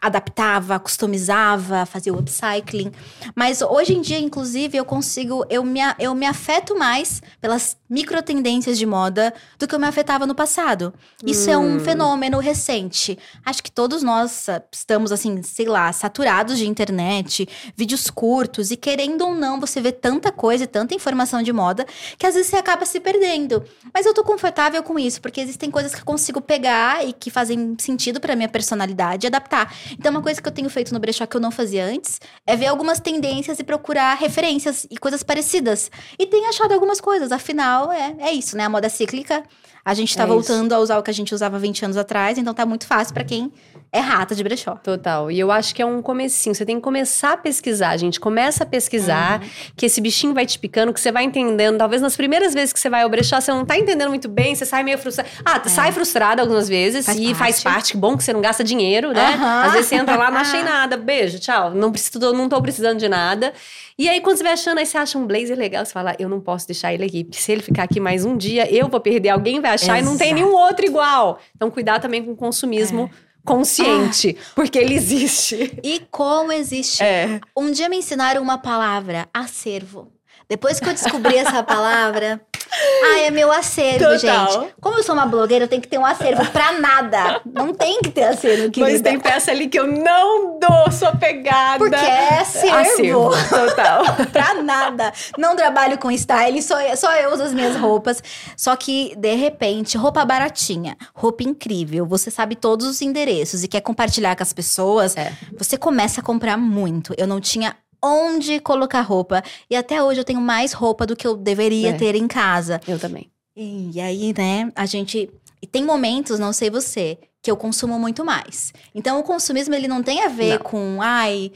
adaptava, 0.00 0.78
customizava, 0.78 1.86
fazia 1.86 2.12
o 2.12 2.18
upcycling. 2.18 2.92
Mas 3.34 3.62
hoje 3.62 3.94
em 3.94 4.00
dia, 4.00 4.18
inclusive, 4.18 4.76
eu 4.76 4.84
consigo, 4.84 5.44
eu 5.50 5.64
me, 5.64 5.80
eu 5.98 6.14
me 6.14 6.26
afeto 6.26 6.76
mais 6.76 7.22
pelas 7.40 7.76
micro 7.88 8.22
tendências 8.22 8.78
de 8.78 8.84
moda 8.86 9.32
do 9.58 9.66
que 9.66 9.74
eu 9.74 9.78
me 9.78 9.86
afetava 9.86 10.26
no 10.26 10.34
passado. 10.34 10.92
Isso 11.24 11.48
hum. 11.48 11.52
é 11.52 11.58
um 11.58 11.76
hum. 11.76 11.80
fenômeno 11.80 12.38
recente. 12.38 13.18
Acho 13.44 13.62
que 13.62 13.70
todos 13.70 14.02
nós 14.02 14.46
estamos, 14.72 15.10
assim, 15.10 15.42
sei 15.42 15.66
lá, 15.66 15.92
saturados 15.92 16.58
de 16.58 16.66
internet, 16.66 17.48
vídeos 17.76 18.10
curtos, 18.10 18.70
e 18.70 18.76
querendo 18.76 19.22
ou 19.22 19.34
não, 19.34 19.58
você 19.58 19.80
vê 19.80 19.92
tanta 19.92 20.30
coisa 20.30 20.64
e 20.64 20.66
tanta 20.66 20.94
informação 20.94 21.42
de 21.42 21.52
moda 21.52 21.86
que 22.16 22.26
às 22.26 22.34
vezes 22.34 22.50
você 22.50 22.56
acaba 22.56 22.84
se 22.84 23.00
perdendo. 23.00 23.64
Mas 23.92 24.06
eu 24.06 24.14
tô 24.14 24.22
confortável 24.22 24.82
com 24.82 24.98
isso, 24.98 25.20
porque 25.20 25.40
existem 25.40 25.70
coisas 25.70 25.94
que 25.94 26.00
eu 26.00 26.04
consigo 26.04 26.40
pegar 26.40 27.06
e 27.06 27.12
que 27.12 27.30
fazem 27.30 27.76
sentido 27.78 28.20
para 28.20 28.36
minha 28.36 28.48
personalidade 28.48 29.26
e 29.26 29.28
adaptar. 29.28 29.74
Então, 29.92 30.10
uma 30.10 30.22
coisa 30.22 30.40
que 30.40 30.48
eu 30.48 30.52
tenho 30.52 30.68
feito 30.68 30.92
no 30.92 31.00
brechó 31.00 31.26
que 31.26 31.36
eu 31.36 31.40
não 31.40 31.50
fazia 31.50 31.84
antes 31.84 32.20
é 32.46 32.56
ver 32.56 32.66
algumas 32.66 33.00
tendências 33.00 33.58
e 33.58 33.64
procurar 33.64 34.14
referências 34.14 34.86
e 34.90 34.96
coisas 34.96 35.22
parecidas. 35.22 35.90
E 36.18 36.26
tenho 36.26 36.48
achado 36.48 36.72
algumas 36.72 37.00
coisas, 37.00 37.32
afinal, 37.32 37.92
é, 37.92 38.14
é 38.18 38.32
isso, 38.32 38.56
né? 38.56 38.64
A 38.64 38.68
moda 38.68 38.88
cíclica. 38.88 39.44
A 39.84 39.94
gente 39.94 40.14
tá 40.16 40.24
é 40.24 40.26
voltando 40.26 40.66
isso. 40.66 40.74
a 40.74 40.78
usar 40.78 40.98
o 40.98 41.02
que 41.02 41.10
a 41.10 41.14
gente 41.14 41.34
usava 41.34 41.58
20 41.58 41.84
anos 41.86 41.96
atrás, 41.96 42.36
então 42.36 42.52
tá 42.52 42.66
muito 42.66 42.86
fácil 42.86 43.14
para 43.14 43.24
quem 43.24 43.52
é 43.90 44.00
rata 44.00 44.34
de 44.34 44.44
brechó. 44.44 44.76
Total. 44.76 45.30
E 45.30 45.40
eu 45.40 45.50
acho 45.50 45.74
que 45.74 45.80
é 45.80 45.86
um 45.86 46.02
comecinho. 46.02 46.54
Você 46.54 46.64
tem 46.66 46.76
que 46.76 46.82
começar 46.82 47.32
a 47.32 47.36
pesquisar, 47.36 47.96
gente. 47.96 48.20
Começa 48.20 48.64
a 48.64 48.66
pesquisar, 48.66 49.40
uhum. 49.40 49.48
que 49.76 49.86
esse 49.86 50.00
bichinho 50.00 50.34
vai 50.34 50.44
te 50.44 50.58
picando, 50.58 50.92
que 50.92 51.00
você 51.00 51.10
vai 51.10 51.24
entendendo. 51.24 51.78
Talvez 51.78 52.02
nas 52.02 52.14
primeiras 52.14 52.52
vezes 52.52 52.72
que 52.72 52.78
você 52.78 52.90
vai 52.90 53.02
ao 53.02 53.08
brechó, 53.08 53.40
você 53.40 53.50
não 53.50 53.64
tá 53.64 53.78
entendendo 53.78 54.10
muito 54.10 54.28
bem, 54.28 54.54
você 54.54 54.66
sai 54.66 54.82
meio 54.82 54.98
frustrado. 54.98 55.28
Ah, 55.44 55.60
é. 55.64 55.68
sai 55.68 55.90
frustrada 55.90 56.42
algumas 56.42 56.68
vezes 56.68 57.06
faz 57.06 57.18
e 57.18 57.24
parte. 57.24 57.38
faz 57.38 57.62
parte. 57.62 57.92
Que 57.92 57.98
bom 57.98 58.16
que 58.16 58.22
você 58.22 58.32
não 58.32 58.42
gasta 58.42 58.62
dinheiro, 58.62 59.12
né? 59.12 59.36
Uhum. 59.36 59.46
Às 59.46 59.72
vezes 59.72 59.88
você 59.88 59.94
entra 59.94 60.16
lá, 60.16 60.30
não 60.30 60.38
achei 60.38 60.62
nada. 60.64 60.96
Beijo, 60.96 61.38
tchau. 61.38 61.70
Não, 61.70 61.90
preciso, 61.90 62.32
não 62.34 62.48
tô 62.48 62.60
precisando 62.60 62.98
de 62.98 63.08
nada. 63.08 63.54
E 63.98 64.08
aí, 64.08 64.20
quando 64.20 64.36
você 64.36 64.44
vai 64.44 64.52
achando, 64.52 64.78
aí 64.78 64.86
você 64.86 64.96
acha 64.96 65.18
um 65.18 65.26
blazer 65.26 65.58
legal, 65.58 65.84
você 65.84 65.92
fala, 65.92 66.14
eu 66.20 66.28
não 66.28 66.40
posso 66.40 66.68
deixar 66.68 66.94
ele 66.94 67.04
aqui, 67.04 67.24
porque 67.24 67.40
se 67.40 67.50
ele 67.50 67.62
ficar 67.62 67.82
aqui 67.82 67.98
mais 67.98 68.24
um 68.24 68.36
dia, 68.36 68.72
eu 68.72 68.86
vou 68.86 69.00
perder, 69.00 69.30
alguém 69.30 69.60
vai 69.60 69.72
achar 69.72 69.98
Exato. 69.98 70.02
e 70.02 70.04
não 70.04 70.16
tem 70.16 70.32
nenhum 70.32 70.54
outro 70.54 70.86
igual. 70.86 71.40
Então, 71.56 71.68
cuidar 71.68 71.98
também 71.98 72.22
com 72.22 72.30
o 72.30 72.36
consumismo. 72.36 73.10
É 73.24 73.27
consciente, 73.48 74.36
ah. 74.38 74.52
porque 74.54 74.78
ele 74.78 74.94
existe. 74.94 75.78
E 75.82 76.00
como 76.10 76.52
existe. 76.52 77.02
É. 77.02 77.40
Um 77.56 77.70
dia 77.70 77.88
me 77.88 77.96
ensinaram 77.96 78.42
uma 78.42 78.58
palavra, 78.58 79.28
acervo. 79.32 80.12
Depois 80.48 80.80
que 80.80 80.88
eu 80.88 80.94
descobri 80.94 81.36
essa 81.36 81.62
palavra, 81.62 82.40
ah, 82.70 83.18
é 83.20 83.30
meu 83.30 83.50
acervo, 83.50 83.98
Total. 83.98 84.18
gente. 84.18 84.74
Como 84.80 84.98
eu 84.98 85.02
sou 85.02 85.14
uma 85.14 85.26
blogueira, 85.26 85.64
eu 85.64 85.68
tenho 85.68 85.82
que 85.82 85.88
ter 85.88 85.98
um 85.98 86.04
acervo 86.04 86.44
pra 86.50 86.72
nada. 86.72 87.40
Não 87.44 87.72
tem 87.72 88.00
que 88.00 88.10
ter 88.10 88.24
acervo, 88.24 88.70
querida. 88.70 88.92
Mas 88.92 89.00
tem 89.00 89.18
peça 89.18 89.50
ali 89.50 89.68
que 89.68 89.78
eu 89.78 89.86
não 89.86 90.58
dou, 90.58 90.90
sou 90.92 91.14
pegada. 91.16 91.78
Porque 91.78 91.94
é 91.94 92.40
acervo. 92.40 92.76
acervo. 92.76 93.30
Total. 93.48 94.04
pra 94.32 94.54
nada. 94.62 95.12
Não 95.36 95.56
trabalho 95.56 95.98
com 95.98 96.10
style, 96.10 96.62
só, 96.62 96.76
só 96.96 97.14
eu 97.16 97.32
uso 97.32 97.42
as 97.42 97.54
minhas 97.54 97.76
roupas. 97.76 98.22
Só 98.56 98.76
que, 98.76 99.14
de 99.16 99.34
repente, 99.34 99.96
roupa 99.96 100.24
baratinha, 100.24 100.96
roupa 101.14 101.42
incrível, 101.42 102.06
você 102.06 102.30
sabe 102.30 102.56
todos 102.56 102.86
os 102.86 103.00
endereços 103.00 103.64
e 103.64 103.68
quer 103.68 103.80
compartilhar 103.80 104.36
com 104.36 104.42
as 104.42 104.52
pessoas, 104.52 105.16
é. 105.16 105.32
você 105.56 105.76
começa 105.76 106.20
a 106.20 106.24
comprar 106.24 106.56
muito. 106.56 107.14
Eu 107.16 107.26
não 107.26 107.40
tinha 107.40 107.74
onde 108.02 108.60
colocar 108.60 109.00
roupa. 109.00 109.42
E 109.68 109.76
até 109.76 110.02
hoje 110.02 110.20
eu 110.20 110.24
tenho 110.24 110.40
mais 110.40 110.72
roupa 110.72 111.06
do 111.06 111.16
que 111.16 111.26
eu 111.26 111.36
deveria 111.36 111.90
é. 111.90 111.92
ter 111.92 112.14
em 112.14 112.26
casa. 112.26 112.80
Eu 112.86 112.98
também. 112.98 113.30
E 113.56 114.00
aí, 114.00 114.32
né, 114.36 114.70
a 114.74 114.86
gente. 114.86 115.28
E 115.60 115.66
tem 115.66 115.84
momentos, 115.84 116.38
não 116.38 116.52
sei 116.52 116.70
você, 116.70 117.18
que 117.42 117.50
eu 117.50 117.56
consumo 117.56 117.98
muito 117.98 118.24
mais. 118.24 118.72
Então 118.94 119.18
o 119.18 119.22
consumismo 119.24 119.74
ele 119.74 119.88
não 119.88 120.02
tem 120.02 120.24
a 120.24 120.28
ver 120.28 120.58
não. 120.58 120.64
com, 120.64 120.98
ai, 121.02 121.50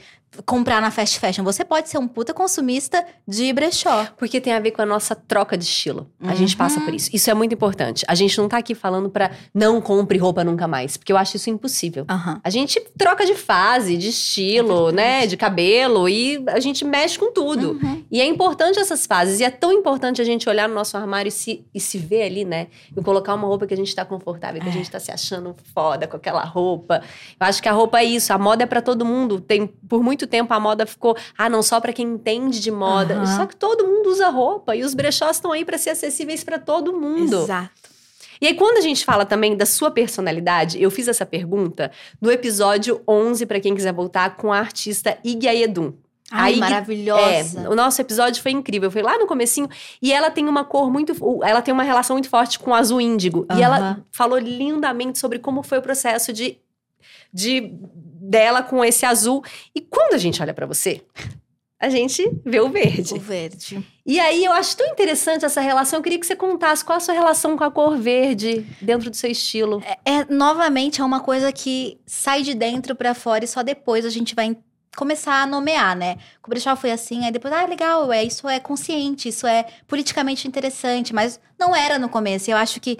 comprar 0.45 0.81
na 0.81 0.89
fast 0.91 1.19
fashion. 1.19 1.43
Você 1.43 1.63
pode 1.63 1.89
ser 1.89 1.97
um 1.97 2.07
puta 2.07 2.33
consumista 2.33 3.05
de 3.27 3.51
brechó. 3.53 4.07
Porque 4.17 4.39
tem 4.41 4.53
a 4.53 4.59
ver 4.59 4.71
com 4.71 4.81
a 4.81 4.85
nossa 4.85 5.15
troca 5.15 5.57
de 5.57 5.63
estilo. 5.63 6.09
A 6.21 6.35
gente 6.35 6.55
passa 6.57 6.79
Uhum. 6.79 6.85
por 6.85 6.93
isso. 6.93 7.09
Isso 7.13 7.29
é 7.29 7.33
muito 7.33 7.53
importante. 7.53 8.03
A 8.07 8.15
gente 8.15 8.37
não 8.37 8.47
tá 8.49 8.57
aqui 8.57 8.73
falando 8.75 9.09
pra 9.09 9.31
não 9.53 9.79
compre 9.81 10.17
roupa 10.17 10.43
nunca 10.43 10.67
mais, 10.67 10.97
porque 10.97 11.11
eu 11.11 11.17
acho 11.17 11.35
isso 11.37 11.49
impossível. 11.49 12.05
Aham. 12.09 12.39
A 12.43 12.49
gente 12.49 12.79
troca 12.97 13.25
de 13.25 13.35
fase, 13.35 13.97
de 13.97 14.09
estilo, 14.09 14.89
É 14.89 14.91
né, 14.91 15.27
de 15.27 15.37
cabelo 15.37 16.07
e 16.09 16.43
a 16.47 16.59
gente 16.59 16.83
mexe 16.85 17.17
com 17.17 17.31
tudo. 17.31 17.79
Uhum. 17.81 18.03
E 18.11 18.21
é 18.21 18.25
importante 18.25 18.79
essas 18.79 19.05
fases. 19.05 19.39
E 19.39 19.43
é 19.43 19.49
tão 19.49 19.71
importante 19.71 20.21
a 20.21 20.25
gente 20.25 20.47
olhar 20.49 20.67
no 20.67 20.75
nosso 20.75 20.95
armário 20.97 21.27
e 21.29 21.31
se, 21.31 21.65
e 21.73 21.79
se 21.79 21.97
ver 21.97 22.23
ali, 22.23 22.45
né? 22.45 22.67
E 22.95 23.01
colocar 23.01 23.33
uma 23.35 23.47
roupa 23.47 23.67
que 23.67 23.73
a 23.73 23.77
gente 23.77 23.93
tá 23.93 24.03
confortável, 24.05 24.61
que 24.61 24.67
a 24.67 24.71
É. 24.71 24.73
gente 24.73 24.89
tá 24.89 24.99
se 24.99 25.11
achando 25.11 25.55
foda 25.73 26.07
com 26.07 26.17
aquela 26.17 26.43
roupa. 26.43 27.01
Eu 27.39 27.45
acho 27.47 27.61
que 27.61 27.69
a 27.69 27.71
roupa 27.71 27.99
é 27.99 28.03
isso. 28.05 28.31
A 28.33 28.37
moda 28.37 28.63
é 28.63 28.65
pra 28.65 28.81
todo 28.81 29.05
mundo. 29.05 29.39
Tem, 29.41 29.67
por 29.67 30.01
muito 30.03 30.22
tempo 30.27 30.53
a 30.53 30.59
moda 30.59 30.85
ficou, 30.85 31.15
ah, 31.37 31.49
não 31.49 31.63
só 31.63 31.79
pra 31.79 31.93
quem 31.93 32.07
entende 32.07 32.59
de 32.59 32.71
moda. 32.71 33.15
Aham. 33.15 33.37
Só 33.37 33.45
que 33.45 33.55
todo 33.55 33.85
mundo 33.87 34.09
usa 34.09 34.29
roupa. 34.29 34.75
E 34.75 34.83
os 34.83 34.93
brechós 34.93 35.37
estão 35.37 35.51
aí 35.51 35.63
pra 35.65 35.77
ser 35.77 35.91
acessíveis 35.91 36.43
pra 36.43 36.59
todo 36.59 36.93
mundo. 36.93 37.43
Exato. 37.43 37.71
E 38.41 38.47
aí, 38.47 38.55
quando 38.55 38.77
a 38.77 38.81
gente 38.81 39.05
fala 39.05 39.25
também 39.25 39.55
da 39.55 39.65
sua 39.65 39.89
personalidade, 39.89 40.81
eu 40.81 40.91
fiz 40.91 41.07
essa 41.07 41.25
pergunta 41.25 41.91
no 42.19 42.29
episódio 42.29 43.01
11, 43.07 43.45
pra 43.45 43.59
quem 43.59 43.73
quiser 43.73 43.93
voltar, 43.93 44.35
com 44.35 44.51
a 44.51 44.59
artista 44.59 45.17
Iggy 45.23 45.47
Ayedun. 45.47 45.93
Ai, 46.29 46.55
maravilhosa. 46.55 47.61
É, 47.61 47.69
o 47.69 47.75
nosso 47.75 48.01
episódio 48.01 48.41
foi 48.41 48.51
incrível. 48.51 48.89
Foi 48.89 49.03
lá 49.03 49.19
no 49.19 49.27
comecinho. 49.27 49.69
E 50.01 50.11
ela 50.11 50.31
tem 50.31 50.47
uma 50.47 50.63
cor 50.65 50.91
muito... 50.91 51.13
Ela 51.43 51.61
tem 51.61 51.71
uma 51.71 51.83
relação 51.83 52.15
muito 52.15 52.27
forte 52.27 52.57
com 52.57 52.71
o 52.71 52.73
azul 52.73 52.99
índigo. 52.99 53.45
E 53.55 53.61
ela 53.61 54.03
falou 54.11 54.39
lindamente 54.39 55.19
sobre 55.19 55.37
como 55.37 55.61
foi 55.61 55.77
o 55.77 55.81
processo 55.81 56.33
de... 56.33 56.57
de 57.33 57.73
dela 58.21 58.61
com 58.63 58.83
esse 58.83 59.05
azul. 59.05 59.43
E 59.75 59.81
quando 59.81 60.13
a 60.13 60.17
gente 60.17 60.41
olha 60.41 60.53
pra 60.53 60.65
você, 60.65 61.01
a 61.79 61.89
gente 61.89 62.23
vê 62.45 62.61
o 62.61 62.69
verde. 62.69 63.13
O 63.13 63.19
verde. 63.19 63.85
E 64.05 64.19
aí, 64.19 64.45
eu 64.45 64.53
acho 64.53 64.77
tão 64.77 64.87
interessante 64.87 65.43
essa 65.43 65.59
relação. 65.59 65.99
Eu 65.99 66.03
queria 66.03 66.19
que 66.19 66.25
você 66.25 66.35
contasse 66.35 66.83
qual 66.83 66.97
a 66.97 66.99
sua 67.01 67.13
relação 67.13 67.57
com 67.57 67.63
a 67.63 67.71
cor 67.71 67.97
verde 67.97 68.65
dentro 68.81 69.09
do 69.09 69.15
seu 69.15 69.29
estilo. 69.29 69.83
É, 70.05 70.25
novamente, 70.33 71.01
é 71.01 71.03
uma 71.03 71.19
coisa 71.19 71.51
que 71.51 71.99
sai 72.05 72.41
de 72.41 72.53
dentro 72.53 72.95
pra 72.95 73.13
fora 73.13 73.43
e 73.43 73.47
só 73.47 73.61
depois 73.61 74.05
a 74.05 74.09
gente 74.09 74.33
vai 74.33 74.55
começar 74.95 75.41
a 75.41 75.47
nomear, 75.47 75.95
né? 75.95 76.17
O 76.45 76.49
brechó 76.49 76.75
foi 76.75 76.91
assim, 76.91 77.25
aí 77.25 77.31
depois, 77.31 77.53
ah, 77.53 77.65
legal, 77.65 78.11
é, 78.13 78.23
isso 78.23 78.47
é 78.47 78.59
consciente, 78.59 79.27
isso 79.27 79.47
é 79.47 79.65
politicamente 79.87 80.47
interessante, 80.47 81.13
mas 81.13 81.39
não 81.59 81.75
era 81.75 81.97
no 81.97 82.07
começo. 82.07 82.49
Eu 82.49 82.57
acho 82.57 82.79
que 82.79 82.97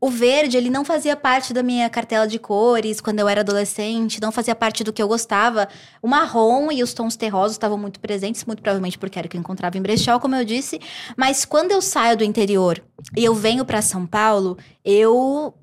o 0.00 0.10
verde, 0.10 0.56
ele 0.56 0.68
não 0.68 0.84
fazia 0.84 1.16
parte 1.16 1.54
da 1.54 1.62
minha 1.62 1.88
cartela 1.88 2.26
de 2.26 2.38
cores 2.38 3.00
quando 3.00 3.20
eu 3.20 3.28
era 3.28 3.40
adolescente, 3.40 4.20
não 4.20 4.30
fazia 4.30 4.54
parte 4.54 4.84
do 4.84 4.92
que 4.92 5.02
eu 5.02 5.08
gostava. 5.08 5.66
O 6.02 6.08
marrom 6.08 6.70
e 6.70 6.82
os 6.82 6.92
tons 6.92 7.16
terrosos 7.16 7.52
estavam 7.52 7.78
muito 7.78 7.98
presentes, 8.00 8.44
muito 8.44 8.62
provavelmente 8.62 8.98
porque 8.98 9.18
era 9.18 9.26
o 9.26 9.30
que 9.30 9.36
eu 9.36 9.40
encontrava 9.40 9.78
em 9.78 9.82
brechó, 9.82 10.18
como 10.18 10.36
eu 10.36 10.44
disse. 10.44 10.80
Mas 11.16 11.44
quando 11.44 11.72
eu 11.72 11.80
saio 11.80 12.16
do 12.16 12.24
interior 12.24 12.82
e 13.16 13.24
eu 13.24 13.34
venho 13.34 13.64
pra 13.64 13.80
São 13.80 14.06
Paulo, 14.06 14.58
eu 14.84 15.54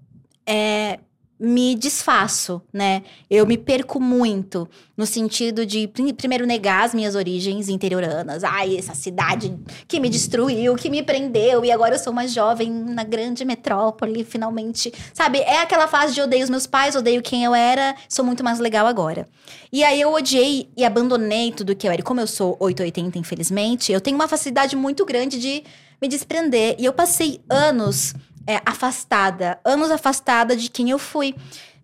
é, 0.46 1.00
me 1.44 1.74
desfaço, 1.74 2.62
né? 2.72 3.02
Eu 3.28 3.48
me 3.48 3.58
perco 3.58 4.00
muito 4.00 4.70
no 4.96 5.08
sentido 5.08 5.66
de 5.66 5.88
prim- 5.88 6.14
primeiro 6.14 6.46
negar 6.46 6.84
as 6.86 6.94
minhas 6.94 7.16
origens 7.16 7.68
interioranas. 7.68 8.44
Ai, 8.44 8.78
essa 8.78 8.94
cidade 8.94 9.58
que 9.88 10.00
me 10.00 10.08
destruiu, 10.08 10.76
que 10.76 10.88
me 10.88 11.02
prendeu 11.02 11.66
e 11.66 11.72
agora 11.72 11.96
eu 11.96 12.00
sou 12.00 12.14
uma 12.14 12.28
jovem 12.28 12.70
na 12.70 13.04
grande 13.04 13.44
metrópole, 13.44 14.24
finalmente. 14.24 14.94
Sabe? 15.16 15.40
É 15.40 15.62
aquela 15.62 15.88
fase 15.88 16.14
de 16.14 16.22
odeio 16.22 16.44
os 16.44 16.50
meus 16.50 16.68
pais, 16.68 16.96
odeio 16.96 17.24
quem 17.24 17.44
eu 17.44 17.56
era, 17.56 17.96
sou 18.08 18.24
muito 18.24 18.44
mais 18.44 18.60
legal 18.60 18.86
agora. 18.86 19.28
E 19.74 19.84
aí 19.84 20.00
eu 20.00 20.14
odiei 20.14 20.70
e 20.78 20.86
abandonei 20.86 21.52
tudo 21.52 21.76
que 21.76 21.88
eu 21.88 21.92
era. 21.92 22.02
E 22.02 22.04
como 22.04 22.22
eu 22.22 22.28
sou 22.28 22.56
880, 22.60 23.18
infelizmente, 23.18 23.92
eu 23.92 24.00
tenho 24.00 24.16
uma 24.16 24.28
facilidade 24.28 24.76
muito 24.76 25.04
grande 25.06 25.40
de 25.40 25.64
me 26.00 26.08
desprender. 26.08 26.76
E 26.78 26.86
eu 26.86 26.94
passei 26.94 27.42
anos 27.50 28.14
é, 28.48 28.62
afastada, 28.66 29.60
anos 29.64 29.92
afastada 29.92 30.56
de 30.56 30.70
quem 30.70 30.90
eu 30.90 31.00
fui. 31.00 31.36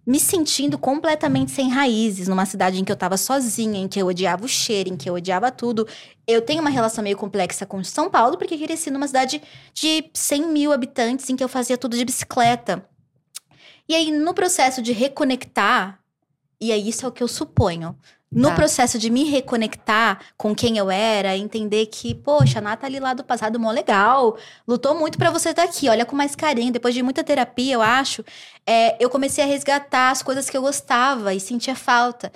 Me 0.06 0.22
sentindo 0.22 0.78
completamente 0.78 1.52
sem 1.52 1.70
raízes, 1.70 2.30
numa 2.30 2.46
cidade 2.46 2.80
em 2.80 2.86
que 2.86 2.92
eu 2.92 2.96
tava 2.96 3.18
sozinha, 3.18 3.78
em 3.78 3.90
que 3.90 4.02
eu 4.02 4.08
odiava 4.08 4.46
o 4.46 4.48
cheiro, 4.48 4.90
em 4.90 4.96
que 4.96 5.10
eu 5.10 5.16
odiava 5.16 5.52
tudo. 5.52 5.86
Eu 6.26 6.42
tenho 6.42 6.62
uma 6.62 6.70
relação 6.70 7.04
meio 7.04 7.18
complexa 7.18 7.66
com 7.66 7.84
São 7.84 8.10
Paulo, 8.10 8.38
porque 8.38 8.54
eu 8.54 8.60
cresci 8.60 8.90
numa 8.90 9.06
cidade 9.06 9.42
de 9.74 10.10
100 10.14 10.48
mil 10.48 10.72
habitantes, 10.72 11.30
em 11.30 11.36
que 11.36 11.44
eu 11.44 11.50
fazia 11.50 11.78
tudo 11.78 11.98
de 11.98 12.06
bicicleta. 12.06 12.88
E 13.90 13.96
aí, 13.96 14.10
no 14.10 14.34
processo 14.34 14.82
de 14.82 14.94
reconectar, 14.94 16.00
e 16.60 16.72
aí 16.72 16.88
isso 16.88 17.06
é 17.06 17.10
o 17.10 17.12
que 17.12 17.22
eu 17.22 17.28
suponho. 17.28 17.98
No 18.30 18.50
Tá. 18.50 18.56
processo 18.56 19.00
de 19.00 19.10
me 19.10 19.24
reconectar 19.24 20.20
com 20.36 20.54
quem 20.54 20.78
eu 20.78 20.92
era, 20.92 21.38
entender 21.38 21.86
que, 21.86 22.14
poxa, 22.14 22.60
a 22.60 22.62
Nathalie 22.62 23.00
lá 23.00 23.14
do 23.14 23.24
passado, 23.24 23.58
mó 23.60 23.72
legal, 23.72 24.38
lutou 24.68 24.94
muito 25.00 25.18
pra 25.18 25.32
você 25.32 25.50
estar 25.52 25.64
aqui, 25.64 25.88
olha 25.90 26.06
com 26.06 26.16
mais 26.16 26.36
carinho. 26.36 26.74
Depois 26.74 26.94
de 26.94 27.02
muita 27.02 27.24
terapia, 27.24 27.74
eu 27.76 27.82
acho, 27.82 28.24
é, 28.66 29.02
eu 29.02 29.10
comecei 29.10 29.44
a 29.44 29.48
resgatar 29.48 30.12
as 30.12 30.22
coisas 30.22 30.50
que 30.50 30.58
eu 30.58 30.62
gostava 30.62 31.34
e 31.34 31.40
sentia 31.40 31.76
falta. 31.76 32.32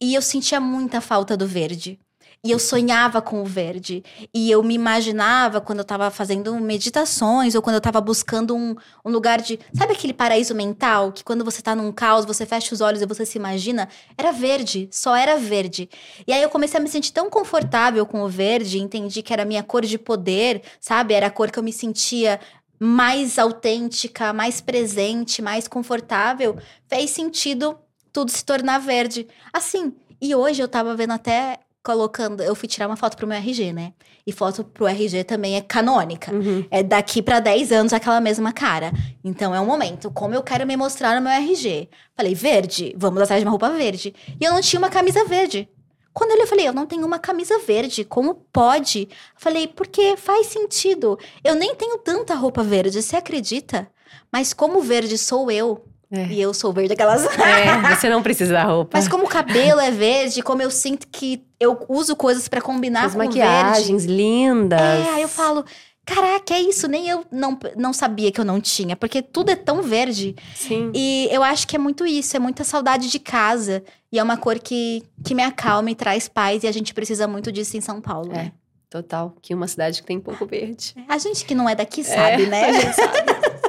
E 0.00 0.14
eu 0.14 0.22
sentia 0.22 0.60
muita 0.60 1.00
falta 1.00 1.36
do 1.36 1.46
verde. 1.46 1.98
E 2.44 2.50
eu 2.50 2.58
sonhava 2.58 3.22
com 3.22 3.40
o 3.40 3.44
verde. 3.46 4.04
E 4.34 4.50
eu 4.50 4.62
me 4.62 4.74
imaginava 4.74 5.62
quando 5.62 5.78
eu 5.78 5.84
tava 5.84 6.10
fazendo 6.10 6.54
meditações 6.60 7.54
ou 7.54 7.62
quando 7.62 7.76
eu 7.76 7.80
tava 7.80 8.02
buscando 8.02 8.54
um, 8.54 8.76
um 9.02 9.10
lugar 9.10 9.40
de. 9.40 9.58
Sabe 9.72 9.94
aquele 9.94 10.12
paraíso 10.12 10.54
mental? 10.54 11.10
Que 11.10 11.24
quando 11.24 11.42
você 11.42 11.62
tá 11.62 11.74
num 11.74 11.90
caos, 11.90 12.26
você 12.26 12.44
fecha 12.44 12.74
os 12.74 12.82
olhos 12.82 13.00
e 13.00 13.06
você 13.06 13.24
se 13.24 13.38
imagina? 13.38 13.88
Era 14.18 14.30
verde, 14.30 14.90
só 14.92 15.16
era 15.16 15.38
verde. 15.38 15.88
E 16.26 16.34
aí 16.34 16.42
eu 16.42 16.50
comecei 16.50 16.78
a 16.78 16.82
me 16.82 16.88
sentir 16.88 17.12
tão 17.12 17.30
confortável 17.30 18.04
com 18.04 18.20
o 18.20 18.28
verde, 18.28 18.78
entendi 18.78 19.22
que 19.22 19.32
era 19.32 19.42
a 19.42 19.46
minha 19.46 19.62
cor 19.62 19.82
de 19.82 19.96
poder, 19.96 20.60
sabe? 20.78 21.14
Era 21.14 21.28
a 21.28 21.30
cor 21.30 21.50
que 21.50 21.58
eu 21.58 21.62
me 21.62 21.72
sentia 21.72 22.38
mais 22.78 23.38
autêntica, 23.38 24.34
mais 24.34 24.60
presente, 24.60 25.40
mais 25.40 25.66
confortável. 25.66 26.58
Fez 26.88 27.08
sentido 27.08 27.78
tudo 28.12 28.30
se 28.30 28.44
tornar 28.44 28.78
verde. 28.78 29.26
Assim, 29.50 29.94
e 30.20 30.34
hoje 30.34 30.62
eu 30.62 30.68
tava 30.68 30.94
vendo 30.94 31.12
até 31.12 31.58
colocando, 31.84 32.42
eu 32.42 32.54
fui 32.54 32.66
tirar 32.66 32.86
uma 32.86 32.96
foto 32.96 33.14
pro 33.14 33.26
meu 33.26 33.36
RG, 33.36 33.74
né? 33.74 33.92
E 34.26 34.32
foto 34.32 34.64
pro 34.64 34.86
RG 34.86 35.22
também 35.24 35.56
é 35.56 35.60
canônica. 35.60 36.32
Uhum. 36.32 36.64
É 36.70 36.82
daqui 36.82 37.20
pra 37.20 37.40
10 37.40 37.70
anos 37.72 37.92
aquela 37.92 38.22
mesma 38.22 38.52
cara. 38.52 38.90
Então 39.22 39.54
é 39.54 39.60
um 39.60 39.66
momento, 39.66 40.10
como 40.10 40.34
eu 40.34 40.42
quero 40.42 40.66
me 40.66 40.76
mostrar 40.76 41.14
no 41.14 41.20
meu 41.20 41.30
RG. 41.30 41.90
Falei, 42.16 42.34
verde, 42.34 42.94
vamos 42.96 43.22
atrás 43.22 43.42
de 43.42 43.46
uma 43.46 43.50
roupa 43.50 43.68
verde. 43.68 44.14
E 44.40 44.44
eu 44.44 44.52
não 44.52 44.62
tinha 44.62 44.80
uma 44.80 44.88
camisa 44.88 45.24
verde. 45.26 45.68
Quando 46.14 46.30
eu 46.30 46.38
eu 46.38 46.46
falei, 46.46 46.68
eu 46.68 46.72
não 46.72 46.86
tenho 46.86 47.06
uma 47.06 47.18
camisa 47.18 47.58
verde, 47.58 48.04
como 48.04 48.34
pode? 48.34 49.08
Falei, 49.36 49.66
porque 49.66 50.16
faz 50.16 50.46
sentido. 50.46 51.18
Eu 51.42 51.54
nem 51.54 51.74
tenho 51.74 51.98
tanta 51.98 52.34
roupa 52.34 52.62
verde, 52.62 53.02
você 53.02 53.16
acredita? 53.16 53.90
Mas 54.32 54.52
como 54.52 54.80
verde 54.80 55.18
sou 55.18 55.50
eu, 55.50 55.84
É. 56.14 56.26
e 56.26 56.40
eu 56.40 56.54
sou 56.54 56.72
verde 56.72 56.92
aquelas. 56.92 57.24
É, 57.38 57.94
você 57.94 58.08
não 58.08 58.22
precisa 58.22 58.52
da 58.52 58.64
roupa. 58.64 58.96
Mas 58.98 59.08
como 59.08 59.24
o 59.24 59.28
cabelo 59.28 59.80
é 59.80 59.90
verde, 59.90 60.42
como 60.42 60.62
eu 60.62 60.70
sinto 60.70 61.06
que 61.10 61.42
eu 61.58 61.84
uso 61.88 62.14
coisas 62.14 62.46
pra 62.48 62.60
combinar 62.60 63.06
As 63.06 63.12
com 63.12 63.18
o 63.18 63.22
verde. 63.22 63.38
maquiagens 63.38 64.04
lindas. 64.04 64.80
É, 64.80 65.10
aí 65.14 65.22
eu 65.22 65.28
falo, 65.28 65.64
caraca, 66.04 66.54
é 66.54 66.60
isso, 66.60 66.86
nem 66.86 67.08
eu 67.08 67.24
não, 67.32 67.58
não 67.76 67.92
sabia 67.92 68.30
que 68.30 68.38
eu 68.40 68.44
não 68.44 68.60
tinha, 68.60 68.94
porque 68.94 69.22
tudo 69.22 69.50
é 69.50 69.56
tão 69.56 69.82
verde. 69.82 70.36
Sim. 70.54 70.92
E 70.94 71.28
eu 71.32 71.42
acho 71.42 71.66
que 71.66 71.74
é 71.76 71.78
muito 71.78 72.06
isso, 72.06 72.36
é 72.36 72.38
muita 72.40 72.62
saudade 72.64 73.10
de 73.10 73.18
casa. 73.18 73.82
E 74.12 74.18
é 74.18 74.22
uma 74.22 74.36
cor 74.36 74.58
que, 74.60 75.02
que 75.24 75.34
me 75.34 75.42
acalma 75.42 75.90
e 75.90 75.94
traz 75.94 76.28
paz, 76.28 76.62
e 76.62 76.68
a 76.68 76.72
gente 76.72 76.94
precisa 76.94 77.26
muito 77.26 77.50
disso 77.50 77.76
em 77.76 77.80
São 77.80 78.00
Paulo. 78.00 78.30
É. 78.32 78.36
né? 78.36 78.52
Total. 78.90 79.34
Que 79.42 79.52
uma 79.52 79.66
cidade 79.66 80.00
que 80.02 80.06
tem 80.06 80.20
pouco 80.20 80.46
verde. 80.46 80.94
A 81.08 81.18
gente 81.18 81.44
que 81.44 81.52
não 81.52 81.68
é 81.68 81.74
daqui 81.74 82.02
É. 82.02 82.04
sabe, 82.04 82.46
né? 82.46 82.66
A 82.66 82.72
gente 82.72 82.94
sabe. 82.94 83.18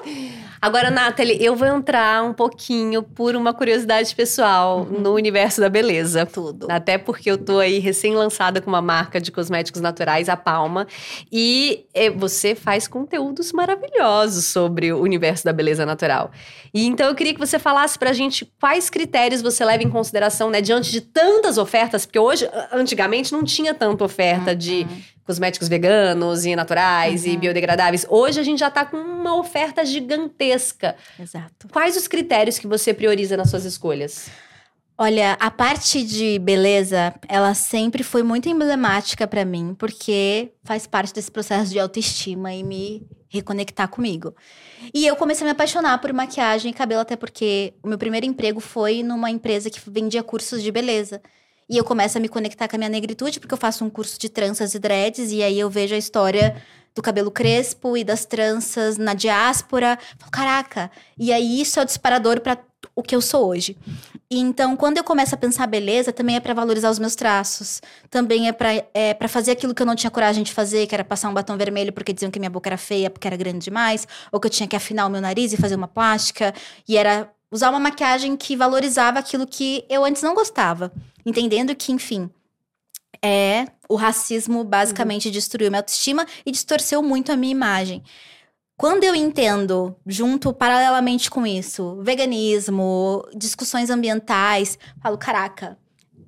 Agora, 0.66 0.89
Nathalie, 0.89 1.38
eu 1.39 1.55
vou 1.55 1.68
entrar 1.68 2.24
um 2.24 2.34
pouquinho 2.34 3.03
por 3.03 3.36
uma 3.36 3.53
curiosidade 3.53 4.16
pessoal 4.16 4.80
Uhum. 4.80 4.99
no 4.99 5.13
universo 5.13 5.61
da 5.61 5.70
beleza. 5.70 6.26
Tudo. 6.26 6.66
Até 6.72 6.97
porque 6.97 7.30
eu 7.30 7.38
tô 7.38 7.59
aí 7.59 7.78
recém-lançada 7.78 8.59
com 8.59 8.72
uma 8.72 8.82
marca 8.82 9.22
de 9.22 9.32
cosméticos 9.32 9.80
naturais, 9.80 10.28
a 10.28 10.36
Palma. 10.36 10.88
E 11.32 11.86
você 12.18 12.55
faz 12.55 12.88
conteúdos 12.88 13.51
maravilhosos 13.51 14.45
sobre 14.45 14.91
o 14.91 14.99
universo 15.01 15.45
da 15.45 15.53
beleza 15.53 15.86
natural. 15.86 16.32
E 16.74 16.88
então 16.88 17.05
eu 17.05 17.13
queria 17.13 17.36
que 17.36 17.39
você 17.39 17.59
falasse 17.59 17.99
pra 17.99 18.11
gente 18.11 18.43
quais 18.59 18.89
critérios 18.89 19.43
você 19.43 19.63
leva 19.63 19.84
em 19.84 19.89
consideração, 19.91 20.49
né, 20.49 20.61
diante 20.61 20.91
de 20.91 20.99
tantas 20.99 21.59
ofertas, 21.59 22.07
porque 22.07 22.18
hoje, 22.18 22.49
antigamente, 22.74 23.32
não 23.32 23.43
tinha 23.43 23.76
tanta 23.76 24.03
oferta 24.03 24.55
de 24.55 24.88
cosméticos 25.26 25.67
veganos 25.67 26.45
e 26.45 26.55
naturais 26.55 27.26
e 27.26 27.32
Uhum. 27.32 27.39
biodegradáveis. 27.39 28.05
Hoje 28.09 28.39
a 28.39 28.43
gente 28.43 28.59
já 28.59 28.69
tá 28.69 28.86
com 28.86 28.97
uma 28.97 29.36
oferta 29.38 29.84
gigantesca. 29.84 30.95
Exato. 31.19 31.67
Quais 31.71 31.97
os 31.97 32.07
critérios 32.07 32.57
que 32.59 32.67
você 32.67 32.93
prioriza 32.93 33.36
nas 33.36 33.49
suas 33.49 33.65
escolhas? 33.65 34.30
Olha, 34.97 35.34
a 35.41 35.51
parte 35.51 36.03
de 36.05 36.39
beleza, 36.39 37.13
ela 37.28 37.53
sempre 37.53 38.01
foi 38.01 38.23
muito 38.23 38.47
emblemática 38.47 39.28
pra 39.28 39.43
mim, 39.43 39.76
porque 39.78 40.53
faz 40.63 40.88
parte 40.88 41.13
desse 41.13 41.30
processo 41.30 41.69
de 41.69 41.78
autoestima 41.80 42.53
e 42.53 42.63
me 42.63 43.05
reconectar 43.28 43.89
comigo. 43.89 44.34
E 44.93 45.05
eu 45.05 45.17
comecei 45.17 45.43
a 45.43 45.47
me 45.47 45.51
apaixonar 45.51 45.97
por 45.99 46.13
maquiagem 46.13 46.71
e 46.71 46.73
cabelo, 46.73 47.01
até 47.01 47.17
porque 47.17 47.73
o 47.84 47.89
meu 47.89 47.97
primeiro 47.97 48.26
emprego 48.26 48.61
foi 48.61 49.03
numa 49.03 49.30
empresa 49.30 49.69
que 49.69 49.82
vendia 49.89 50.23
cursos 50.23 50.63
de 50.63 50.71
beleza. 50.71 51.21
E 51.70 51.78
eu 51.78 51.84
começo 51.84 52.18
a 52.18 52.22
me 52.22 52.30
conectar 52.30 52.68
com 52.68 52.76
a 52.76 52.80
minha 52.80 52.89
negritude, 52.89 53.39
porque 53.39 53.53
eu 53.53 53.57
faço 53.57 53.84
um 53.84 53.89
curso 53.89 54.20
de 54.20 54.30
tranças 54.30 54.76
e 54.76 54.80
dreads, 54.80 55.32
e 55.32 55.41
aí 55.41 55.59
eu 55.59 55.70
vejo 55.70 55.95
a 55.95 55.97
história 55.97 56.61
do 56.95 57.01
cabelo 57.01 57.30
crespo 57.30 57.97
e 57.97 58.03
das 58.03 58.24
tranças 58.24 58.97
na 58.97 59.13
diáspora. 59.13 59.99
Falo, 60.18 60.32
caraca! 60.32 60.91
E 61.18 61.34
aí 61.34 61.59
isso 61.59 61.80
é 61.80 61.84
o 61.84 61.86
disparador 61.86 62.39
para 62.39 62.57
o 62.95 63.03
que 63.03 63.16
eu 63.16 63.22
sou 63.22 63.47
hoje. 63.47 63.76
Então, 64.32 64.78
quando 64.78 64.97
eu 64.97 65.03
começo 65.03 65.36
a 65.36 65.38
pensar 65.38 65.68
beleza, 65.68 66.13
também 66.13 66.38
é 66.38 66.39
para 66.39 66.53
valorizar 66.53 66.89
os 66.89 66.99
meus 66.99 67.16
traços. 67.16 67.82
Também 68.09 68.47
é 68.47 68.53
para 68.53 68.70
é 68.93 69.28
fazer 69.28 69.51
aquilo 69.51 69.74
que 69.74 69.82
eu 69.82 69.86
não 69.86 69.95
tinha 69.95 70.09
coragem 70.09 70.43
de 70.43 70.53
fazer, 70.53 70.88
que 70.88 70.95
era 70.95 71.03
passar 71.03 71.30
um 71.30 71.34
batom 71.34 71.57
vermelho 71.57 71.91
porque 71.91 72.13
diziam 72.13 72.32
que 72.32 72.39
minha 72.39 72.49
boca 72.49 72.70
era 72.70 72.78
feia, 72.78 73.09
porque 73.09 73.28
era 73.28 73.36
grande 73.36 73.66
demais, 73.66 74.07
ou 74.32 74.39
que 74.39 74.47
eu 74.47 74.51
tinha 74.51 74.68
que 74.68 74.76
afinar 74.76 75.05
o 75.07 75.09
meu 75.09 75.20
nariz 75.20 75.51
e 75.51 75.57
fazer 75.57 75.76
uma 75.76 75.88
plástica. 75.88 76.53
E 76.88 76.95
era 76.95 77.30
usar 77.51 77.70
uma 77.72 77.80
maquiagem 77.80 78.38
que 78.38 78.55
valorizava 78.55 79.20
aquilo 79.20 79.45
que 79.45 79.84
eu 79.89 80.05
antes 80.05 80.22
não 80.22 80.34
gostava. 80.34 80.91
Entendendo 81.26 81.76
que, 81.76 81.91
enfim, 81.91 82.30
é 83.21 83.67
o 83.89 83.95
racismo 83.95 84.63
basicamente 84.63 85.28
uhum. 85.28 85.32
destruiu 85.32 85.69
minha 85.69 85.80
autoestima 85.80 86.26
e 86.45 86.51
distorceu 86.51 87.01
muito 87.01 87.32
a 87.32 87.36
minha 87.36 87.51
imagem. 87.51 88.03
Quando 88.78 89.05
eu 89.05 89.15
entendo, 89.15 89.95
junto 90.05 90.51
paralelamente 90.51 91.30
com 91.30 91.47
isso, 91.47 91.97
veganismo, 92.01 93.26
discussões 93.34 93.89
ambientais, 93.89 94.78
falo, 95.01 95.17
caraca, 95.17 95.78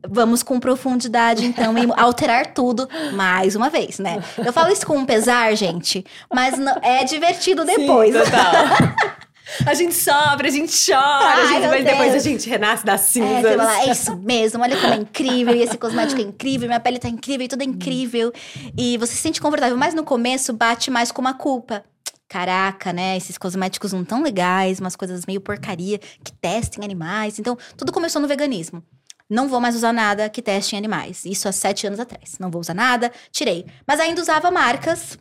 vamos 0.08 0.44
com 0.44 0.58
profundidade, 0.58 1.46
então, 1.46 1.78
e 1.78 1.88
alterar 2.00 2.54
tudo 2.54 2.88
mais 3.14 3.56
uma 3.56 3.70
vez, 3.70 4.00
né? 4.00 4.24
Eu 4.38 4.54
falo 4.54 4.72
isso 4.72 4.86
com 4.88 4.98
um 4.98 5.06
pesar, 5.06 5.54
gente, 5.56 6.06
mas 6.34 6.56
é 6.82 7.04
divertido 7.04 7.66
depois. 7.66 8.16
Sim, 8.16 8.24
total. 8.24 8.54
A 9.68 9.74
gente 9.74 9.94
sofre, 9.94 10.48
a 10.48 10.52
gente 10.52 10.74
chora, 10.86 11.02
Ai, 11.02 11.44
a 11.44 11.48
gente, 11.48 11.68
mas 11.68 11.84
depois 11.84 12.14
a 12.14 12.20
gente 12.20 12.50
renasce 12.50 12.86
das 12.86 13.02
cinzas. 13.02 13.46
É, 13.46 13.58
fala, 13.58 13.82
é 13.82 13.92
isso 13.92 14.16
mesmo, 14.16 14.64
olha 14.64 14.80
como 14.80 14.94
é 14.94 14.98
incrível, 14.98 15.54
e 15.54 15.62
esse 15.62 15.78
cosmético 15.78 16.22
é 16.22 16.24
incrível, 16.24 16.70
minha 16.70 16.80
pele 16.80 17.00
tá 17.00 17.10
incrível, 17.10 17.46
e 17.46 17.50
tudo 17.50 17.62
é 17.62 17.66
incrível. 17.66 18.32
E 18.78 18.98
você 18.98 19.14
se 19.14 19.22
sente 19.22 19.42
confortável, 19.42 19.76
mas 19.76 19.94
no 19.94 20.06
começo 20.06 20.54
bate 20.54 20.90
mais 20.90 21.12
com 21.12 21.20
uma 21.20 21.34
culpa. 21.34 21.84
Caraca, 22.30 22.94
né? 22.94 23.18
Esses 23.18 23.38
cosméticos 23.38 23.92
não 23.92 24.06
tão 24.06 24.24
legais, 24.24 24.80
umas 24.80 24.96
coisas 24.96 25.26
meio 25.26 25.42
porcaria, 25.42 26.00
que 26.00 26.32
testem 26.32 26.84
animais. 26.84 27.38
Então, 27.38 27.58
tudo 27.76 27.92
começou 27.92 28.22
no 28.22 28.28
veganismo. 28.28 28.82
Não 29.30 29.50
vou 29.50 29.60
mais 29.60 29.76
usar 29.76 29.92
nada 29.92 30.30
que 30.30 30.42
teste 30.42 30.76
em 30.76 30.78
animais. 30.78 31.26
Isso 31.26 31.50
há 31.50 31.52
sete 31.52 31.86
anos 31.86 32.00
atrás. 32.00 32.38
Não 32.40 32.50
vou 32.50 32.62
usar 32.62 32.74
nada, 32.74 33.12
tirei. 33.32 33.66
Mas 33.86 34.00
ainda 34.00 34.22
usava 34.22 34.50
marcas 34.50 35.18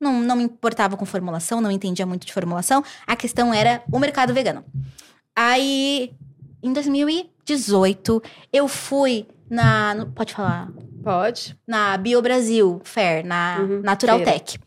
não, 0.00 0.20
não 0.20 0.36
me 0.36 0.44
importava 0.44 0.96
com 0.96 1.04
formulação, 1.04 1.60
não 1.60 1.70
entendia 1.70 2.06
muito 2.06 2.26
de 2.26 2.32
formulação. 2.32 2.84
A 3.06 3.16
questão 3.16 3.52
era 3.52 3.82
o 3.90 3.98
mercado 3.98 4.34
vegano. 4.34 4.64
Aí, 5.34 6.14
em 6.62 6.72
2018, 6.72 8.22
eu 8.52 8.68
fui 8.68 9.26
na. 9.48 9.94
No, 9.94 10.06
pode 10.12 10.34
falar? 10.34 10.70
Pode. 11.02 11.58
Na 11.66 11.96
Bio 11.96 12.22
Brasil 12.22 12.80
Fair, 12.84 13.24
na 13.24 13.58
uhum, 13.60 13.80
Natural 13.82 14.18
feira. 14.18 14.32
Tech. 14.32 14.58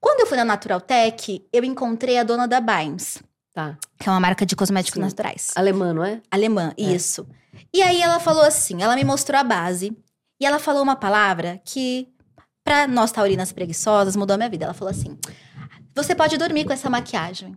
Quando 0.00 0.20
eu 0.20 0.26
fui 0.26 0.36
na 0.36 0.44
Natural 0.44 0.80
Tech, 0.80 1.44
eu 1.52 1.64
encontrei 1.64 2.18
a 2.18 2.22
dona 2.22 2.46
da 2.46 2.60
Bimes. 2.60 3.22
Tá. 3.54 3.78
Que 3.98 4.08
é 4.08 4.12
uma 4.12 4.20
marca 4.20 4.44
de 4.44 4.54
cosméticos 4.54 5.00
Sim. 5.00 5.06
naturais. 5.06 5.52
Alemã, 5.54 5.92
não 5.92 6.04
é? 6.04 6.20
Alemã, 6.30 6.72
é. 6.76 6.82
isso. 6.82 7.26
E 7.72 7.82
aí 7.82 8.02
ela 8.02 8.20
falou 8.20 8.44
assim: 8.44 8.82
ela 8.82 8.96
me 8.96 9.04
mostrou 9.04 9.38
a 9.40 9.44
base. 9.44 9.96
E 10.40 10.46
ela 10.46 10.58
falou 10.58 10.82
uma 10.82 10.96
palavra 10.96 11.60
que 11.64 12.08
Pra 12.64 12.88
nós 12.88 13.12
taurinas 13.12 13.52
preguiçosas, 13.52 14.16
mudou 14.16 14.34
a 14.34 14.38
minha 14.38 14.48
vida. 14.48 14.64
Ela 14.64 14.74
falou 14.74 14.90
assim: 14.90 15.18
você 15.94 16.14
pode 16.14 16.38
dormir 16.38 16.64
com 16.64 16.72
essa 16.72 16.88
maquiagem. 16.88 17.56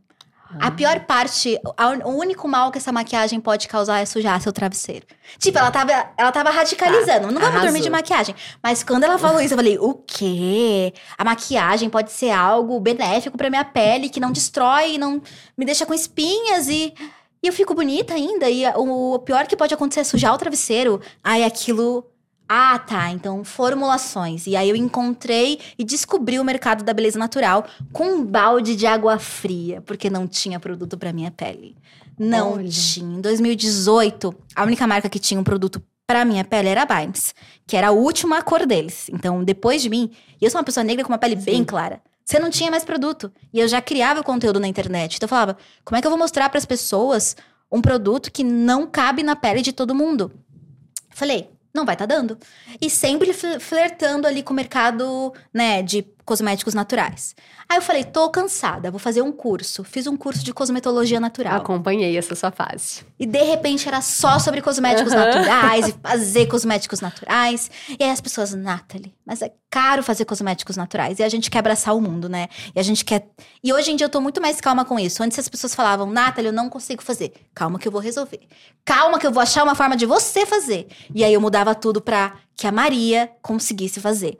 A 0.59 0.71
pior 0.71 1.01
parte, 1.01 1.59
a, 1.75 1.89
o 2.07 2.17
único 2.17 2.47
mal 2.47 2.71
que 2.71 2.77
essa 2.77 2.91
maquiagem 2.91 3.39
pode 3.39 3.67
causar 3.67 3.99
é 3.99 4.05
sujar 4.05 4.39
seu 4.41 4.53
travesseiro. 4.53 5.05
Tipo, 5.37 5.57
ela 5.57 5.69
tava, 5.69 5.91
ela 6.17 6.31
tava 6.31 6.49
radicalizando. 6.49 7.27
Tá, 7.27 7.31
não 7.31 7.41
vamos 7.41 7.61
dormir 7.61 7.81
de 7.81 7.89
maquiagem. 7.89 8.33
Mas 8.63 8.81
quando 8.83 9.03
ela 9.05 9.17
falou 9.17 9.39
isso, 9.41 9.53
eu 9.53 9.57
falei: 9.57 9.77
o 9.77 9.93
quê? 9.93 10.93
A 11.17 11.23
maquiagem 11.23 11.89
pode 11.89 12.11
ser 12.11 12.31
algo 12.31 12.79
benéfico 12.79 13.37
pra 13.37 13.49
minha 13.49 13.65
pele, 13.65 14.09
que 14.09 14.19
não 14.19 14.31
destrói, 14.31 14.97
não 14.97 15.21
me 15.57 15.65
deixa 15.65 15.85
com 15.85 15.93
espinhas 15.93 16.67
e. 16.67 16.93
E 17.41 17.47
eu 17.47 17.53
fico 17.53 17.75
bonita 17.75 18.13
ainda. 18.13 18.49
E 18.49 18.65
o, 18.75 19.13
o 19.13 19.19
pior 19.19 19.45
que 19.47 19.55
pode 19.55 19.73
acontecer 19.73 20.01
é 20.01 20.03
sujar 20.03 20.33
o 20.33 20.37
travesseiro. 20.37 20.99
Aí 21.23 21.43
aquilo 21.43 22.03
ah, 22.49 22.79
tá. 22.79 23.11
Então, 23.11 23.43
formulações. 23.43 24.47
E 24.47 24.55
aí 24.55 24.69
eu 24.69 24.75
encontrei 24.75 25.59
e 25.77 25.83
descobri 25.83 26.39
o 26.39 26.43
mercado 26.43 26.83
da 26.83 26.93
beleza 26.93 27.19
natural 27.19 27.65
com 27.91 28.05
um 28.05 28.25
balde 28.25 28.75
de 28.75 28.85
água 28.85 29.19
fria, 29.19 29.81
porque 29.81 30.09
não 30.09 30.27
tinha 30.27 30.59
produto 30.59 30.97
para 30.97 31.11
minha 31.11 31.31
pele. 31.31 31.75
Não 32.17 32.53
Olha. 32.53 32.69
tinha. 32.69 33.17
Em 33.17 33.21
2018, 33.21 34.33
a 34.55 34.63
única 34.63 34.87
marca 34.87 35.09
que 35.09 35.19
tinha 35.19 35.39
um 35.39 35.43
produto 35.43 35.81
para 36.07 36.23
minha 36.23 36.45
pele 36.45 36.69
era 36.69 36.83
a 36.83 36.85
Bimes, 36.85 37.35
que 37.65 37.75
era 37.75 37.89
a 37.89 37.91
última 37.91 38.41
cor 38.41 38.65
deles. 38.65 39.09
Então, 39.11 39.43
depois 39.43 39.81
de 39.81 39.89
mim, 39.89 40.09
e 40.41 40.45
eu 40.45 40.49
sou 40.49 40.57
uma 40.57 40.63
pessoa 40.63 40.83
negra 40.83 41.03
com 41.03 41.11
uma 41.11 41.17
pele 41.17 41.35
Sim. 41.35 41.43
bem 41.43 41.65
clara. 41.65 42.01
Você 42.23 42.39
não 42.39 42.49
tinha 42.49 42.71
mais 42.71 42.83
produto. 42.83 43.31
E 43.53 43.59
eu 43.59 43.67
já 43.67 43.81
criava 43.81 44.23
conteúdo 44.23 44.59
na 44.59 44.67
internet. 44.67 45.15
Então 45.15 45.27
eu 45.27 45.29
falava: 45.29 45.57
como 45.83 45.97
é 45.97 46.01
que 46.01 46.07
eu 46.07 46.11
vou 46.11 46.17
mostrar 46.17 46.49
para 46.49 46.57
as 46.57 46.65
pessoas 46.65 47.35
um 47.71 47.81
produto 47.81 48.31
que 48.31 48.43
não 48.43 48.87
cabe 48.87 49.21
na 49.21 49.35
pele 49.35 49.61
de 49.61 49.71
todo 49.71 49.95
mundo? 49.95 50.31
Falei, 51.09 51.49
não 51.77 51.85
vai 51.85 51.95
estar 51.95 52.07
tá 52.07 52.15
dando. 52.15 52.37
E 52.81 52.89
sempre 52.89 53.31
flertando 53.33 54.27
ali 54.27 54.43
com 54.43 54.51
o 54.51 54.55
mercado, 54.55 55.33
né, 55.53 55.81
de 55.81 56.05
cosméticos 56.27 56.73
naturais. 56.73 57.33
Aí 57.69 57.77
eu 57.77 57.81
falei, 57.81 58.03
tô 58.03 58.29
cansada, 58.29 58.91
vou 58.91 58.99
fazer 58.99 59.21
um 59.21 59.31
curso. 59.31 59.81
Fiz 59.85 60.07
um 60.07 60.17
curso 60.17 60.43
de 60.43 60.53
cosmetologia 60.53 61.21
natural. 61.21 61.55
Acompanhei 61.55 62.17
essa 62.17 62.35
sua 62.35 62.51
fase. 62.51 63.05
E 63.17 63.25
de 63.25 63.41
repente 63.43 63.87
era 63.87 64.01
só 64.01 64.37
sobre 64.37 64.61
cosméticos 64.61 65.13
uhum. 65.13 65.19
naturais 65.19 65.87
e 65.87 65.95
fazer 66.03 66.45
cosméticos 66.47 66.99
naturais. 66.99 67.71
E 67.97 68.03
aí 68.03 68.11
as 68.11 68.19
pessoas, 68.19 68.53
Nathalie, 68.53 69.15
mas 69.25 69.41
é 69.41 69.53
caro 69.69 70.03
fazer 70.03 70.25
cosméticos 70.25 70.75
naturais. 70.75 71.17
E 71.19 71.23
a 71.23 71.29
gente 71.29 71.49
quer 71.49 71.59
abraçar 71.59 71.95
o 71.95 72.01
mundo, 72.01 72.27
né? 72.27 72.49
E 72.75 72.79
a 72.79 72.83
gente 72.83 73.05
quer. 73.05 73.29
E 73.63 73.71
hoje 73.71 73.91
em 73.91 73.95
dia 73.95 74.05
eu 74.05 74.11
tô 74.11 74.19
muito 74.19 74.41
mais 74.41 74.59
calma 74.59 74.83
com 74.83 74.99
isso. 74.99 75.23
Antes 75.23 75.39
as 75.39 75.47
pessoas 75.47 75.73
falavam, 75.73 76.11
Nathalie, 76.11 76.49
eu 76.49 76.53
não 76.53 76.69
consigo 76.69 77.01
fazer. 77.01 77.31
Calma 77.55 77.79
que 77.79 77.87
eu 77.87 77.91
vou 77.91 78.01
resolver. 78.01 78.41
Calma 78.83 79.17
que 79.17 79.25
eu 79.25 79.31
vou 79.31 79.41
achar 79.41 79.63
uma 79.63 79.75
forma 79.75 79.95
de 79.95 80.05
você 80.05 80.45
fazer. 80.45 80.87
E 81.15 81.23
aí 81.23 81.33
eu 81.33 81.39
mudava 81.39 81.73
tudo 81.73 82.01
pra 82.01 82.33
que 82.53 82.67
a 82.67 82.71
Maria 82.71 83.31
conseguisse 83.41 84.01
fazer. 84.01 84.37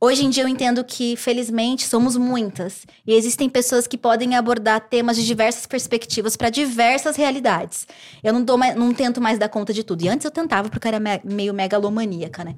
Hoje 0.00 0.24
em 0.24 0.30
dia 0.30 0.44
eu 0.44 0.48
entendo 0.48 0.84
que, 0.84 1.16
felizmente, 1.16 1.84
somos 1.84 2.16
muitas. 2.16 2.86
E 3.04 3.14
existem 3.14 3.48
pessoas 3.48 3.86
que 3.86 3.98
podem 3.98 4.36
abordar 4.36 4.88
temas 4.88 5.16
de 5.16 5.26
diversas 5.26 5.66
perspectivas 5.66 6.36
para 6.36 6.50
diversas 6.50 7.16
realidades. 7.16 7.84
Eu 8.22 8.32
não, 8.32 8.44
dou 8.44 8.56
não 8.56 8.94
tento 8.94 9.20
mais 9.20 9.40
dar 9.40 9.48
conta 9.48 9.72
de 9.72 9.82
tudo. 9.82 10.04
E 10.04 10.08
antes 10.08 10.24
eu 10.24 10.30
tentava 10.30 10.68
porque 10.68 10.86
eu 10.86 10.90
era 10.90 11.00
me 11.00 11.20
meio 11.24 11.52
megalomaníaca, 11.52 12.44
né? 12.44 12.54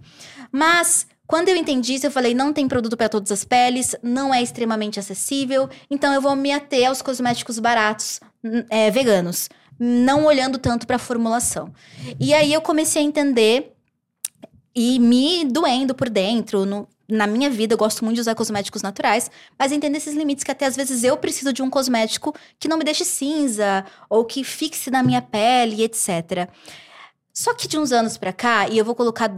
Mas 0.53 1.07
quando 1.27 1.49
eu 1.49 1.57
entendi 1.57 1.95
isso, 1.95 2.07
eu 2.07 2.11
falei: 2.11 2.35
não 2.35 2.53
tem 2.53 2.69
produto 2.69 2.97
para 2.97 3.09
todas 3.09 3.31
as 3.31 3.45
peles, 3.45 3.95
não 4.03 4.35
é 4.35 4.43
extremamente 4.43 4.99
acessível, 4.99 5.71
então 5.89 6.13
eu 6.13 6.21
vou 6.21 6.35
me 6.35 6.51
ater 6.51 6.89
aos 6.89 7.01
cosméticos 7.01 7.59
baratos, 7.59 8.21
é, 8.69 8.91
veganos, 8.91 9.49
não 9.79 10.25
olhando 10.27 10.59
tanto 10.59 10.87
para 10.87 10.97
a 10.97 10.99
formulação. 10.99 11.73
E 12.19 12.35
aí 12.35 12.53
eu 12.53 12.61
comecei 12.61 13.01
a 13.01 13.05
entender 13.05 13.73
e 14.75 14.99
me 14.99 15.45
doendo 15.45 15.95
por 15.95 16.11
dentro. 16.11 16.67
No, 16.67 16.89
na 17.11 17.27
minha 17.27 17.51
vida, 17.51 17.75
eu 17.75 17.79
gosto 17.79 18.05
muito 18.05 18.17
de 18.17 18.21
usar 18.21 18.35
cosméticos 18.35 18.83
naturais, 18.83 19.31
mas 19.59 19.73
entender 19.73 19.99
esses 19.99 20.15
limites 20.15 20.45
que 20.45 20.51
até 20.51 20.67
às 20.67 20.77
vezes 20.77 21.05
eu 21.05 21.17
preciso 21.17 21.53
de 21.53 21.63
um 21.63 21.71
cosmético 21.71 22.35
que 22.59 22.69
não 22.69 22.79
me 22.79 22.85
deixe 22.85 23.05
cinza 23.05 23.85
ou 24.09 24.25
que 24.25 24.45
fixe 24.45 24.91
na 24.91 25.03
minha 25.03 25.23
pele, 25.23 25.83
etc. 25.83 26.49
Só 27.33 27.55
que 27.55 27.69
de 27.69 27.79
uns 27.79 27.93
anos 27.93 28.17
pra 28.17 28.33
cá, 28.33 28.69
e 28.69 28.79
eu 28.79 28.85
vou 28.85 28.95
colocar 28.95 29.33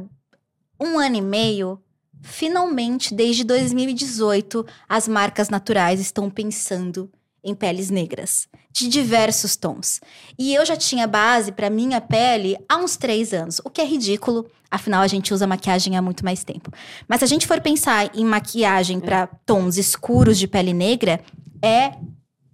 um 0.81 0.99
ano 0.99 1.17
e 1.17 1.21
meio, 1.21 1.81
finalmente, 2.23 3.15
desde 3.15 3.45
2018, 3.45 4.67
as 4.89 5.07
marcas 5.07 5.49
naturais 5.49 6.01
estão 6.01 6.29
pensando 6.29 7.11
em 7.45 7.55
peles 7.55 7.91
negras, 7.91 8.49
de 8.71 8.89
diversos 8.89 9.57
tons. 9.57 10.01
E 10.39 10.55
eu 10.55 10.65
já 10.65 10.77
tinha 10.77 11.07
base 11.07 11.53
para 11.53 11.69
minha 11.69 12.01
pele 12.01 12.57
há 12.69 12.77
uns 12.77 12.97
três 12.97 13.33
anos, 13.33 13.61
o 13.65 13.71
que 13.71 13.81
é 13.81 13.85
ridículo, 13.85 14.47
afinal 14.71 15.03
a 15.03 15.07
gente 15.07 15.35
usa 15.35 15.47
maquiagem 15.47 15.97
há 15.97 16.03
muito 16.03 16.25
mais 16.25 16.45
tempo. 16.45 16.71
Mas 17.09 17.19
se 17.19 17.25
a 17.25 17.29
gente 17.29 17.47
for 17.47 17.61
pensar 17.61 18.11
em 18.15 18.25
maquiagem 18.25 19.01
para 19.01 19.27
tons 19.45 19.77
escuros 19.77 20.39
de 20.39 20.47
pele 20.47 20.73
negra, 20.73 21.21
é 21.63 21.93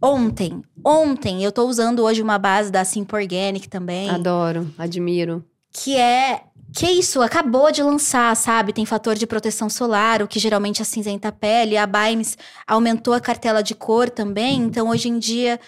ontem. 0.01 0.63
Ontem 0.85 1.43
eu 1.43 1.53
tô 1.53 1.67
usando 1.67 2.05
hoje 2.05 2.23
uma 2.23 2.39
base 2.39 2.71
da 2.71 2.85
Simp 2.85 3.13
Organic 3.13 3.69
também. 3.69 4.09
Adoro, 4.11 4.73
admiro. 4.79 5.45
Que 5.71 5.97
é 5.97 6.43
que 6.73 6.87
isso, 6.87 7.23
acabou 7.23 7.73
de 7.73 7.83
lançar, 7.83 8.35
sabe? 8.37 8.73
Tem 8.73 8.85
fator 8.85 9.15
de 9.15 9.27
proteção 9.27 9.71
solar, 9.71 10.23
o 10.23 10.29
que 10.29 10.39
geralmente 10.39 10.83
acinzenta 10.83 11.29
a 11.29 11.33
pele. 11.33 11.77
A 11.77 11.87
Bimes 11.87 12.37
aumentou 12.67 13.15
a 13.15 13.21
cartela 13.21 13.63
de 13.63 13.75
cor 13.75 14.11
também. 14.11 14.63
Então, 14.63 14.89
hoje 14.89 15.09
em 15.09 15.19
dia, 15.19 15.59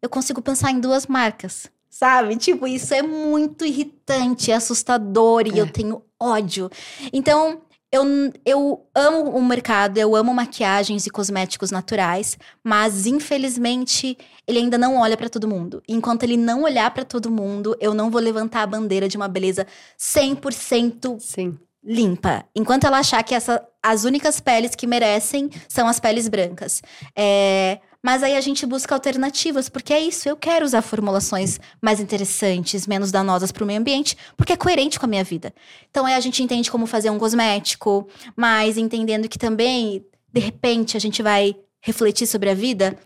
eu 0.00 0.08
consigo 0.08 0.40
pensar 0.40 0.70
em 0.70 0.80
duas 0.80 1.06
marcas, 1.06 1.70
sabe? 1.90 2.36
Tipo, 2.36 2.66
isso 2.66 2.94
é 2.94 3.02
muito 3.02 3.66
irritante, 3.66 4.50
é 4.50 4.54
assustador 4.54 5.46
e 5.46 5.58
é. 5.58 5.62
eu 5.62 5.70
tenho 5.70 6.02
ódio. 6.18 6.70
Então, 7.12 7.60
eu, 7.92 8.32
eu 8.44 8.86
amo 8.94 9.30
o 9.30 9.44
mercado, 9.44 9.98
eu 9.98 10.16
amo 10.16 10.34
maquiagens 10.34 11.06
e 11.06 11.10
cosméticos 11.10 11.70
naturais, 11.70 12.36
mas 12.62 13.06
infelizmente 13.06 14.18
ele 14.46 14.58
ainda 14.58 14.76
não 14.76 14.96
olha 14.96 15.16
para 15.16 15.28
todo 15.28 15.48
mundo. 15.48 15.82
Enquanto 15.88 16.24
ele 16.24 16.36
não 16.36 16.64
olhar 16.64 16.90
para 16.92 17.04
todo 17.04 17.30
mundo, 17.30 17.76
eu 17.80 17.94
não 17.94 18.10
vou 18.10 18.20
levantar 18.20 18.62
a 18.62 18.66
bandeira 18.66 19.08
de 19.08 19.16
uma 19.16 19.28
beleza 19.28 19.66
100% 19.98 21.20
Sim. 21.20 21.58
limpa. 21.82 22.44
Enquanto 22.54 22.84
ela 22.86 22.98
achar 22.98 23.22
que 23.22 23.34
essa, 23.34 23.64
as 23.82 24.04
únicas 24.04 24.40
peles 24.40 24.74
que 24.74 24.86
merecem 24.86 25.48
são 25.68 25.86
as 25.86 26.00
peles 26.00 26.28
brancas. 26.28 26.82
É, 27.14 27.78
mas 28.02 28.22
aí 28.22 28.36
a 28.36 28.40
gente 28.40 28.64
busca 28.66 28.94
alternativas, 28.94 29.68
porque 29.68 29.92
é 29.92 30.00
isso, 30.00 30.28
eu 30.28 30.36
quero 30.36 30.64
usar 30.64 30.82
formulações 30.82 31.58
mais 31.80 32.00
interessantes, 32.00 32.86
menos 32.86 33.10
danosas 33.10 33.50
para 33.50 33.64
o 33.64 33.66
meio 33.66 33.80
ambiente, 33.80 34.16
porque 34.36 34.52
é 34.52 34.56
coerente 34.56 34.98
com 34.98 35.06
a 35.06 35.08
minha 35.08 35.24
vida. 35.24 35.52
Então 35.90 36.06
aí 36.06 36.14
a 36.14 36.20
gente 36.20 36.42
entende 36.42 36.70
como 36.70 36.86
fazer 36.86 37.10
um 37.10 37.18
cosmético, 37.18 38.08
mas 38.36 38.76
entendendo 38.76 39.28
que 39.28 39.38
também, 39.38 40.04
de 40.32 40.40
repente, 40.40 40.96
a 40.96 41.00
gente 41.00 41.22
vai 41.22 41.56
refletir 41.80 42.26
sobre 42.26 42.50
a 42.50 42.54
vida. 42.54 42.96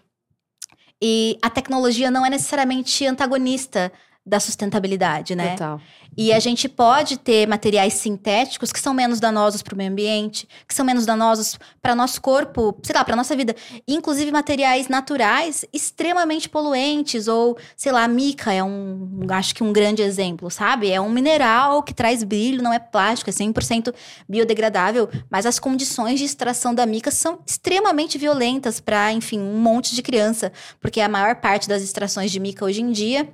E 1.03 1.39
a 1.41 1.49
tecnologia 1.49 2.11
não 2.11 2.25
é 2.25 2.31
necessariamente 2.31 3.07
antagonista 3.07 3.91
da 4.25 4.39
sustentabilidade, 4.39 5.35
né? 5.35 5.53
Total. 5.53 5.81
E 6.17 6.33
a 6.33 6.39
gente 6.39 6.69
pode 6.69 7.17
ter 7.17 7.49
materiais 7.49 7.95
sintéticos 7.95 8.71
que 8.71 8.81
são 8.81 8.93
menos 8.93 9.19
danosos 9.19 9.63
para 9.63 9.75
o 9.75 9.77
meio 9.77 9.91
ambiente, 9.91 10.47
que 10.67 10.75
são 10.75 10.85
menos 10.85 11.07
danosos 11.07 11.59
para 11.81 11.95
nosso 11.95 12.21
corpo, 12.21 12.79
sei 12.83 12.95
lá, 12.95 13.05
para 13.05 13.17
nossa 13.17 13.35
vida. 13.35 13.55
Inclusive 13.89 14.31
materiais 14.31 14.89
naturais 14.89 15.65
extremamente 15.73 16.49
poluentes, 16.49 17.29
ou 17.29 17.57
sei 17.77 17.93
lá, 17.93 18.05
a 18.05 18.09
mica 18.09 18.53
é 18.53 18.63
um, 18.63 19.19
acho 19.31 19.55
que 19.55 19.63
um 19.63 19.73
grande 19.73 20.03
exemplo, 20.03 20.51
sabe? 20.51 20.91
É 20.91 21.01
um 21.01 21.11
mineral 21.11 21.83
que 21.83 21.95
traz 21.95 22.23
brilho, 22.23 22.63
não 22.63 22.73
é 22.73 22.79
plástico, 22.79 23.31
é 23.31 23.33
100% 23.33 23.95
biodegradável, 24.29 25.09
mas 25.31 25.47
as 25.47 25.59
condições 25.59 26.19
de 26.19 26.27
extração 26.27 26.75
da 26.75 26.85
mica 26.85 27.11
são 27.11 27.39
extremamente 27.47 28.19
violentas 28.19 28.81
para, 28.81 29.13
enfim, 29.13 29.41
um 29.41 29.59
monte 29.59 29.95
de 29.95 30.03
criança, 30.03 30.53
porque 30.81 31.01
a 31.01 31.09
maior 31.09 31.37
parte 31.37 31.69
das 31.69 31.83
extrações 31.83 32.31
de 32.31 32.39
mica 32.39 32.65
hoje 32.65 32.83
em 32.83 32.91
dia 32.93 33.33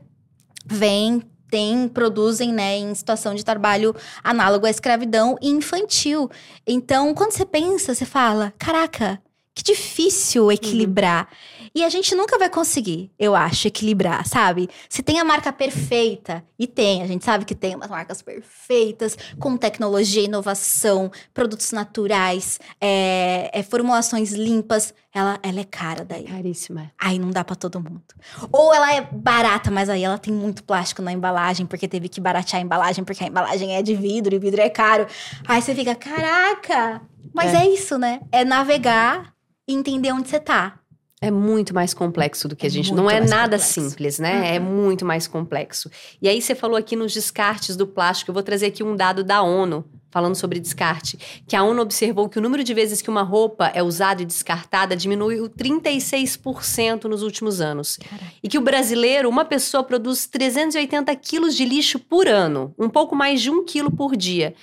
vem 0.66 1.22
tem, 1.48 1.88
produzem, 1.88 2.52
né, 2.52 2.76
em 2.76 2.94
situação 2.94 3.34
de 3.34 3.44
trabalho 3.44 3.94
análogo 4.22 4.66
à 4.66 4.70
escravidão 4.70 5.36
infantil. 5.40 6.30
Então, 6.66 7.14
quando 7.14 7.32
você 7.32 7.46
pensa, 7.46 7.94
você 7.94 8.04
fala: 8.04 8.52
caraca, 8.58 9.20
que 9.56 9.62
difícil 9.62 10.52
equilibrar. 10.52 11.26
Uhum. 11.30 11.68
E 11.74 11.82
a 11.82 11.88
gente 11.88 12.14
nunca 12.14 12.38
vai 12.38 12.50
conseguir, 12.50 13.10
eu 13.18 13.34
acho, 13.34 13.66
equilibrar, 13.66 14.26
sabe? 14.26 14.68
Se 14.86 15.02
tem 15.02 15.18
a 15.18 15.24
marca 15.24 15.50
perfeita, 15.50 16.44
e 16.58 16.66
tem, 16.66 17.02
a 17.02 17.06
gente 17.06 17.24
sabe 17.24 17.46
que 17.46 17.54
tem 17.54 17.74
umas 17.74 17.88
marcas 17.88 18.20
perfeitas, 18.20 19.16
com 19.38 19.56
tecnologia, 19.56 20.22
inovação, 20.22 21.10
produtos 21.32 21.72
naturais, 21.72 22.60
é, 22.78 23.50
é, 23.50 23.62
formulações 23.62 24.32
limpas, 24.32 24.92
ela, 25.12 25.38
ela 25.42 25.60
é 25.60 25.64
cara 25.64 26.04
daí. 26.04 26.24
Caríssima. 26.24 26.92
Aí 26.98 27.18
não 27.18 27.30
dá 27.30 27.42
para 27.42 27.56
todo 27.56 27.80
mundo. 27.80 28.02
Ou 28.52 28.74
ela 28.74 28.94
é 28.94 29.00
barata, 29.00 29.70
mas 29.70 29.88
aí 29.88 30.04
ela 30.04 30.18
tem 30.18 30.34
muito 30.34 30.64
plástico 30.64 31.00
na 31.00 31.12
embalagem, 31.12 31.64
porque 31.64 31.88
teve 31.88 32.10
que 32.10 32.20
baratear 32.20 32.60
a 32.60 32.64
embalagem, 32.64 33.04
porque 33.04 33.24
a 33.24 33.26
embalagem 33.26 33.74
é 33.74 33.80
de 33.80 33.94
vidro 33.94 34.34
e 34.34 34.38
vidro 34.38 34.60
é 34.60 34.68
caro. 34.68 35.06
Aí 35.48 35.62
você 35.62 35.74
fica, 35.74 35.94
caraca! 35.94 37.00
Mas 37.34 37.54
é, 37.54 37.64
é 37.64 37.68
isso, 37.68 37.98
né? 37.98 38.20
É 38.30 38.44
navegar 38.44 39.35
e 39.66 39.74
entender 39.74 40.12
onde 40.12 40.28
você 40.28 40.40
tá. 40.40 40.80
É 41.20 41.30
muito 41.30 41.74
mais 41.74 41.94
complexo 41.94 42.46
do 42.46 42.54
que 42.54 42.66
a 42.66 42.68
gente. 42.68 42.92
Muito 42.92 43.02
não 43.02 43.10
é 43.10 43.20
nada 43.20 43.56
complexo. 43.56 43.80
simples, 43.80 44.18
né? 44.18 44.38
Uhum. 44.38 44.44
É 44.44 44.58
muito 44.58 45.04
mais 45.04 45.26
complexo. 45.26 45.90
E 46.20 46.28
aí 46.28 46.42
você 46.42 46.54
falou 46.54 46.76
aqui 46.76 46.94
nos 46.94 47.14
descartes 47.14 47.74
do 47.74 47.86
plástico. 47.86 48.30
Eu 48.30 48.34
vou 48.34 48.42
trazer 48.42 48.66
aqui 48.66 48.82
um 48.82 48.94
dado 48.94 49.24
da 49.24 49.42
ONU 49.42 49.84
falando 50.16 50.34
sobre 50.34 50.58
descarte, 50.58 51.18
que 51.46 51.54
a 51.54 51.62
ONU 51.62 51.82
observou 51.82 52.26
que 52.26 52.38
o 52.38 52.40
número 52.40 52.64
de 52.64 52.72
vezes 52.72 53.02
que 53.02 53.10
uma 53.10 53.22
roupa 53.22 53.70
é 53.74 53.82
usada 53.82 54.22
e 54.22 54.24
descartada 54.24 54.96
diminuiu 54.96 55.46
36% 55.46 57.04
nos 57.04 57.22
últimos 57.22 57.60
anos. 57.60 57.98
Caraca. 57.98 58.32
E 58.42 58.48
que 58.48 58.56
o 58.56 58.62
brasileiro, 58.62 59.28
uma 59.28 59.44
pessoa, 59.44 59.84
produz 59.84 60.26
380 60.26 61.14
quilos 61.16 61.54
de 61.54 61.66
lixo 61.66 61.98
por 61.98 62.28
ano, 62.28 62.74
um 62.78 62.88
pouco 62.88 63.14
mais 63.14 63.42
de 63.42 63.50
um 63.50 63.62
quilo 63.62 63.90
por 63.90 64.16
dia. 64.16 64.54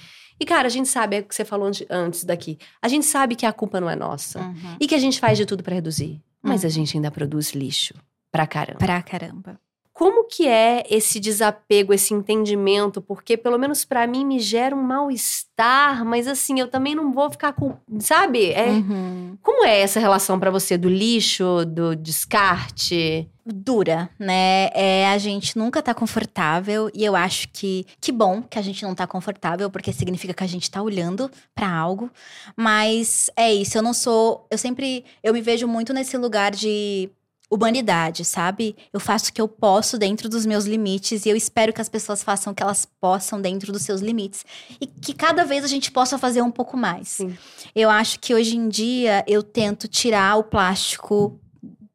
E, 0.43 0.45
cara, 0.45 0.67
a 0.67 0.69
gente 0.69 0.89
sabe, 0.89 1.15
é 1.15 1.19
o 1.21 1.23
que 1.23 1.33
você 1.33 1.45
falou 1.45 1.71
antes 1.89 2.25
daqui, 2.25 2.59
a 2.81 2.89
gente 2.89 3.05
sabe 3.05 3.33
que 3.33 3.45
a 3.45 3.53
culpa 3.53 3.79
não 3.79 3.89
é 3.89 3.95
nossa. 3.95 4.41
Uhum. 4.41 4.75
E 4.77 4.85
que 4.85 4.93
a 4.93 4.97
gente 4.97 5.17
faz 5.17 5.37
de 5.37 5.45
tudo 5.45 5.63
para 5.63 5.73
reduzir. 5.73 6.21
Mas 6.41 6.63
uhum. 6.63 6.67
a 6.67 6.69
gente 6.69 6.97
ainda 6.97 7.09
produz 7.09 7.53
lixo. 7.53 7.93
Pra 8.29 8.45
caramba. 8.45 8.77
Pra 8.77 9.01
caramba. 9.01 9.57
Como 10.03 10.25
que 10.25 10.45
é 10.45 10.83
esse 10.89 11.17
desapego, 11.17 11.93
esse 11.93 12.13
entendimento? 12.13 13.01
Porque, 13.01 13.37
pelo 13.37 13.57
menos 13.57 13.85
para 13.85 14.05
mim, 14.05 14.25
me 14.25 14.37
gera 14.37 14.75
um 14.75 14.81
mal-estar, 14.81 16.03
mas 16.03 16.27
assim, 16.27 16.59
eu 16.59 16.67
também 16.67 16.93
não 16.93 17.13
vou 17.13 17.31
ficar 17.31 17.53
com. 17.53 17.77
Sabe? 18.01 18.51
É, 18.51 18.67
uhum. 18.67 19.37
Como 19.41 19.63
é 19.63 19.79
essa 19.79 20.01
relação 20.01 20.37
para 20.37 20.51
você 20.51 20.77
do 20.77 20.89
lixo, 20.89 21.63
do 21.65 21.95
descarte? 21.95 23.29
Dura, 23.45 24.09
né? 24.19 24.69
É, 24.73 25.07
a 25.07 25.17
gente 25.17 25.57
nunca 25.57 25.81
tá 25.81 25.93
confortável 25.93 26.89
e 26.93 27.03
eu 27.05 27.15
acho 27.15 27.47
que 27.53 27.85
que 27.99 28.11
bom 28.11 28.41
que 28.41 28.59
a 28.59 28.61
gente 28.61 28.83
não 28.83 28.93
tá 28.93 29.07
confortável, 29.07 29.69
porque 29.69 29.93
significa 29.93 30.33
que 30.33 30.43
a 30.43 30.47
gente 30.47 30.69
tá 30.69 30.81
olhando 30.81 31.31
para 31.55 31.69
algo. 31.69 32.11
Mas 32.57 33.29
é 33.37 33.53
isso, 33.53 33.77
eu 33.77 33.81
não 33.81 33.93
sou. 33.93 34.45
Eu 34.51 34.57
sempre. 34.57 35.05
Eu 35.23 35.33
me 35.33 35.41
vejo 35.41 35.65
muito 35.65 35.93
nesse 35.93 36.17
lugar 36.17 36.51
de 36.51 37.09
humanidade, 37.53 38.25
sabe? 38.25 38.75
Eu 38.91 38.99
faço 38.99 39.29
o 39.29 39.33
que 39.33 39.41
eu 39.41 39.47
posso 39.47 39.97
dentro 39.97 40.27
dos 40.27 40.45
meus 40.45 40.65
limites 40.65 41.25
e 41.25 41.29
eu 41.29 41.35
espero 41.35 41.71
que 41.71 41.81
as 41.81 41.89
pessoas 41.89 42.23
façam 42.23 42.51
o 42.51 42.55
que 42.55 42.63
elas 42.63 42.85
possam 42.99 43.39
dentro 43.39 43.71
dos 43.71 43.83
seus 43.83 44.01
limites. 44.01 44.45
E 44.81 44.87
que 44.87 45.13
cada 45.13 45.45
vez 45.45 45.63
a 45.63 45.67
gente 45.67 45.91
possa 45.91 46.17
fazer 46.17 46.41
um 46.41 46.51
pouco 46.51 46.75
mais. 46.75 47.09
Sim. 47.09 47.37
Eu 47.75 47.89
acho 47.89 48.19
que 48.19 48.33
hoje 48.33 48.57
em 48.57 48.67
dia 48.67 49.23
eu 49.27 49.43
tento 49.43 49.87
tirar 49.87 50.37
o 50.37 50.43
plástico 50.43 51.39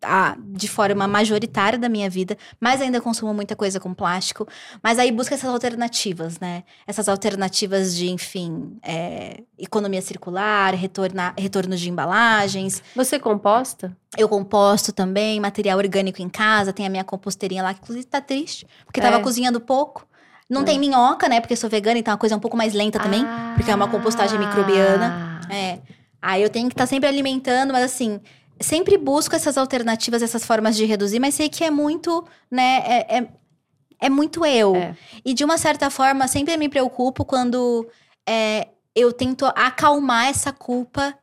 a, 0.03 0.37
de 0.39 0.69
forma 0.69 1.07
majoritária 1.09 1.79
da 1.79 1.89
minha 1.89 2.09
vida, 2.09 2.37
mas 2.61 2.81
ainda 2.81 3.01
consumo 3.01 3.35
muita 3.35 3.57
coisa 3.57 3.81
com 3.81 3.93
plástico. 3.93 4.47
Mas 4.83 4.99
aí 4.99 5.11
busca 5.11 5.35
essas 5.35 5.51
alternativas, 5.51 6.39
né? 6.39 6.65
Essas 6.87 7.09
alternativas 7.09 7.97
de, 7.97 8.11
enfim, 8.11 8.79
é, 8.83 9.43
economia 9.59 10.01
circular, 10.01 10.75
retorna, 10.75 11.35
retorno 11.37 11.77
de 11.77 11.91
embalagens. 11.91 12.83
Você 12.95 13.19
composta? 13.19 13.97
Eu 14.17 14.29
composto 14.29 14.93
também, 14.93 15.41
material 15.41 15.79
orgânico 15.79 16.23
em 16.23 16.29
casa, 16.29 16.73
tem 16.73 16.87
a 16.87 16.91
minha 16.91 17.05
composteirinha 17.05 17.63
lá, 17.63 17.75
que 17.75 17.81
inclusive 17.81 18.07
tá 18.07 18.21
triste, 18.21 18.67
porque 18.85 19.01
é. 19.01 19.03
tava 19.03 19.21
cozinhando 19.21 19.61
pouco. 19.61 20.07
Não 20.49 20.63
é. 20.63 20.65
tem 20.65 20.79
minhoca, 20.79 21.29
né? 21.29 21.41
Porque 21.41 21.55
sou 21.55 21.69
vegana, 21.69 21.99
então 21.99 22.13
é 22.13 22.15
uma 22.15 22.19
coisa 22.19 22.37
um 22.37 22.41
pouco 22.41 22.57
mais 22.57 22.73
lenta 22.73 22.99
também, 22.99 23.23
ah. 23.23 23.53
porque 23.55 23.71
é 23.71 23.75
uma 23.75 23.89
compostagem 23.89 24.39
microbiana. 24.39 25.41
É. 25.51 25.79
Aí 26.21 26.43
eu 26.43 26.51
tenho 26.51 26.69
que 26.69 26.75
estar 26.75 26.85
tá 26.85 26.89
sempre 26.89 27.09
alimentando, 27.09 27.73
mas 27.73 27.85
assim, 27.85 28.21
sempre 28.61 28.97
busco 28.97 29.35
essas 29.35 29.57
alternativas, 29.57 30.23
essas 30.23 30.45
formas 30.45 30.77
de 30.77 30.85
reduzir, 30.85 31.19
mas 31.21 31.35
sei 31.35 31.49
que 31.49 31.65
é 31.65 31.71
muito, 31.71 32.25
né? 32.51 32.83
É, 32.87 33.19
é, 33.19 33.29
é 34.01 34.11
muito 34.11 34.45
eu. 34.45 34.75
É. 34.77 34.97
E 35.25 35.35
de 35.35 35.45
uma 35.45 35.59
certa 35.59 35.91
forma, 35.91 36.27
sempre 36.29 36.57
me 36.57 36.69
preocupo 36.69 37.25
quando 37.25 37.89
é, 38.29 38.69
eu 38.95 39.13
tento 39.13 39.47
acalmar 39.47 40.27
essa 40.27 40.53
culpa 40.53 41.17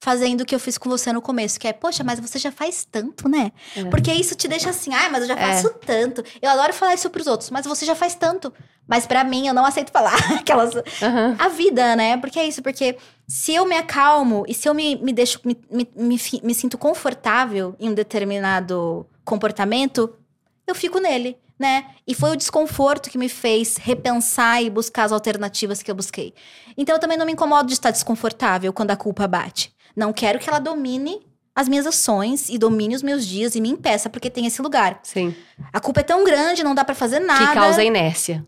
fazendo 0.00 0.42
o 0.42 0.44
que 0.44 0.54
eu 0.54 0.60
fiz 0.60 0.78
com 0.78 0.88
você 0.88 1.12
no 1.12 1.20
começo, 1.20 1.58
que 1.58 1.66
é, 1.66 1.72
poxa, 1.72 2.04
mas 2.04 2.20
você 2.20 2.38
já 2.38 2.52
faz 2.52 2.84
tanto, 2.84 3.28
né? 3.28 3.50
É. 3.74 3.84
Porque 3.86 4.12
isso 4.12 4.36
te 4.36 4.46
deixa 4.46 4.70
assim, 4.70 4.94
ai, 4.94 5.08
mas 5.08 5.22
eu 5.22 5.28
já 5.28 5.34
é. 5.34 5.38
faço 5.38 5.70
tanto. 5.84 6.22
Eu 6.40 6.50
adoro 6.50 6.72
falar 6.72 6.94
isso 6.94 7.10
pros 7.10 7.26
outros, 7.26 7.50
mas 7.50 7.66
você 7.66 7.84
já 7.84 7.94
faz 7.94 8.14
tanto. 8.14 8.52
Mas 8.86 9.04
para 9.04 9.24
mim, 9.24 9.48
eu 9.48 9.54
não 9.54 9.64
aceito 9.64 9.90
falar 9.90 10.14
aquelas. 10.38 10.74
Uhum. 10.74 11.34
A 11.38 11.48
vida, 11.48 11.96
né? 11.96 12.16
Porque 12.18 12.38
é 12.38 12.46
isso, 12.46 12.62
porque 12.62 12.96
se 13.26 13.54
eu 13.54 13.66
me 13.66 13.76
acalmo 13.76 14.44
e 14.46 14.54
se 14.54 14.68
eu 14.68 14.74
me, 14.74 14.96
me 14.96 15.12
deixo, 15.12 15.40
me, 15.44 15.56
me, 15.70 15.88
me, 15.94 16.20
me 16.42 16.54
sinto 16.54 16.78
confortável 16.78 17.74
em 17.78 17.90
um 17.90 17.94
determinado 17.94 19.06
comportamento, 19.24 20.14
eu 20.66 20.74
fico 20.74 20.98
nele 20.98 21.36
né? 21.58 21.86
E 22.06 22.14
foi 22.14 22.30
o 22.30 22.36
desconforto 22.36 23.08
que 23.08 23.18
me 23.18 23.28
fez 23.28 23.76
repensar 23.76 24.62
e 24.62 24.68
buscar 24.70 25.04
as 25.04 25.12
alternativas 25.12 25.82
que 25.82 25.90
eu 25.90 25.94
busquei. 25.94 26.34
Então 26.76 26.94
eu 26.94 27.00
também 27.00 27.16
não 27.16 27.26
me 27.26 27.32
incomodo 27.32 27.68
de 27.68 27.72
estar 27.72 27.90
desconfortável 27.90 28.72
quando 28.72 28.90
a 28.90 28.96
culpa 28.96 29.26
bate. 29.26 29.74
Não 29.94 30.12
quero 30.12 30.38
que 30.38 30.48
ela 30.48 30.58
domine 30.58 31.20
as 31.54 31.68
minhas 31.68 31.86
ações 31.86 32.50
e 32.50 32.58
domine 32.58 32.94
os 32.94 33.02
meus 33.02 33.26
dias 33.26 33.54
e 33.54 33.60
me 33.60 33.70
impeça 33.70 34.10
porque 34.10 34.28
tem 34.28 34.46
esse 34.46 34.60
lugar. 34.60 35.00
Sim. 35.02 35.34
A 35.72 35.80
culpa 35.80 36.00
é 36.00 36.02
tão 36.02 36.22
grande, 36.22 36.62
não 36.62 36.74
dá 36.74 36.84
para 36.84 36.94
fazer 36.94 37.20
nada. 37.20 37.46
Que 37.46 37.54
causa 37.54 37.82
inércia. 37.82 38.44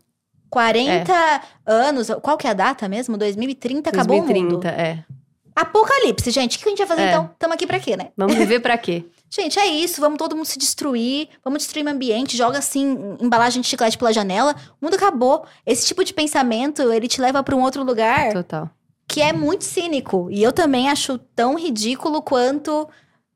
40 0.49 1.11
é. 1.13 1.41
anos, 1.65 2.07
qual 2.21 2.37
que 2.37 2.47
é 2.47 2.49
a 2.49 2.53
data 2.53 2.87
mesmo? 2.87 3.17
2030 3.17 3.89
acabou 3.89 4.17
2030, 4.17 4.47
o 4.47 4.51
mundo. 4.53 4.65
é. 4.65 5.03
Apocalipse, 5.55 6.31
gente. 6.31 6.57
O 6.57 6.59
que 6.61 6.67
a 6.67 6.69
gente 6.69 6.77
vai 6.79 6.87
fazer 6.87 7.01
é. 7.01 7.09
então? 7.09 7.29
Tamo 7.37 7.53
aqui 7.53 7.67
pra 7.67 7.79
quê, 7.79 7.97
né? 7.97 8.09
Vamos 8.15 8.35
viver 8.37 8.59
pra 8.61 8.77
quê? 8.77 9.05
gente, 9.29 9.59
é 9.59 9.67
isso. 9.67 9.99
Vamos 9.99 10.17
todo 10.17 10.35
mundo 10.35 10.45
se 10.45 10.57
destruir. 10.57 11.27
Vamos 11.43 11.63
destruir 11.63 11.85
o 11.85 11.89
ambiente. 11.89 12.37
Joga 12.37 12.59
assim, 12.59 13.17
embalagem 13.19 13.61
de 13.61 13.67
chiclete 13.67 13.97
pela 13.97 14.13
janela. 14.13 14.55
O 14.81 14.85
mundo 14.85 14.95
acabou. 14.95 15.45
Esse 15.65 15.85
tipo 15.85 16.03
de 16.03 16.13
pensamento, 16.13 16.81
ele 16.93 17.07
te 17.07 17.19
leva 17.19 17.43
para 17.43 17.55
um 17.55 17.61
outro 17.61 17.83
lugar. 17.83 18.31
Total 18.31 18.69
que 19.09 19.21
é 19.21 19.33
muito 19.33 19.63
cínico. 19.63 20.29
E 20.29 20.41
eu 20.41 20.53
também 20.53 20.87
acho 20.87 21.17
tão 21.35 21.55
ridículo 21.55 22.21
quanto 22.21 22.87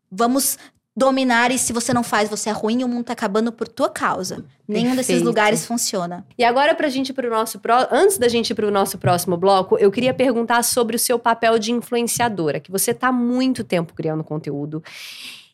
vamos 0.09 0.57
dominar 0.95 1.51
e 1.51 1.57
se 1.57 1.73
você 1.73 1.91
não 1.93 2.03
faz, 2.03 2.29
você 2.29 2.49
é 2.49 2.53
ruim 2.53 2.81
e 2.81 2.83
o 2.83 2.87
mundo 2.87 3.05
tá 3.05 3.13
acabando 3.13 3.51
por 3.51 3.67
tua 3.67 3.89
causa. 3.89 4.45
Nenhum 4.67 4.91
desses 4.91 5.07
Perfeito. 5.07 5.25
lugares 5.25 5.65
funciona. 5.65 6.25
E 6.37 6.43
agora, 6.43 6.75
pra 6.75 6.87
gente 6.87 7.09
ir 7.09 7.13
pro 7.13 7.29
nosso 7.29 7.59
pró- 7.59 7.87
antes 7.91 8.17
da 8.19 8.27
gente 8.27 8.51
ir 8.51 8.53
pro 8.53 8.69
nosso 8.69 8.97
próximo 8.99 9.35
bloco, 9.35 9.75
eu 9.77 9.91
queria 9.91 10.13
perguntar 10.13 10.63
sobre 10.63 10.95
o 10.95 10.99
seu 10.99 11.17
papel 11.17 11.57
de 11.57 11.71
influenciadora, 11.71 12.59
que 12.59 12.71
você 12.71 12.93
tá 12.93 13.07
há 13.07 13.11
muito 13.11 13.63
tempo 13.63 13.93
criando 13.95 14.23
conteúdo. 14.23 14.83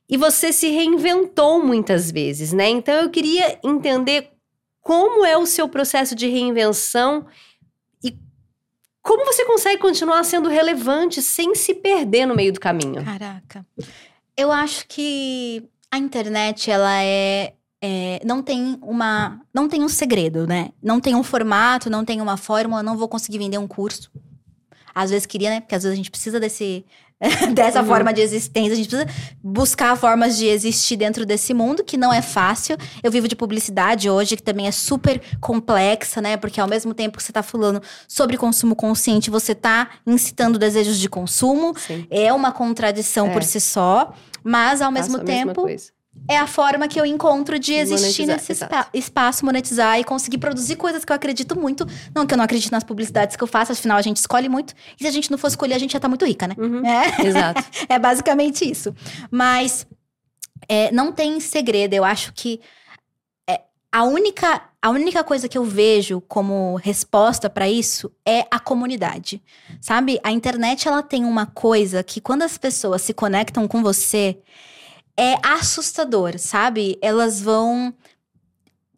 E 0.09 0.17
você 0.17 0.51
se 0.51 0.69
reinventou 0.71 1.63
muitas 1.63 2.11
vezes, 2.11 2.51
né? 2.51 2.67
Então 2.67 2.95
eu 2.95 3.09
queria 3.09 3.57
entender 3.63 4.31
como 4.81 5.25
é 5.25 5.37
o 5.37 5.45
seu 5.45 5.69
processo 5.69 6.15
de 6.15 6.27
reinvenção 6.27 7.25
e 8.03 8.17
como 9.01 9.23
você 9.23 9.45
consegue 9.45 9.79
continuar 9.81 10.23
sendo 10.23 10.49
relevante 10.49 11.21
sem 11.21 11.53
se 11.55 11.75
perder 11.75 12.25
no 12.25 12.35
meio 12.35 12.51
do 12.51 12.59
caminho. 12.59 13.05
Caraca. 13.05 13.65
Eu 14.39 14.51
acho 14.51 14.85
que 14.87 15.63
a 15.91 15.97
internet, 15.97 16.71
ela 16.71 17.01
é, 17.03 17.53
é, 17.81 18.21
não 18.25 18.41
tem 18.41 18.77
uma. 18.81 19.41
Não 19.53 19.67
tem 19.67 19.83
um 19.83 19.89
segredo, 19.89 20.47
né? 20.47 20.69
Não 20.81 20.99
tem 20.99 21.13
um 21.15 21.23
formato, 21.23 21.89
não 21.89 22.05
tem 22.05 22.21
uma 22.21 22.37
fórmula, 22.37 22.81
não 22.83 22.97
vou 22.97 23.07
conseguir 23.09 23.37
vender 23.37 23.57
um 23.57 23.67
curso. 23.67 24.09
Às 24.95 25.09
vezes 25.09 25.25
queria, 25.25 25.49
né? 25.49 25.59
Porque 25.61 25.75
às 25.75 25.83
vezes 25.83 25.93
a 25.93 25.97
gente 25.97 26.11
precisa 26.11 26.39
desse, 26.39 26.85
dessa 27.53 27.81
Uhum. 27.81 27.87
forma 27.87 28.13
de 28.13 28.21
existência, 28.21 28.73
a 28.73 28.75
gente 28.75 28.87
precisa 28.89 29.09
buscar 29.43 29.95
formas 29.97 30.37
de 30.37 30.45
existir 30.47 30.95
dentro 30.97 31.25
desse 31.25 31.53
mundo, 31.53 31.83
que 31.83 31.95
não 31.97 32.11
é 32.13 32.21
fácil. 32.21 32.75
Eu 33.03 33.11
vivo 33.11 33.27
de 33.27 33.35
publicidade 33.35 34.09
hoje, 34.09 34.35
que 34.35 34.43
também 34.43 34.67
é 34.67 34.71
super 34.71 35.21
complexa, 35.39 36.21
né? 36.21 36.37
Porque 36.37 36.59
ao 36.61 36.67
mesmo 36.67 36.93
tempo 36.93 37.17
que 37.17 37.23
você 37.23 37.31
tá 37.33 37.43
falando 37.43 37.81
sobre 38.07 38.35
consumo 38.37 38.75
consciente, 38.75 39.29
você 39.29 39.53
tá 39.53 39.89
incitando 40.07 40.57
desejos 40.59 40.97
de 40.99 41.07
consumo. 41.09 41.73
Sim. 41.77 42.07
É 42.09 42.31
uma 42.33 42.51
contradição 42.51 43.27
É. 43.27 43.33
por 43.33 43.43
si 43.43 43.59
só, 43.61 44.13
mas 44.49 44.81
ao 44.81 44.91
mesmo 44.91 45.19
tempo 45.19 45.65
é 46.27 46.37
a 46.37 46.47
forma 46.47 46.87
que 46.87 46.99
eu 46.99 47.05
encontro 47.05 47.57
de 47.59 47.73
existir 47.73 48.25
Monetizar, 48.25 48.35
nesse 48.35 48.51
espa- 48.51 48.89
espaço, 48.93 49.45
monetizar 49.45 49.99
e 49.99 50.03
conseguir 50.03 50.37
produzir 50.39 50.75
coisas 50.75 51.05
que 51.05 51.11
eu 51.11 51.15
acredito 51.15 51.57
muito. 51.57 51.85
Não 52.13 52.25
que 52.25 52.33
eu 52.33 52.37
não 52.37 52.43
acredito 52.43 52.71
nas 52.71 52.83
publicidades 52.83 53.35
que 53.35 53.43
eu 53.43 53.47
faço, 53.47 53.71
afinal 53.71 53.97
a 53.97 54.01
gente 54.01 54.17
escolhe 54.17 54.49
muito. 54.49 54.73
E 54.99 55.03
se 55.03 55.07
a 55.07 55.11
gente 55.11 55.29
não 55.31 55.37
for 55.37 55.47
escolher, 55.47 55.75
a 55.75 55.79
gente 55.79 55.93
já 55.93 55.99
tá 55.99 56.07
muito 56.09 56.25
rica, 56.25 56.47
né? 56.47 56.55
Uhum. 56.57 56.85
É. 56.85 57.25
Exato. 57.25 57.63
É 57.87 57.97
basicamente 57.99 58.69
isso. 58.69 58.93
Mas 59.31 59.85
é, 60.67 60.91
não 60.91 61.11
tem 61.11 61.39
segredo. 61.39 61.93
Eu 61.93 62.03
acho 62.03 62.33
que 62.33 62.59
a, 63.91 64.03
única, 64.03 64.61
a 64.81 64.89
única 64.89 65.23
coisa 65.23 65.49
que 65.49 65.57
eu 65.57 65.63
vejo 65.63 66.21
como 66.21 66.75
resposta 66.75 67.49
pra 67.49 67.67
isso 67.67 68.11
é 68.25 68.45
a 68.51 68.59
comunidade. 68.59 69.41
Sabe? 69.81 70.19
A 70.23 70.31
internet 70.31 70.87
ela 70.87 71.01
tem 71.01 71.25
uma 71.25 71.45
coisa 71.45 72.03
que 72.03 72.21
quando 72.21 72.43
as 72.43 72.57
pessoas 72.57 73.01
se 73.01 73.13
conectam 73.13 73.67
com 73.67 73.81
você 73.81 74.39
é 75.17 75.35
assustador, 75.43 76.37
sabe? 76.37 76.97
Elas 77.01 77.41
vão 77.41 77.93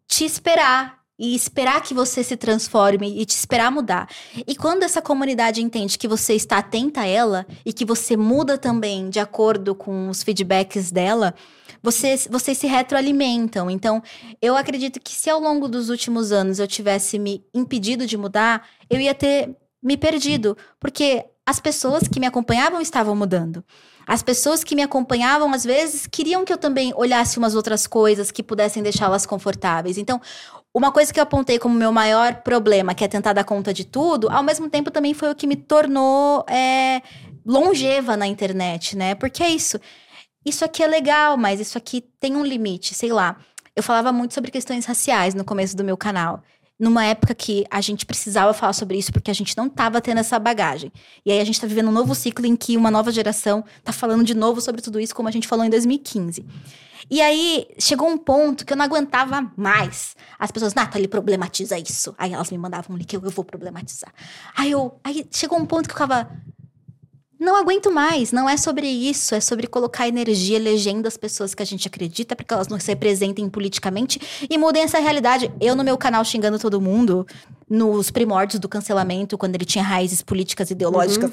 te 0.06 0.24
esperar 0.24 1.02
e 1.18 1.34
esperar 1.34 1.82
que 1.82 1.94
você 1.94 2.22
se 2.22 2.36
transforme 2.36 3.20
e 3.20 3.24
te 3.24 3.30
esperar 3.30 3.70
mudar. 3.70 4.08
E 4.46 4.54
quando 4.54 4.82
essa 4.82 5.00
comunidade 5.00 5.62
entende 5.62 5.98
que 5.98 6.08
você 6.08 6.34
está 6.34 6.58
atenta 6.58 7.02
a 7.02 7.06
ela 7.06 7.46
e 7.64 7.72
que 7.72 7.84
você 7.84 8.16
muda 8.16 8.58
também 8.58 9.08
de 9.08 9.20
acordo 9.20 9.74
com 9.74 10.08
os 10.08 10.22
feedbacks 10.22 10.90
dela, 10.90 11.34
vocês, 11.82 12.28
vocês 12.30 12.56
se 12.56 12.66
retroalimentam. 12.66 13.70
Então, 13.70 14.02
eu 14.40 14.56
acredito 14.56 15.00
que 15.00 15.12
se 15.12 15.28
ao 15.28 15.40
longo 15.40 15.68
dos 15.68 15.90
últimos 15.90 16.30
anos 16.30 16.58
eu 16.58 16.66
tivesse 16.66 17.18
me 17.18 17.44
impedido 17.52 18.06
de 18.06 18.16
mudar, 18.16 18.66
eu 18.88 19.00
ia 19.00 19.14
ter 19.14 19.56
me 19.82 19.96
perdido, 19.96 20.56
porque 20.78 21.24
as 21.44 21.58
pessoas 21.58 22.06
que 22.06 22.20
me 22.20 22.26
acompanhavam 22.26 22.80
estavam 22.80 23.16
mudando. 23.16 23.64
As 24.06 24.22
pessoas 24.22 24.62
que 24.62 24.74
me 24.74 24.82
acompanhavam, 24.82 25.52
às 25.52 25.64
vezes, 25.64 26.06
queriam 26.06 26.44
que 26.44 26.52
eu 26.52 26.58
também 26.58 26.92
olhasse 26.96 27.38
umas 27.38 27.54
outras 27.54 27.86
coisas 27.86 28.30
que 28.30 28.42
pudessem 28.42 28.82
deixá-las 28.82 29.26
confortáveis. 29.26 29.98
Então, 29.98 30.20
uma 30.74 30.90
coisa 30.90 31.12
que 31.12 31.20
eu 31.20 31.22
apontei 31.24 31.58
como 31.58 31.74
meu 31.74 31.92
maior 31.92 32.36
problema, 32.36 32.94
que 32.94 33.04
é 33.04 33.08
tentar 33.08 33.32
dar 33.32 33.44
conta 33.44 33.72
de 33.72 33.84
tudo, 33.84 34.28
ao 34.30 34.42
mesmo 34.42 34.70
tempo 34.70 34.90
também 34.90 35.14
foi 35.14 35.30
o 35.30 35.34
que 35.34 35.46
me 35.46 35.56
tornou 35.56 36.44
é, 36.48 37.02
longeva 37.44 38.16
na 38.16 38.26
internet, 38.26 38.96
né? 38.96 39.14
Porque 39.14 39.42
é 39.42 39.50
isso. 39.50 39.78
Isso 40.44 40.64
aqui 40.64 40.82
é 40.82 40.86
legal, 40.86 41.36
mas 41.36 41.60
isso 41.60 41.78
aqui 41.78 42.00
tem 42.20 42.36
um 42.36 42.44
limite, 42.44 42.94
sei 42.94 43.12
lá. 43.12 43.36
Eu 43.74 43.82
falava 43.82 44.12
muito 44.12 44.34
sobre 44.34 44.50
questões 44.50 44.84
raciais 44.84 45.34
no 45.34 45.44
começo 45.44 45.76
do 45.76 45.84
meu 45.84 45.96
canal. 45.96 46.42
Numa 46.78 47.04
época 47.04 47.34
que 47.34 47.64
a 47.70 47.80
gente 47.80 48.04
precisava 48.04 48.52
falar 48.52 48.72
sobre 48.72 48.98
isso 48.98 49.12
porque 49.12 49.30
a 49.30 49.34
gente 49.34 49.56
não 49.56 49.68
tava 49.68 50.00
tendo 50.00 50.18
essa 50.18 50.38
bagagem. 50.38 50.92
E 51.24 51.30
aí 51.30 51.40
a 51.40 51.44
gente 51.44 51.60
tá 51.60 51.66
vivendo 51.66 51.88
um 51.88 51.92
novo 51.92 52.14
ciclo 52.14 52.44
em 52.44 52.56
que 52.56 52.76
uma 52.76 52.90
nova 52.90 53.12
geração 53.12 53.64
tá 53.84 53.92
falando 53.92 54.24
de 54.24 54.34
novo 54.34 54.60
sobre 54.60 54.82
tudo 54.82 54.98
isso, 54.98 55.14
como 55.14 55.28
a 55.28 55.32
gente 55.32 55.46
falou 55.46 55.64
em 55.64 55.70
2015. 55.70 56.44
E 57.10 57.20
aí 57.20 57.66
chegou 57.78 58.08
um 58.08 58.18
ponto 58.18 58.64
que 58.64 58.72
eu 58.72 58.76
não 58.76 58.84
aguentava 58.84 59.52
mais. 59.56 60.16
As 60.38 60.50
pessoas, 60.50 60.74
Nathalie, 60.74 61.08
problematiza 61.08 61.78
isso. 61.78 62.14
Aí 62.16 62.32
elas 62.32 62.50
me 62.50 62.58
mandavam 62.58 62.94
um 62.94 62.98
link, 62.98 63.12
eu, 63.12 63.20
eu 63.22 63.30
vou 63.30 63.44
problematizar. 63.44 64.12
Aí 64.56 64.70
eu. 64.70 64.98
Aí 65.04 65.26
chegou 65.30 65.58
um 65.58 65.66
ponto 65.66 65.88
que 65.88 65.92
eu 65.92 65.96
ficava. 65.96 66.30
Não 67.42 67.56
aguento 67.56 67.90
mais, 67.90 68.30
não 68.30 68.48
é 68.48 68.56
sobre 68.56 68.86
isso, 68.86 69.34
é 69.34 69.40
sobre 69.40 69.66
colocar 69.66 70.06
energia, 70.06 70.60
legenda 70.60 71.08
as 71.08 71.16
pessoas 71.16 71.56
que 71.56 71.60
a 71.60 71.66
gente 71.66 71.88
acredita 71.88 72.36
para 72.36 72.46
que 72.46 72.54
elas 72.54 72.68
nos 72.68 72.86
representem 72.86 73.50
politicamente 73.50 74.20
e 74.48 74.56
mudem 74.56 74.84
essa 74.84 75.00
realidade. 75.00 75.52
Eu 75.60 75.74
no 75.74 75.82
meu 75.82 75.98
canal 75.98 76.24
xingando 76.24 76.56
todo 76.56 76.80
mundo, 76.80 77.26
nos 77.68 78.12
primórdios 78.12 78.60
do 78.60 78.68
cancelamento, 78.68 79.36
quando 79.36 79.56
ele 79.56 79.64
tinha 79.64 79.82
raízes 79.82 80.22
políticas 80.22 80.70
e 80.70 80.74
ideológicas. 80.74 81.32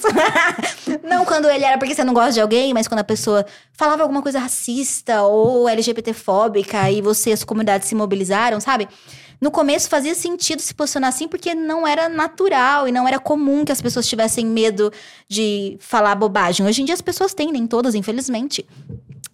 não 1.07 1.25
quando 1.25 1.47
ele 1.47 1.63
era 1.63 1.77
porque 1.77 1.93
você 1.93 2.03
não 2.03 2.15
gosta 2.15 2.31
de 2.31 2.41
alguém, 2.41 2.73
mas 2.73 2.87
quando 2.87 3.01
a 3.01 3.03
pessoa 3.03 3.45
falava 3.73 4.01
alguma 4.01 4.23
coisa 4.23 4.39
racista 4.39 5.21
ou 5.21 5.69
LGBTfóbica 5.69 6.89
e 6.89 7.03
você 7.03 7.29
e 7.29 7.33
as 7.33 7.43
comunidades 7.43 7.87
se 7.87 7.93
mobilizaram, 7.93 8.59
sabe? 8.59 8.87
No 9.41 9.51
começo 9.51 9.89
fazia 9.89 10.13
sentido 10.13 10.61
se 10.61 10.73
posicionar 10.73 11.09
assim 11.09 11.27
porque 11.27 11.55
não 11.55 11.87
era 11.87 12.09
natural 12.09 12.87
e 12.87 12.91
não 12.91 13.07
era 13.07 13.19
comum 13.19 13.63
que 13.63 13.71
as 13.71 13.81
pessoas 13.81 14.07
tivessem 14.07 14.45
medo 14.45 14.91
de 15.27 15.77
falar 15.79 16.15
bobagem. 16.15 16.65
Hoje 16.65 16.81
em 16.81 16.85
dia 16.85 16.93
as 16.93 17.01
pessoas 17.01 17.33
têm, 17.33 17.51
nem 17.51 17.65
todas, 17.65 17.95
infelizmente. 17.95 18.67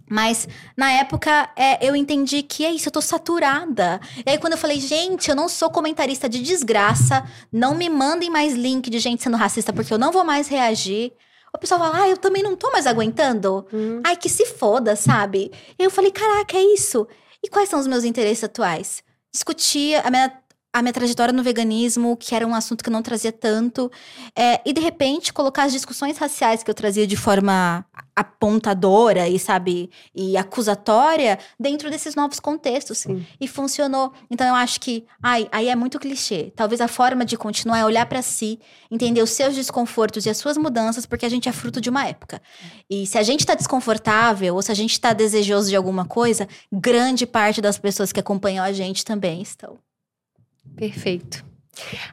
Mas 0.08 0.47
na 0.78 0.91
época 0.91 1.49
é, 1.56 1.84
eu 1.88 1.95
entendi 1.95 2.43
que 2.43 2.64
é 2.64 2.72
isso, 2.72 2.89
eu 2.89 2.91
tô 2.91 3.01
saturada. 3.01 3.99
E 4.24 4.30
aí 4.30 4.38
quando 4.38 4.53
eu 4.53 4.60
falei, 4.60 4.80
gente, 4.80 5.30
eu 5.30 5.36
não 5.36 5.49
sou 5.49 5.72
comentarista 5.72 6.30
de 6.30 6.41
desgraça, 6.41 7.26
não 7.51 7.74
me 7.74 7.89
mandem 7.89 8.30
mais 8.30 8.53
link 8.53 8.89
de 8.89 8.99
gente 8.99 9.24
sendo 9.24 9.38
racista 9.38 9.74
porque 9.74 9.91
eu 9.91 9.97
não 9.97 10.12
vou 10.12 10.24
mais 10.24 10.47
reagir. 10.47 11.14
O 11.51 11.58
pessoal 11.58 11.80
fala, 11.80 12.03
ah, 12.03 12.10
eu 12.10 12.18
também 12.18 12.43
não 12.43 12.56
tô 12.56 12.70
mais 12.72 12.86
aguentando. 12.86 13.66
Uhum. 13.72 14.01
Ai, 14.03 14.18
que 14.18 14.28
se 14.28 14.45
foda, 14.45 14.95
sabe? 14.95 15.51
E 15.80 15.84
eu 15.84 15.89
falei, 15.89 16.12
caraca, 16.12 16.58
é 16.58 16.62
isso. 16.62 17.08
E 17.41 17.49
quais 17.49 17.70
são 17.70 17.80
os 17.80 17.88
meus 17.88 18.03
interesses 18.03 18.43
atuais? 18.43 19.01
Discutir 19.36 19.96
a 19.96 20.10
minha, 20.10 20.32
a 20.72 20.82
minha 20.82 20.94
trajetória 20.94 21.34
no 21.34 21.44
veganismo, 21.44 22.16
que 22.16 22.34
era 22.34 22.48
um 22.48 22.56
assunto 22.56 22.82
que 22.82 22.90
eu 22.90 22.94
não 22.94 23.02
trazia 23.02 23.34
tanto. 23.34 23.92
é, 24.34 24.62
e, 24.66 24.72
de 24.72 24.80
repente, 24.80 25.34
colocar 25.34 25.64
as 25.66 25.74
discussões 25.74 26.18
raciais 26.18 26.64
que 26.64 26.72
eu 26.72 26.74
trazia 26.74 27.06
de 27.06 27.18
forma 27.18 27.86
apontadora 28.16 29.28
e, 29.28 29.38
sabe, 29.38 29.89
e 30.13 30.38
acusatória 30.38 31.38
dentro 31.59 31.89
desses 31.89 32.16
novos 32.16 32.39
contextos. 32.39 32.99
Sim. 32.99 33.26
E 33.39 33.47
funcionou. 33.47 34.13
Então, 34.32 34.47
eu 34.47 34.55
acho 34.55 34.80
que, 34.80 35.05
ai, 35.22 35.47
aí 35.51 35.68
é 35.68 35.76
muito 35.76 35.99
clichê. 35.99 36.51
Talvez 36.55 36.80
a 36.80 36.88
forma 36.88 37.26
de 37.26 37.36
continuar 37.36 37.80
é 37.80 37.86
olhar 37.86 38.05
pra 38.05 38.22
si, 38.22 38.59
entender 38.89 39.22
os 39.22 39.32
seus 39.32 39.53
desconfortos 39.55 40.26
e 40.26 40.30
as 40.30 40.38
suas 40.38 40.57
mudanças, 40.57 41.05
porque 41.05 41.26
a 41.26 41.30
gente 41.30 41.49
é 41.49 41.51
fruto 41.51 41.82
de 41.82 41.89
uma 41.89 42.07
época. 42.07 42.41
E 42.89 43.05
se 43.05 43.18
a 43.18 43.24
gente 43.24 43.45
tá 43.45 43.53
desconfortável 43.53 44.55
ou 44.55 44.61
se 44.61 44.72
a 44.72 44.76
gente 44.76 44.99
tá 44.99 45.11
desejoso 45.11 45.70
de 45.70 45.76
alguma 45.76 46.05
coisa, 46.05 46.47
grande 46.72 47.26
parte 47.26 47.61
das 47.61 47.78
pessoas 47.78 48.11
que 48.11 48.20
acompanham 48.20 48.63
a 48.63 48.72
gente 48.72 49.03
também 49.03 49.41
estão. 49.41 49.78
Perfeito. 50.76 51.55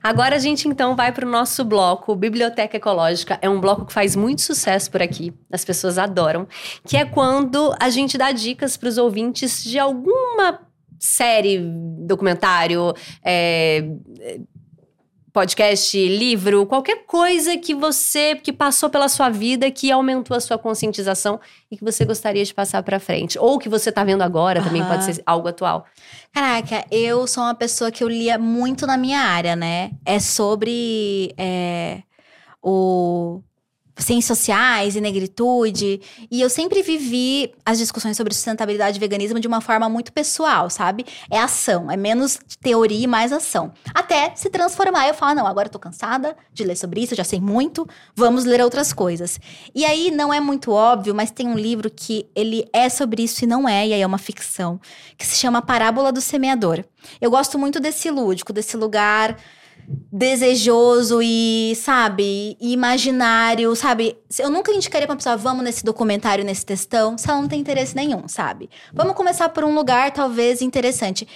Agora 0.03 0.37
a 0.37 0.39
gente 0.39 0.69
então 0.69 0.97
vai 0.97 1.13
para 1.13 1.27
o 1.27 1.31
nosso 1.31 1.65
bloco 1.65 2.15
Biblioteca 2.15 2.77
Ecológica. 2.77 3.39
É 3.41 3.49
um 3.49 3.61
bloco 3.61 3.87
que 3.87 3.93
faz 3.93 4.17
muito 4.17 4.43
sucesso 4.43 4.91
por 4.91 5.03
aqui, 5.03 5.33
as 5.51 5.65
pessoas 5.65 5.99
adoram, 5.99 6.47
que 6.87 6.97
é 6.97 7.05
quando 7.05 7.75
a 7.81 7.91
gente 7.91 8.19
dá 8.19 8.33
dicas 8.33 8.77
para 8.77 8.89
os 8.89 8.99
ouvintes 8.99 9.63
de 9.63 9.79
alguma 9.79 10.61
série, 10.99 11.59
documentário, 12.07 12.95
é, 13.25 13.85
podcast, 15.33 15.97
livro, 16.09 16.67
qualquer 16.67 17.07
coisa 17.07 17.57
que 17.57 17.75
você 17.75 18.37
que 18.37 18.53
passou 18.53 18.91
pela 18.91 19.09
sua 19.09 19.31
vida 19.31 19.71
que 19.71 19.91
aumentou 19.91 20.37
a 20.37 20.41
sua 20.41 20.59
conscientização 20.59 21.41
e 21.71 21.77
que 21.77 21.83
você 21.83 22.05
gostaria 22.05 22.45
de 22.45 22.53
passar 22.53 22.83
para 22.83 23.01
frente, 23.01 23.39
ou 23.39 23.59
que 23.59 23.69
você 23.69 23.91
tá 23.91 24.05
vendo 24.05 24.23
agora, 24.23 24.63
também 24.63 24.83
Aham. 24.83 24.91
pode 24.91 25.05
ser 25.05 25.23
algo 25.25 25.49
atual. 25.49 25.87
Caraca, 26.33 26.85
eu 26.91 27.27
sou 27.27 27.45
uma 27.45 27.55
pessoa 27.55 27.91
que 27.91 28.05
eu 28.05 28.09
lia 28.09 28.39
muito 28.39 28.87
na 28.87 28.97
minha 28.97 29.21
área, 29.21 29.57
né? 29.57 29.93
É 30.05 30.19
sobre 30.19 31.33
é, 31.39 32.03
o 32.63 33.43
ciências 33.97 34.39
sociais 34.39 34.97
e 34.97 35.01
negritude. 35.01 36.01
E 36.31 36.41
eu 36.41 36.49
sempre 36.49 36.83
vivi 36.83 37.53
as 37.65 37.79
discussões 37.79 38.17
sobre 38.17 38.35
sustentabilidade 38.35 38.97
e 38.97 39.01
veganismo 39.01 39.39
de 39.39 39.47
uma 39.47 39.61
forma 39.61 39.89
muito 39.89 40.13
pessoal, 40.13 40.71
sabe? 40.71 41.05
É 41.31 41.39
ação, 41.39 41.91
é 41.91 41.97
menos 41.97 42.39
teoria 42.61 43.05
e 43.05 43.07
mais 43.07 43.33
ação. 43.33 43.73
Até 43.95 44.33
se 44.35 44.49
transformar, 44.51 45.09
eu 45.09 45.15
falo, 45.15 45.35
não, 45.35 45.47
agora 45.47 45.67
eu 45.69 45.73
tô 45.73 45.79
cansada 45.79 46.37
de 46.53 46.65
ler 46.65 46.77
sobre 46.77 47.03
isso, 47.03 47.15
já 47.15 47.25
sei 47.25 47.41
muito, 47.41 47.87
vamos 48.15 48.45
ler 48.45 48.61
outras 48.61 48.93
coisas. 48.93 49.39
E 49.75 49.85
aí 49.85 50.11
não 50.11 50.33
é 50.33 50.41
muito 50.41 50.73
óbvio, 50.73 51.15
mas 51.15 51.31
tem 51.31 51.49
um 51.49 51.57
livro 51.57 51.91
que 51.91 52.27
ele 52.35 52.69
é 52.73 52.89
sobre 52.89 53.23
isso 53.23 53.45
e 53.45 53.47
não 53.47 53.69
é, 53.69 53.87
e 53.87 53.93
aí 53.93 54.01
é 54.01 54.07
uma 54.07 54.19
ficção, 54.19 54.81
que 55.17 55.27
se 55.27 55.37
chama 55.37 55.63
Parábola 55.63 56.13
do 56.13 56.21
Semeador. 56.21 56.85
Eu 57.21 57.31
gosto 57.31 57.59
muito 57.59 57.81
desse 57.81 58.11
lúdico, 58.11 58.53
desse 58.53 58.77
lugar 58.77 59.37
desejoso 60.13 61.21
e, 61.23 61.75
sabe, 61.77 62.57
imaginário, 62.61 63.75
sabe? 63.75 64.17
Eu 64.39 64.51
nunca 64.51 64.73
indicaria 64.73 65.07
pra 65.07 65.15
uma 65.15 65.19
pessoa, 65.19 65.37
vamos 65.37 65.65
nesse 65.65 65.85
documentário, 65.85 66.45
nesse 66.45 66.65
textão, 66.65 67.17
se 67.19 67.29
ela 67.29 67.41
não 67.41 67.49
tem 67.49 67.61
interesse 67.61 67.95
nenhum, 67.95 68.29
sabe? 68.29 68.71
Vamos 68.93 69.15
começar 69.15 69.49
por 69.49 69.65
um 69.65 69.75
lugar 69.75 70.11
talvez 70.13 70.63
interessante. 70.63 71.27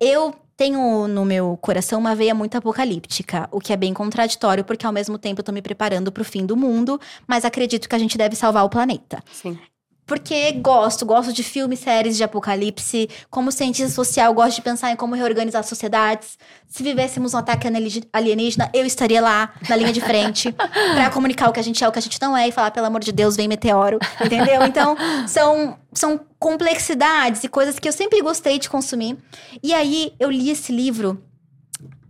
Eu 0.00 0.34
tenho 0.56 1.08
no 1.08 1.24
meu 1.24 1.58
coração 1.60 1.98
uma 1.98 2.14
veia 2.14 2.34
muito 2.34 2.56
apocalíptica, 2.56 3.48
o 3.50 3.58
que 3.58 3.72
é 3.72 3.76
bem 3.76 3.92
contraditório, 3.92 4.64
porque 4.64 4.86
ao 4.86 4.92
mesmo 4.92 5.18
tempo 5.18 5.40
eu 5.40 5.44
tô 5.44 5.52
me 5.52 5.62
preparando 5.62 6.12
pro 6.12 6.24
fim 6.24 6.46
do 6.46 6.56
mundo, 6.56 7.00
mas 7.26 7.44
acredito 7.44 7.88
que 7.88 7.94
a 7.94 7.98
gente 7.98 8.16
deve 8.16 8.36
salvar 8.36 8.64
o 8.64 8.68
planeta. 8.68 9.22
Sim. 9.32 9.58
Porque 10.06 10.52
gosto, 10.52 11.06
gosto 11.06 11.32
de 11.32 11.42
filmes, 11.42 11.80
séries 11.80 12.16
de 12.16 12.24
apocalipse. 12.24 13.08
Como 13.30 13.50
cientista 13.50 13.90
social, 13.90 14.32
gosto 14.34 14.56
de 14.56 14.62
pensar 14.62 14.90
em 14.90 14.96
como 14.96 15.14
reorganizar 15.14 15.64
sociedades. 15.64 16.38
Se 16.68 16.82
vivêssemos 16.82 17.32
um 17.32 17.38
ataque 17.38 17.66
alienígena, 18.12 18.70
eu 18.74 18.84
estaria 18.84 19.22
lá, 19.22 19.54
na 19.68 19.76
linha 19.76 19.92
de 19.92 20.00
frente, 20.00 20.52
para 20.94 21.10
comunicar 21.10 21.48
o 21.48 21.52
que 21.52 21.60
a 21.60 21.62
gente 21.62 21.82
é, 21.82 21.88
o 21.88 21.92
que 21.92 21.98
a 21.98 22.02
gente 22.02 22.20
não 22.20 22.36
é, 22.36 22.48
e 22.48 22.52
falar, 22.52 22.70
pelo 22.70 22.86
amor 22.86 23.00
de 23.00 23.12
Deus, 23.12 23.36
vem 23.36 23.48
meteoro. 23.48 23.98
Entendeu? 24.24 24.62
Então, 24.64 24.96
são, 25.26 25.78
são 25.92 26.20
complexidades 26.38 27.44
e 27.44 27.48
coisas 27.48 27.78
que 27.78 27.88
eu 27.88 27.92
sempre 27.92 28.20
gostei 28.20 28.58
de 28.58 28.68
consumir. 28.68 29.16
E 29.62 29.72
aí, 29.72 30.12
eu 30.20 30.30
li 30.30 30.50
esse 30.50 30.70
livro 30.70 31.22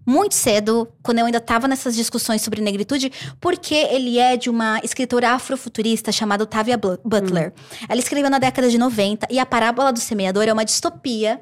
muito 0.06 0.34
cedo, 0.34 0.88
quando 1.02 1.18
eu 1.18 1.26
ainda 1.26 1.38
estava 1.38 1.66
nessas 1.66 1.94
discussões 1.94 2.42
sobre 2.42 2.60
negritude, 2.60 3.10
porque 3.40 3.74
ele 3.74 4.18
é 4.18 4.36
de 4.36 4.50
uma 4.50 4.80
escritora 4.82 5.30
afrofuturista 5.30 6.12
chamada 6.12 6.46
Tavia 6.46 6.76
Butler. 6.76 7.52
Hum. 7.56 7.86
Ela 7.88 8.00
escreveu 8.00 8.30
na 8.30 8.38
década 8.38 8.68
de 8.68 8.78
90 8.78 9.28
e 9.30 9.38
a 9.38 9.46
Parábola 9.46 9.92
do 9.92 10.00
Semeador 10.00 10.44
é 10.44 10.52
uma 10.52 10.64
distopia 10.64 11.40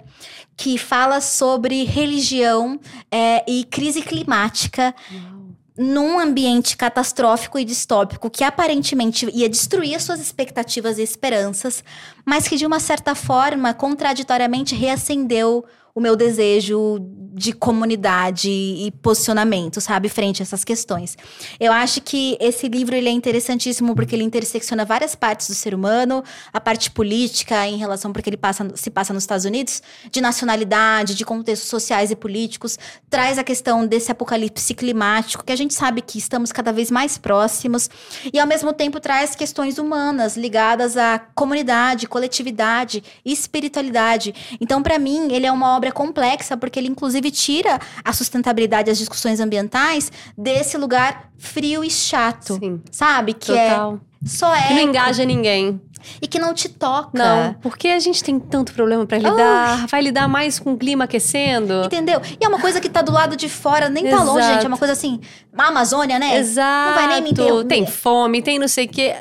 que 0.57 0.79
fala 0.79 1.21
sobre 1.21 1.85
religião 1.85 2.79
é, 3.11 3.45
e 3.51 3.65
crise 3.65 4.03
climática. 4.03 4.95
Uau 5.13 5.43
num 5.77 6.19
ambiente 6.19 6.77
catastrófico 6.77 7.59
e 7.59 7.65
distópico 7.65 8.29
que 8.29 8.45
aparentemente 8.45 9.29
ia 9.33 9.49
destruir 9.49 9.95
as 9.95 10.03
suas 10.03 10.21
expectativas 10.21 10.99
e 10.99 11.03
esperanças, 11.03 11.83
mas 12.25 12.47
que 12.47 12.57
de 12.57 12.67
uma 12.67 12.79
certa 12.79 13.15
forma, 13.15 13.73
contraditoriamente, 13.73 14.75
reacendeu 14.75 15.65
o 15.95 16.01
meu 16.01 16.17
desejo 16.17 16.99
de 17.35 17.53
comunidade 17.53 18.51
e 18.51 18.93
posicionamento, 19.03 19.81
sabe, 19.81 20.09
frente 20.09 20.43
a 20.43 20.45
essas 20.45 20.65
questões. 20.65 21.17
Eu 21.59 21.73
acho 21.73 22.01
que 22.03 22.37
esse 22.41 22.69
livro 22.69 22.95
ele 22.95 23.09
é 23.09 23.13
interessantíssimo 23.13 23.95
porque 23.95 24.15
ele 24.15 24.23
intersecciona 24.23 24.85
várias 24.85 25.15
partes 25.15 25.49
do 25.49 25.55
ser 25.55 25.75
humano, 25.75 26.23
a 26.53 26.61
parte 26.61 26.91
política 26.91 27.67
em 27.67 27.79
relação 27.79 28.13
porque 28.13 28.29
ele 28.29 28.37
passa, 28.37 28.71
se 28.75 28.91
passa 28.91 29.15
nos 29.15 29.23
Estados 29.23 29.47
Unidos, 29.47 29.83
de 30.11 30.21
nacionalidade, 30.21 31.15
de 31.15 31.25
contextos 31.25 31.71
sociais 31.71 32.11
e 32.11 32.17
políticos, 32.17 32.79
traz 33.09 33.39
a 33.39 33.45
questão 33.45 33.87
desse 33.87 34.13
apocalipse 34.13 34.75
climático 34.75 35.45
que 35.45 35.53
a 35.53 35.57
gente 35.57 35.73
sabe 35.73 36.03
que 36.03 36.19
estamos 36.19 36.53
cada 36.53 36.73
vez 36.73 36.91
mais 36.91 37.17
próximos 37.17 37.89
e 38.33 38.39
ao 38.39 38.47
mesmo 38.47 38.73
tempo 38.73 39.01
traz 39.01 39.35
questões 39.35 39.79
humanas 39.79 40.37
ligadas 40.37 40.97
à 40.97 41.19
comunidade, 41.35 42.07
coletividade 42.07 43.03
espiritualidade. 43.25 44.35
Então, 44.61 44.83
para 44.83 44.99
mim, 44.99 45.33
ele 45.33 45.47
é 45.47 45.53
uma 45.53 45.77
obra 45.77 45.82
complexa 45.91 46.57
porque 46.57 46.79
ele 46.79 46.89
inclusive 46.89 47.31
tira 47.31 47.81
a 48.05 48.13
sustentabilidade 48.13 48.91
as 48.91 48.99
discussões 48.99 49.41
ambientais 49.41 50.13
desse 50.37 50.77
lugar 50.77 51.31
frio 51.39 51.83
e 51.83 51.91
chato. 51.91 52.59
Sim. 52.59 52.81
Sabe? 52.91 53.33
Que 53.35 53.53
é 53.53 53.71
Total. 53.71 53.95
é 53.95 54.13
só 54.29 54.55
é. 54.55 54.69
Que 54.69 54.75
não 54.75 54.83
engaja 54.83 55.25
ninguém. 55.25 55.81
E 56.21 56.27
que 56.27 56.39
não 56.39 56.53
te 56.53 56.69
toca. 56.69 57.11
Não, 57.17 57.55
porque 57.55 57.89
a 57.89 57.99
gente 57.99 58.23
tem 58.25 58.39
tanto 58.39 58.73
problema 58.73 59.07
para 59.07 59.19
lidar. 59.19 59.87
Vai 59.87 60.03
lidar 60.03 60.27
mais 60.29 60.59
com 60.59 60.73
o 60.73 60.77
clima 60.77 61.05
aquecendo. 61.05 61.85
Entendeu? 61.85 62.21
E 62.41 62.45
é 62.45 62.49
uma 62.49 62.59
coisa 62.59 62.81
que 62.81 62.89
tá 62.89 63.03
do 63.03 63.13
lado 63.13 63.37
de 63.37 63.49
fora, 63.49 63.89
nem 63.89 64.07
Exato. 64.07 64.25
tá 64.25 64.33
longe, 64.33 64.47
gente. 64.47 64.65
É 64.65 64.69
uma 64.69 64.77
coisa 64.77 64.93
assim, 64.93 65.21
a 65.57 65.69
Amazônia, 65.69 66.19
né? 66.19 66.39
Exato. 66.39 66.91
Não 66.91 66.95
vai 66.97 67.07
nem 67.07 67.23
me 67.23 67.31
entender. 67.31 67.65
Tem 67.67 67.87
fome, 67.87 68.43
tem 68.43 68.59
não 68.59 68.69
sei 68.69 68.87
o 68.87 68.89
quê. 68.89 69.15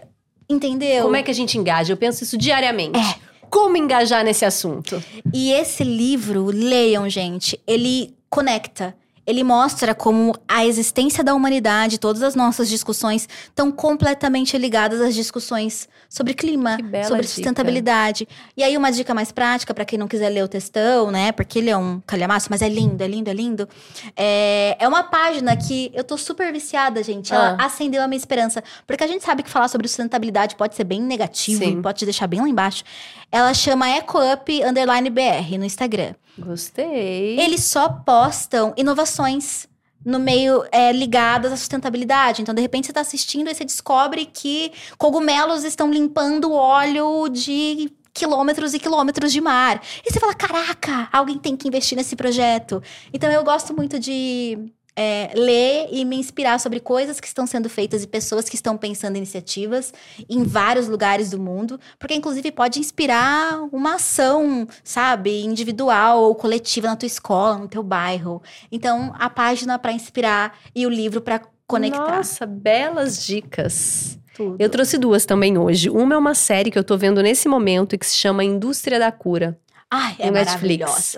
Entendeu? 0.50 1.04
Como 1.04 1.16
é 1.16 1.24
que 1.24 1.32
a 1.32 1.36
gente 1.36 1.58
engaja? 1.58 1.94
Eu 1.94 1.98
penso 1.98 2.24
isso 2.24 2.38
diariamente. 2.38 3.00
É 3.00 3.31
como 3.52 3.76
engajar 3.76 4.24
nesse 4.24 4.46
assunto. 4.46 5.04
E 5.34 5.52
esse 5.52 5.84
livro, 5.84 6.46
leiam, 6.46 7.08
gente, 7.10 7.60
ele 7.68 8.16
conecta. 8.30 8.96
Ele 9.26 9.44
mostra 9.44 9.94
como 9.94 10.36
a 10.48 10.66
existência 10.66 11.24
da 11.24 11.34
humanidade, 11.34 12.00
todas 12.00 12.24
as 12.24 12.36
nossas 12.36 12.70
discussões 12.70 13.28
estão 13.44 13.72
completamente 13.72 14.58
ligadas 14.58 15.00
às 15.02 15.14
discussões 15.14 15.88
sobre 16.10 16.34
clima, 16.34 16.78
sobre 17.08 17.28
sustentabilidade. 17.28 18.26
Dica. 18.26 18.32
E 18.58 18.64
aí 18.64 18.76
uma 18.76 18.92
dica 18.92 19.14
mais 19.14 19.32
prática 19.32 19.74
para 19.74 19.86
quem 19.86 19.98
não 19.98 20.08
quiser 20.08 20.30
ler 20.30 20.44
o 20.44 20.48
textão, 20.48 21.12
né? 21.12 21.32
Porque 21.32 21.60
ele 21.60 21.70
é 21.70 21.78
um 21.78 22.02
calhamaço, 22.06 22.48
mas 22.50 22.62
é 22.62 22.68
lindo, 22.68 23.02
é 23.02 23.08
lindo, 23.08 23.30
é 23.30 23.34
lindo. 23.34 23.70
É, 24.16 24.76
é 24.80 24.88
uma 24.88 25.04
página 25.04 25.56
que 25.56 25.92
eu 25.94 26.04
tô 26.04 26.18
super 26.18 26.52
viciada, 26.52 27.02
gente. 27.04 27.34
Ela 27.34 27.56
ah. 27.60 27.66
acendeu 27.66 28.02
a 28.04 28.08
minha 28.08 28.18
esperança, 28.18 28.64
porque 28.86 29.04
a 29.04 29.08
gente 29.08 29.24
sabe 29.24 29.44
que 29.44 29.50
falar 29.50 29.68
sobre 29.68 29.88
sustentabilidade 29.88 30.56
pode 30.56 30.76
ser 30.76 30.84
bem 30.84 31.02
negativo, 31.02 31.64
Sim. 31.64 31.82
pode 31.82 32.00
te 32.00 32.06
deixar 32.06 32.28
bem 32.28 32.42
lá 32.42 32.50
embaixo. 32.50 32.84
Ela 33.32 33.54
chama 33.54 33.90
EcoUp 33.90 34.64
underline 34.64 35.10
BR 35.10 35.58
no 35.58 35.66
Instagram. 35.66 36.14
Gostei. 36.42 37.40
Eles 37.40 37.64
só 37.64 37.88
postam 37.90 38.74
inovações 38.76 39.68
no 40.04 40.20
meio 40.20 40.64
é, 40.72 40.92
ligadas 40.92 41.52
à 41.52 41.58
sustentabilidade. 41.58 42.42
Então, 42.42 42.54
de 42.54 42.62
repente, 42.62 42.86
você 42.86 42.92
está 42.92 43.02
assistindo 43.02 43.50
e 43.50 43.54
você 43.54 43.64
descobre 43.64 44.26
que 44.26 44.72
cogumelos 44.98 45.64
estão 45.64 45.92
limpando 45.92 46.52
óleo 46.52 47.30
de 47.30 47.92
quilômetros 48.14 48.74
e 48.74 48.80
quilômetros 48.80 49.32
de 49.32 49.40
mar. 49.40 49.82
E 50.06 50.12
você 50.12 50.20
fala: 50.20 50.34
caraca, 50.34 51.08
alguém 51.12 51.38
tem 51.38 51.56
que 51.56 51.68
investir 51.68 51.96
nesse 51.96 52.16
projeto. 52.16 52.82
Então, 53.14 53.32
eu 53.32 53.44
gosto 53.44 53.76
muito 53.76 54.00
de 54.00 54.58
é, 54.96 55.32
ler 55.34 55.88
e 55.92 56.04
me 56.04 56.18
inspirar 56.18 56.60
sobre 56.60 56.80
coisas 56.80 57.20
que 57.20 57.28
estão 57.28 57.48
sendo 57.48 57.70
feitas 57.70 58.04
e 58.04 58.08
pessoas 58.08 58.50
que 58.50 58.56
estão 58.56 58.78
pensando 58.78 59.16
iniciativas 59.18 59.94
em 60.30 60.44
vários 60.44 60.88
lugares 60.88 61.30
do 61.30 61.40
mundo, 61.40 61.80
porque 61.98 62.14
inclusive 62.14 62.52
pode 62.52 62.80
inspirar 62.80 63.62
uma 63.72 63.96
ação, 63.96 64.68
sabe, 64.84 65.44
individual 65.44 66.22
ou 66.22 66.36
coletiva 66.36 66.88
na 66.88 66.96
tua 66.96 67.08
escola, 67.08 67.58
no 67.58 67.68
teu 67.68 67.84
bairro. 67.84 68.42
Então, 68.72 69.14
a 69.18 69.30
página 69.30 69.80
para 69.80 69.94
inspirar 69.94 70.58
e 70.76 70.86
o 70.86 70.90
livro 70.90 71.22
para 71.22 71.42
conectar. 71.66 72.18
Nossa, 72.18 72.46
belas 72.46 73.26
dicas. 73.26 74.20
Tudo. 74.36 74.56
Eu 74.60 74.70
trouxe 74.70 74.98
duas 74.98 75.26
também 75.26 75.58
hoje. 75.58 75.90
Uma 75.90 76.16
é 76.16 76.18
uma 76.18 76.36
série 76.36 76.72
que 76.72 76.80
eu 76.80 76.84
tô 76.84 76.98
vendo 76.98 77.22
nesse 77.22 77.48
momento 77.48 77.96
e 77.96 77.98
que 77.98 78.06
se 78.06 78.18
chama 78.18 78.44
Indústria 78.44 78.98
da 78.98 79.12
Cura. 79.12 79.60
Ai, 79.90 80.16
é 80.20 80.32
Netflix 80.32 81.18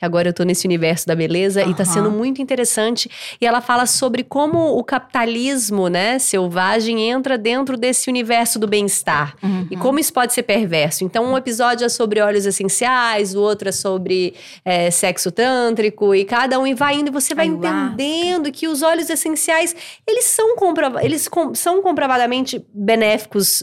que 0.00 0.04
agora 0.06 0.30
eu 0.30 0.32
tô 0.32 0.44
nesse 0.44 0.66
universo 0.66 1.06
da 1.06 1.14
beleza 1.14 1.62
uhum. 1.62 1.70
e 1.70 1.74
tá 1.74 1.84
sendo 1.84 2.10
muito 2.10 2.40
interessante. 2.40 3.10
E 3.38 3.46
ela 3.46 3.60
fala 3.60 3.84
sobre 3.84 4.24
como 4.24 4.78
o 4.78 4.82
capitalismo, 4.82 5.88
né, 5.88 6.18
selvagem 6.18 7.10
entra 7.10 7.36
dentro 7.36 7.76
desse 7.76 8.08
universo 8.08 8.58
do 8.58 8.66
bem-estar 8.66 9.36
uhum. 9.42 9.66
e 9.70 9.76
como 9.76 9.98
isso 9.98 10.10
pode 10.10 10.32
ser 10.32 10.44
perverso. 10.44 11.04
Então, 11.04 11.30
um 11.30 11.36
episódio 11.36 11.84
é 11.84 11.88
sobre 11.90 12.18
óleos 12.20 12.46
essenciais, 12.46 13.34
o 13.34 13.40
outro 13.42 13.68
é 13.68 13.72
sobre 13.72 14.34
é, 14.64 14.90
sexo 14.90 15.30
tântrico 15.30 16.14
e 16.14 16.24
cada 16.24 16.58
um 16.58 16.74
vai 16.74 16.94
indo 16.94 17.08
e 17.08 17.12
você 17.12 17.34
vai 17.34 17.46
entendendo 17.46 18.50
que 18.50 18.66
os 18.66 18.82
óleos 18.82 19.10
essenciais, 19.10 19.76
eles 20.06 20.24
são, 20.24 20.56
comprova 20.56 21.04
eles 21.04 21.28
com 21.28 21.54
são 21.54 21.82
comprovadamente 21.82 22.64
benéficos 22.72 23.62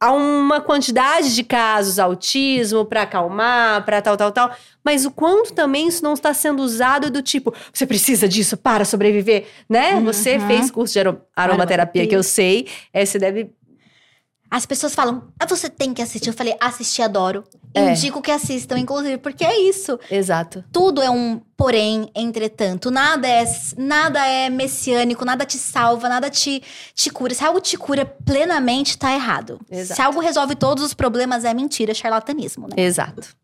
a 0.00 0.12
uma 0.12 0.60
quantidade 0.60 1.34
de 1.34 1.42
casos, 1.42 1.98
autismo, 1.98 2.84
para 2.84 3.02
acalmar, 3.02 3.84
para 3.84 4.02
tal, 4.02 4.16
tal, 4.16 4.32
tal. 4.32 4.54
Mas 4.84 5.06
o 5.06 5.10
quanto 5.10 5.52
também 5.54 5.88
isso 5.88 6.04
não 6.04 6.12
está 6.12 6.34
sendo 6.34 6.62
usado 6.62 7.10
do 7.10 7.22
tipo, 7.22 7.54
você 7.72 7.86
precisa 7.86 8.28
disso 8.28 8.56
para 8.56 8.84
sobreviver, 8.84 9.46
né? 9.68 9.94
Uhum. 9.94 10.04
Você 10.04 10.38
fez 10.40 10.70
curso 10.70 10.92
de 10.92 11.00
aromaterapia, 11.00 11.30
aromaterapia, 11.36 12.06
que 12.06 12.14
eu 12.16 12.22
sei, 12.22 12.68
é, 12.92 13.04
você 13.04 13.18
deve 13.18 13.50
as 14.54 14.64
pessoas 14.64 14.94
falam, 14.94 15.24
ah, 15.36 15.46
você 15.46 15.68
tem 15.68 15.92
que 15.92 16.00
assistir. 16.00 16.28
Eu 16.28 16.32
falei, 16.32 16.56
assistir, 16.60 17.02
adoro. 17.02 17.42
É. 17.74 17.90
Indico 17.90 18.22
que 18.22 18.30
assistam, 18.30 18.78
inclusive, 18.78 19.18
porque 19.18 19.44
é 19.44 19.58
isso. 19.68 19.98
Exato. 20.08 20.64
Tudo 20.70 21.02
é 21.02 21.10
um 21.10 21.40
porém, 21.56 22.08
entretanto. 22.14 22.88
Nada 22.88 23.26
é, 23.26 23.44
nada 23.76 24.24
é 24.24 24.48
messiânico, 24.48 25.24
nada 25.24 25.44
te 25.44 25.58
salva, 25.58 26.08
nada 26.08 26.30
te, 26.30 26.62
te 26.94 27.10
cura. 27.10 27.34
Se 27.34 27.44
algo 27.44 27.60
te 27.60 27.76
cura 27.76 28.06
plenamente, 28.06 28.96
tá 28.96 29.12
errado. 29.12 29.58
Exato. 29.68 29.96
Se 29.96 30.02
algo 30.02 30.20
resolve 30.20 30.54
todos 30.54 30.84
os 30.84 30.94
problemas, 30.94 31.44
é 31.44 31.52
mentira, 31.52 31.90
é 31.90 31.94
charlatanismo, 31.94 32.68
né? 32.68 32.74
Exato. 32.76 33.34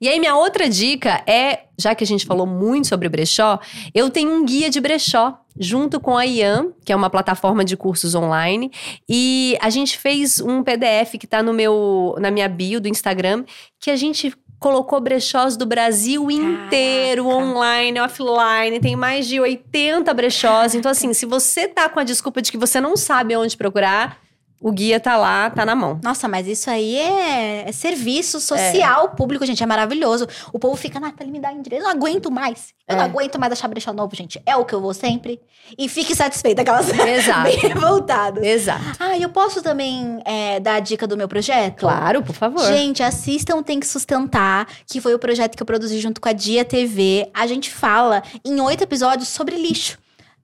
E 0.00 0.08
aí, 0.08 0.18
minha 0.18 0.36
outra 0.36 0.68
dica 0.68 1.22
é, 1.26 1.64
já 1.78 1.94
que 1.94 2.02
a 2.02 2.06
gente 2.06 2.26
falou 2.26 2.46
muito 2.46 2.88
sobre 2.88 3.08
brechó, 3.08 3.58
eu 3.94 4.10
tenho 4.10 4.30
um 4.30 4.44
guia 4.44 4.68
de 4.68 4.80
brechó 4.80 5.38
junto 5.58 5.98
com 5.98 6.16
a 6.16 6.24
IAM, 6.24 6.72
que 6.84 6.92
é 6.92 6.96
uma 6.96 7.10
plataforma 7.10 7.64
de 7.64 7.76
cursos 7.76 8.14
online, 8.14 8.70
e 9.08 9.56
a 9.60 9.70
gente 9.70 9.98
fez 9.98 10.40
um 10.40 10.62
PDF 10.62 11.18
que 11.18 11.26
tá 11.26 11.42
no 11.42 11.52
meu 11.52 12.14
na 12.18 12.30
minha 12.30 12.48
bio 12.48 12.80
do 12.80 12.88
Instagram, 12.88 13.44
que 13.80 13.90
a 13.90 13.96
gente 13.96 14.32
colocou 14.58 15.00
brechós 15.00 15.56
do 15.56 15.64
Brasil 15.64 16.26
Caraca. 16.26 16.42
inteiro, 16.42 17.26
online, 17.26 18.00
offline, 18.00 18.80
tem 18.80 18.96
mais 18.96 19.26
de 19.26 19.40
80 19.40 20.12
brechós. 20.14 20.74
Então 20.74 20.90
assim, 20.90 21.12
se 21.12 21.26
você 21.26 21.68
tá 21.68 21.88
com 21.88 22.00
a 22.00 22.04
desculpa 22.04 22.42
de 22.42 22.50
que 22.50 22.58
você 22.58 22.80
não 22.80 22.96
sabe 22.96 23.36
onde 23.36 23.56
procurar, 23.56 24.18
o 24.60 24.72
guia 24.72 24.98
tá 24.98 25.16
lá, 25.16 25.48
tá 25.50 25.64
na 25.64 25.74
mão. 25.74 26.00
Nossa, 26.02 26.26
mas 26.28 26.46
isso 26.48 26.68
aí 26.68 26.96
é, 26.96 27.68
é 27.68 27.72
serviço 27.72 28.40
social 28.40 29.10
público, 29.10 29.46
gente. 29.46 29.62
É 29.62 29.66
maravilhoso. 29.66 30.26
O 30.52 30.58
povo 30.58 30.74
fica, 30.76 30.98
Nathalie, 30.98 31.30
me 31.32 31.38
dá 31.40 31.52
endereço. 31.52 31.82
Eu 31.82 31.84
não 31.84 31.90
aguento 31.92 32.30
mais. 32.30 32.74
Eu 32.88 32.96
não 32.96 33.02
É. 33.02 33.06
aguento 33.06 33.38
mais 33.38 33.52
achar 33.52 33.68
brechó 33.68 33.92
novo, 33.92 34.16
gente. 34.16 34.40
É 34.44 34.56
o 34.56 34.64
que 34.64 34.74
eu 34.74 34.80
vou 34.80 34.92
sempre. 34.94 35.40
E 35.78 35.88
fique 35.88 36.14
satisfeita, 36.14 36.62
aquelas 36.62 36.88
Exato. 36.98 37.42
bem 37.42 37.56
revoltadas. 37.58 38.42
Exato. 38.44 38.82
Ah, 38.98 39.16
eu 39.18 39.28
posso 39.28 39.62
também 39.62 40.20
é, 40.24 40.58
dar 40.58 40.74
a 40.76 40.80
dica 40.80 41.06
do 41.06 41.16
meu 41.16 41.28
projeto? 41.28 41.80
Claro, 41.80 42.22
por 42.22 42.34
favor. 42.34 42.64
Gente, 42.66 43.02
assistam 43.02 43.62
Tem 43.62 43.78
que 43.78 43.86
Sustentar, 43.86 44.66
que 44.86 45.00
foi 45.00 45.14
o 45.14 45.18
projeto 45.18 45.56
que 45.56 45.62
eu 45.62 45.66
produzi 45.66 45.98
junto 46.00 46.20
com 46.20 46.28
a 46.28 46.32
Dia 46.32 46.64
TV. 46.64 47.30
A 47.34 47.46
gente 47.46 47.70
fala 47.70 48.22
em 48.44 48.60
oito 48.60 48.82
episódios 48.82 49.28
sobre 49.28 49.56
lixo. 49.56 49.98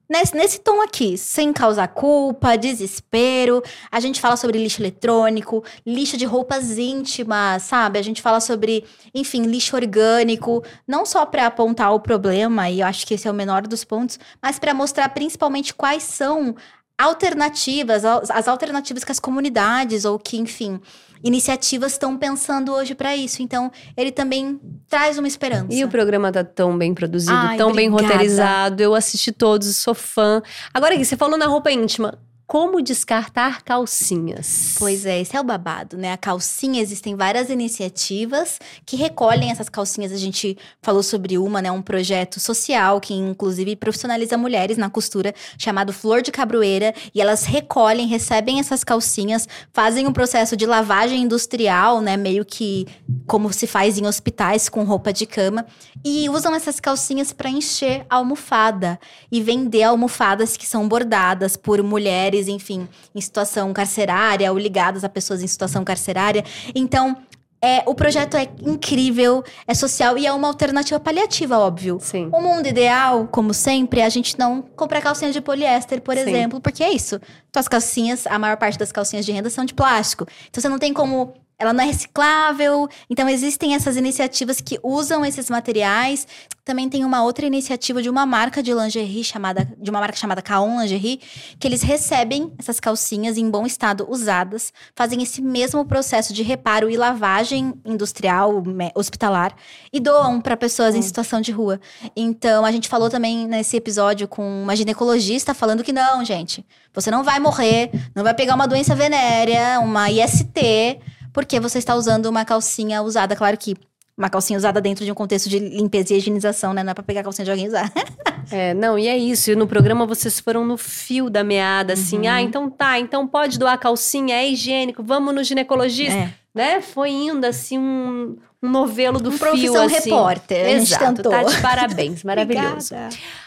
Nesse, 0.07 0.35
nesse 0.35 0.59
tom 0.59 0.81
aqui, 0.81 1.17
sem 1.17 1.51
causar 1.51 1.87
culpa, 1.87 2.55
desespero. 2.55 3.61
A 3.91 3.99
gente 3.99 4.21
fala 4.21 4.37
sobre 4.37 4.59
lixo 4.59 4.81
eletrônico, 4.81 5.63
lixo 5.85 6.15
de 6.15 6.25
roupas 6.25 6.77
íntimas, 6.77 7.63
sabe? 7.63 7.97
A 7.97 8.01
gente 8.03 8.21
fala 8.21 8.39
sobre, 8.39 8.85
enfim, 9.13 9.43
lixo 9.43 9.75
orgânico. 9.75 10.63
Não 10.87 11.05
só 11.05 11.25
para 11.25 11.47
apontar 11.47 11.93
o 11.93 11.99
problema, 11.99 12.69
e 12.69 12.81
eu 12.81 12.87
acho 12.87 13.05
que 13.07 13.15
esse 13.15 13.27
é 13.27 13.31
o 13.31 13.33
menor 13.33 13.63
dos 13.63 13.83
pontos, 13.83 14.19
mas 14.41 14.59
para 14.59 14.73
mostrar 14.73 15.09
principalmente 15.09 15.73
quais 15.73 16.03
são 16.03 16.55
alternativas, 16.97 18.05
as 18.05 18.29
as 18.31 18.47
alternativas 18.47 19.03
que 19.03 19.11
as 19.11 19.19
comunidades 19.19 20.05
ou 20.05 20.17
que, 20.17 20.37
enfim, 20.37 20.79
iniciativas 21.23 21.93
estão 21.93 22.17
pensando 22.17 22.71
hoje 22.73 22.95
para 22.95 23.15
isso. 23.15 23.41
Então, 23.41 23.71
ele 23.95 24.11
também 24.11 24.59
traz 24.87 25.17
uma 25.17 25.27
esperança. 25.27 25.67
E 25.69 25.83
o 25.83 25.87
programa 25.89 26.31
tá 26.31 26.43
tão 26.43 26.77
bem 26.77 26.93
produzido, 26.93 27.33
Ai, 27.33 27.57
tão 27.57 27.71
bem 27.71 27.89
obrigada. 27.89 28.13
roteirizado. 28.13 28.83
Eu 28.83 28.93
assisti 28.95 29.31
todos, 29.31 29.75
sou 29.77 29.93
fã. 29.93 30.41
Agora 30.73 30.93
aqui, 30.95 31.05
você 31.05 31.17
falou 31.17 31.37
na 31.37 31.45
roupa 31.47 31.71
íntima. 31.71 32.17
Como 32.47 32.79
descartar 32.79 33.63
calcinhas? 33.63 34.75
Pois 34.77 35.03
é, 35.03 35.19
esse 35.19 35.35
é 35.35 35.41
o 35.41 35.43
babado, 35.43 35.97
né? 35.97 36.13
A 36.13 36.17
calcinha, 36.17 36.79
existem 36.79 37.15
várias 37.15 37.49
iniciativas 37.49 38.59
que 38.85 38.95
recolhem 38.95 39.49
essas 39.49 39.67
calcinhas. 39.67 40.11
A 40.11 40.17
gente 40.17 40.55
falou 40.79 41.01
sobre 41.01 41.39
uma, 41.39 41.59
né? 41.59 41.71
Um 41.71 41.81
projeto 41.81 42.39
social 42.39 43.01
que, 43.01 43.15
inclusive, 43.15 43.75
profissionaliza 43.75 44.37
mulheres 44.37 44.77
na 44.77 44.91
costura, 44.91 45.33
chamado 45.57 45.91
Flor 45.91 46.21
de 46.21 46.31
Cabroeira. 46.31 46.93
E 47.15 47.19
elas 47.19 47.45
recolhem, 47.45 48.05
recebem 48.05 48.59
essas 48.59 48.83
calcinhas, 48.83 49.47
fazem 49.73 50.05
um 50.05 50.13
processo 50.13 50.55
de 50.55 50.67
lavagem 50.67 51.23
industrial, 51.23 51.99
né? 51.99 52.15
Meio 52.15 52.45
que 52.45 52.85
como 53.25 53.51
se 53.51 53.65
faz 53.65 53.97
em 53.97 54.05
hospitais 54.05 54.69
com 54.69 54.83
roupa 54.83 55.11
de 55.11 55.25
cama. 55.25 55.65
E 56.03 56.29
usam 56.29 56.53
essas 56.53 56.79
calcinhas 56.79 57.33
para 57.33 57.49
encher 57.49 58.05
a 58.07 58.17
almofada 58.17 58.99
e 59.31 59.41
vender 59.41 59.81
almofadas 59.81 60.55
que 60.55 60.67
são 60.67 60.87
bordadas 60.87 61.57
por 61.57 61.81
mulheres, 61.81 62.34
enfim, 62.47 62.87
em 63.13 63.21
situação 63.21 63.71
carcerária 63.73 64.51
ou 64.51 64.57
ligadas 64.57 65.03
a 65.03 65.09
pessoas 65.09 65.41
em 65.41 65.47
situação 65.47 65.83
carcerária. 65.83 66.43
Então, 66.73 67.17
é, 67.65 67.81
o 67.87 67.95
projeto 67.95 68.37
é 68.37 68.47
incrível, 68.61 69.43
é 69.65 69.73
social 69.73 70.17
e 70.19 70.27
é 70.27 70.31
uma 70.31 70.47
alternativa 70.47 70.99
paliativa, 70.99 71.57
óbvio. 71.57 71.97
Sim. 71.99 72.29
O 72.31 72.39
mundo 72.39 72.67
ideal, 72.67 73.27
como 73.31 73.55
sempre, 73.55 74.01
é 74.01 74.05
a 74.05 74.09
gente 74.09 74.37
não 74.37 74.61
comprar 74.61 75.01
calcinha 75.01 75.31
de 75.31 75.41
poliéster, 75.41 75.99
por 75.99 76.15
Sim. 76.15 76.21
exemplo, 76.21 76.61
porque 76.61 76.83
é 76.83 76.93
isso. 76.93 77.19
Tuas 77.51 77.67
calcinhas, 77.67 78.27
a 78.27 78.37
maior 78.37 78.57
parte 78.57 78.77
das 78.77 78.91
calcinhas 78.91 79.25
de 79.25 79.31
renda 79.31 79.49
são 79.49 79.65
de 79.65 79.73
plástico. 79.73 80.27
Então 80.47 80.61
você 80.61 80.69
não 80.69 80.77
tem 80.77 80.93
como. 80.93 81.33
Ela 81.57 81.73
não 81.73 81.83
é 81.83 81.87
reciclável. 81.87 82.87
Então 83.09 83.29
existem 83.29 83.75
essas 83.75 83.95
iniciativas 83.97 84.59
que 84.59 84.79
usam 84.83 85.25
esses 85.25 85.49
materiais. 85.49 86.27
Também 86.63 86.89
tem 86.89 87.05
uma 87.05 87.23
outra 87.23 87.45
iniciativa 87.45 88.01
de 88.01 88.09
uma 88.09 88.25
marca 88.25 88.61
de 88.61 88.73
lingerie 88.73 89.23
chamada. 89.23 89.67
De 89.77 89.89
uma 89.89 89.99
marca 89.99 90.17
chamada 90.17 90.41
Kaon 90.41 90.81
Lingerie, 90.81 91.19
que 91.59 91.67
eles 91.67 91.81
recebem 91.81 92.51
essas 92.57 92.79
calcinhas 92.79 93.37
em 93.37 93.49
bom 93.49 93.65
estado 93.65 94.05
usadas, 94.09 94.73
fazem 94.95 95.21
esse 95.21 95.41
mesmo 95.41 95.85
processo 95.85 96.33
de 96.33 96.43
reparo 96.43 96.89
e 96.89 96.97
lavagem 96.97 97.73
industrial, 97.85 98.63
hospitalar, 98.93 99.55
e 99.93 99.99
doam 99.99 100.41
para 100.41 100.57
pessoas 100.57 100.95
em 100.95 101.01
situação 101.01 101.39
de 101.39 101.51
rua. 101.51 101.79
Então, 102.15 102.65
a 102.65 102.71
gente 102.71 102.89
falou 102.89 103.09
também 103.09 103.47
nesse 103.47 103.77
episódio 103.77 104.27
com 104.27 104.63
uma 104.63 104.75
ginecologista 104.75 105.53
falando 105.53 105.83
que 105.83 105.93
não, 105.93 106.25
gente, 106.25 106.65
você 106.93 107.11
não 107.11 107.23
vai 107.23 107.39
morrer, 107.39 107.91
não 108.15 108.23
vai 108.23 108.33
pegar 108.33 108.55
uma 108.55 108.67
doença 108.67 108.95
venérea, 108.95 109.79
uma 109.79 110.09
IST, 110.09 110.99
porque 111.35 111.59
você 111.59 111.77
está 111.79 111.93
usando 111.95 112.27
uma 112.27 112.45
calcinha 112.45 113.01
usada. 113.01 113.35
Claro 113.35 113.57
que 113.57 113.75
uma 114.17 114.29
calcinha 114.29 114.55
usada 114.57 114.79
dentro 114.79 115.03
de 115.03 115.11
um 115.11 115.13
contexto 115.13 115.49
de 115.49 115.59
limpeza 115.59 116.13
e 116.13 116.17
higienização, 116.17 116.73
né? 116.73 116.81
Não 116.81 116.91
é 116.91 116.93
pra 116.93 117.03
pegar 117.03 117.19
a 117.19 117.23
calcinha 117.25 117.43
de 117.43 117.51
alguém 117.51 117.65
e 117.65 117.67
usar. 117.67 117.91
É, 118.51 118.75
não, 118.75 118.97
e 118.97 119.07
é 119.07 119.17
isso. 119.17 119.49
E 119.49 119.55
no 119.55 119.65
programa 119.65 120.05
vocês 120.05 120.39
foram 120.39 120.63
no 120.63 120.77
fio 120.77 121.31
da 121.31 121.43
meada, 121.43 121.93
Uhum. 121.95 121.99
assim. 121.99 122.27
Ah, 122.27 122.39
então 122.39 122.69
tá, 122.69 122.99
então 122.99 123.27
pode 123.27 123.57
doar 123.57 123.75
calcinha, 123.79 124.35
é 124.35 124.47
higiênico, 124.47 125.01
vamos 125.03 125.33
no 125.33 125.43
ginecologista. 125.43 126.13
É. 126.13 126.29
Né? 126.53 126.79
Foi 126.79 127.09
indo, 127.09 127.43
assim, 127.43 127.79
um, 127.79 128.37
um 128.61 128.69
novelo 128.69 129.19
do 129.19 129.29
Um 129.29 129.31
fio, 129.31 129.75
assim. 129.81 129.95
repórter, 129.95 130.75
Exato, 130.75 131.23
tá 131.23 131.41
de 131.41 131.57
parabéns, 131.59 132.23
maravilhoso. 132.23 132.93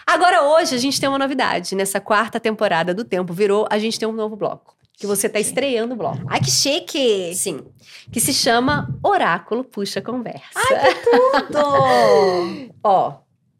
Agora, 0.05 0.43
hoje, 0.43 0.75
a 0.75 0.79
gente 0.79 0.99
tem 1.01 1.09
uma 1.09 1.17
novidade. 1.19 1.77
Nessa 1.77 2.01
quarta 2.01 2.41
temporada 2.41 2.93
do 2.93 3.05
Tempo 3.05 3.33
Virou, 3.33 3.69
a 3.71 3.79
gente 3.79 4.01
tem 4.01 4.09
um 4.09 4.13
novo 4.13 4.35
bloco. 4.35 4.75
Que 4.99 5.07
você 5.07 5.29
tá 5.29 5.39
estreando 5.39 5.95
o 5.95 5.97
bloco. 5.97 6.19
Ai, 6.27 6.41
que 6.41 6.51
chique! 6.51 7.33
Sim. 7.33 7.65
Que 8.11 8.19
se 8.19 8.35
chama 8.35 8.93
Oráculo 9.01 9.63
Puxa 9.63 10.03
Conversa. 10.03 10.59
Tudo! 11.05 12.75
Ó, 12.83 13.15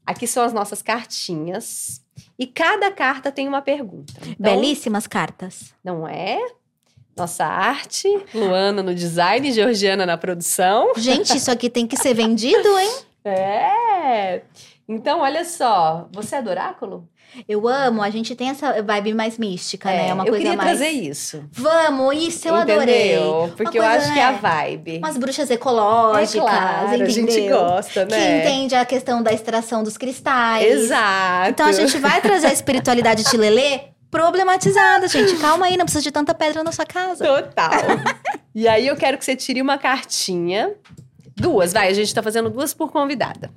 aqui 0.05 0.27
são 0.27 0.43
as 0.43 0.53
nossas 0.53 0.83
cartinhas. 0.83 2.03
E 2.37 2.45
cada 2.45 2.91
carta 2.91 3.31
tem 3.31 3.47
uma 3.47 3.63
pergunta. 3.63 4.15
Então, 4.23 4.35
Belíssimas 4.39 5.07
cartas. 5.07 5.73
Não 5.85 6.09
é? 6.09 6.39
Nossa 7.17 7.45
arte, 7.45 8.09
Luana 8.35 8.83
no 8.83 8.95
design, 8.95 9.53
Georgiana 9.53 10.05
na 10.05 10.17
produção. 10.17 10.93
Gente, 10.97 11.37
isso 11.37 11.51
aqui 11.51 11.71
tem 11.71 11.87
que 11.87 11.97
ser 11.97 12.15
vendido, 12.15 12.69
hein? 12.79 12.91
É! 13.25 14.43
Então, 14.89 15.21
olha 15.21 15.45
só. 15.45 16.09
Você 16.13 16.37
é 16.37 16.43
do 16.43 16.49
oráculo? 16.49 17.07
Eu 17.49 17.69
amo, 17.69 18.03
a 18.03 18.11
gente 18.11 18.35
tem 18.35 18.51
essa 18.51 18.83
vibe 18.83 19.15
mais 19.15 19.39
mística, 19.39 19.89
né? 19.89 20.09
É 20.09 20.15
uma 20.15 20.25
eu 20.25 20.31
coisa 20.31 20.39
queria 20.39 20.57
mais. 20.57 20.79
trazer 20.79 20.89
isso. 20.91 21.45
Vamos, 21.53 22.17
isso 22.17 22.49
eu 22.49 22.55
adorei. 22.55 23.13
Entendeu? 23.17 23.53
Porque 23.57 23.79
eu 23.79 23.83
coisa, 23.83 23.99
acho 23.99 24.13
que 24.13 24.19
é 24.19 24.25
a 24.25 24.33
né? 24.33 24.39
vibe. 24.41 24.99
Umas 24.99 25.17
bruxas 25.19 25.51
ecológicas, 25.51 26.35
é 26.35 26.41
claro, 26.41 26.87
entendeu? 26.89 27.07
a 27.07 27.11
gente 27.11 27.49
gosta, 27.49 28.07
Que 28.07 28.15
né? 28.15 28.39
entende 28.39 28.75
a 28.75 28.85
questão 28.85 29.23
da 29.23 29.33
extração 29.33 29.83
dos 29.83 29.97
cristais. 29.97 30.65
Exato. 30.65 31.51
Então 31.51 31.67
a 31.67 31.73
gente 31.73 31.99
vai 31.99 32.21
trazer 32.21 32.49
a 32.49 32.53
espiritualidade 32.53 33.25
tilelê 33.25 33.81
problematizada, 34.11 35.07
gente. 35.09 35.37
Calma 35.37 35.67
aí, 35.67 35.77
não 35.77 35.85
precisa 35.85 36.03
de 36.03 36.11
tanta 36.11 36.35
pedra 36.35 36.63
na 36.65 36.73
sua 36.73 36.87
casa. 36.87 37.25
Total. 37.25 37.71
e 38.55 38.67
aí 38.67 38.87
eu 38.87 38.97
quero 38.97 39.19
que 39.19 39.25
você 39.25 39.37
tire 39.37 39.61
uma 39.61 39.79
cartinha. 39.79 40.73
Duas, 41.37 41.73
vai. 41.73 41.89
A 41.89 41.93
gente 41.93 42.13
tá 42.13 42.23
fazendo 42.23 42.51
duas 42.51 42.75
por 42.75 42.91
convidada. 42.91 43.51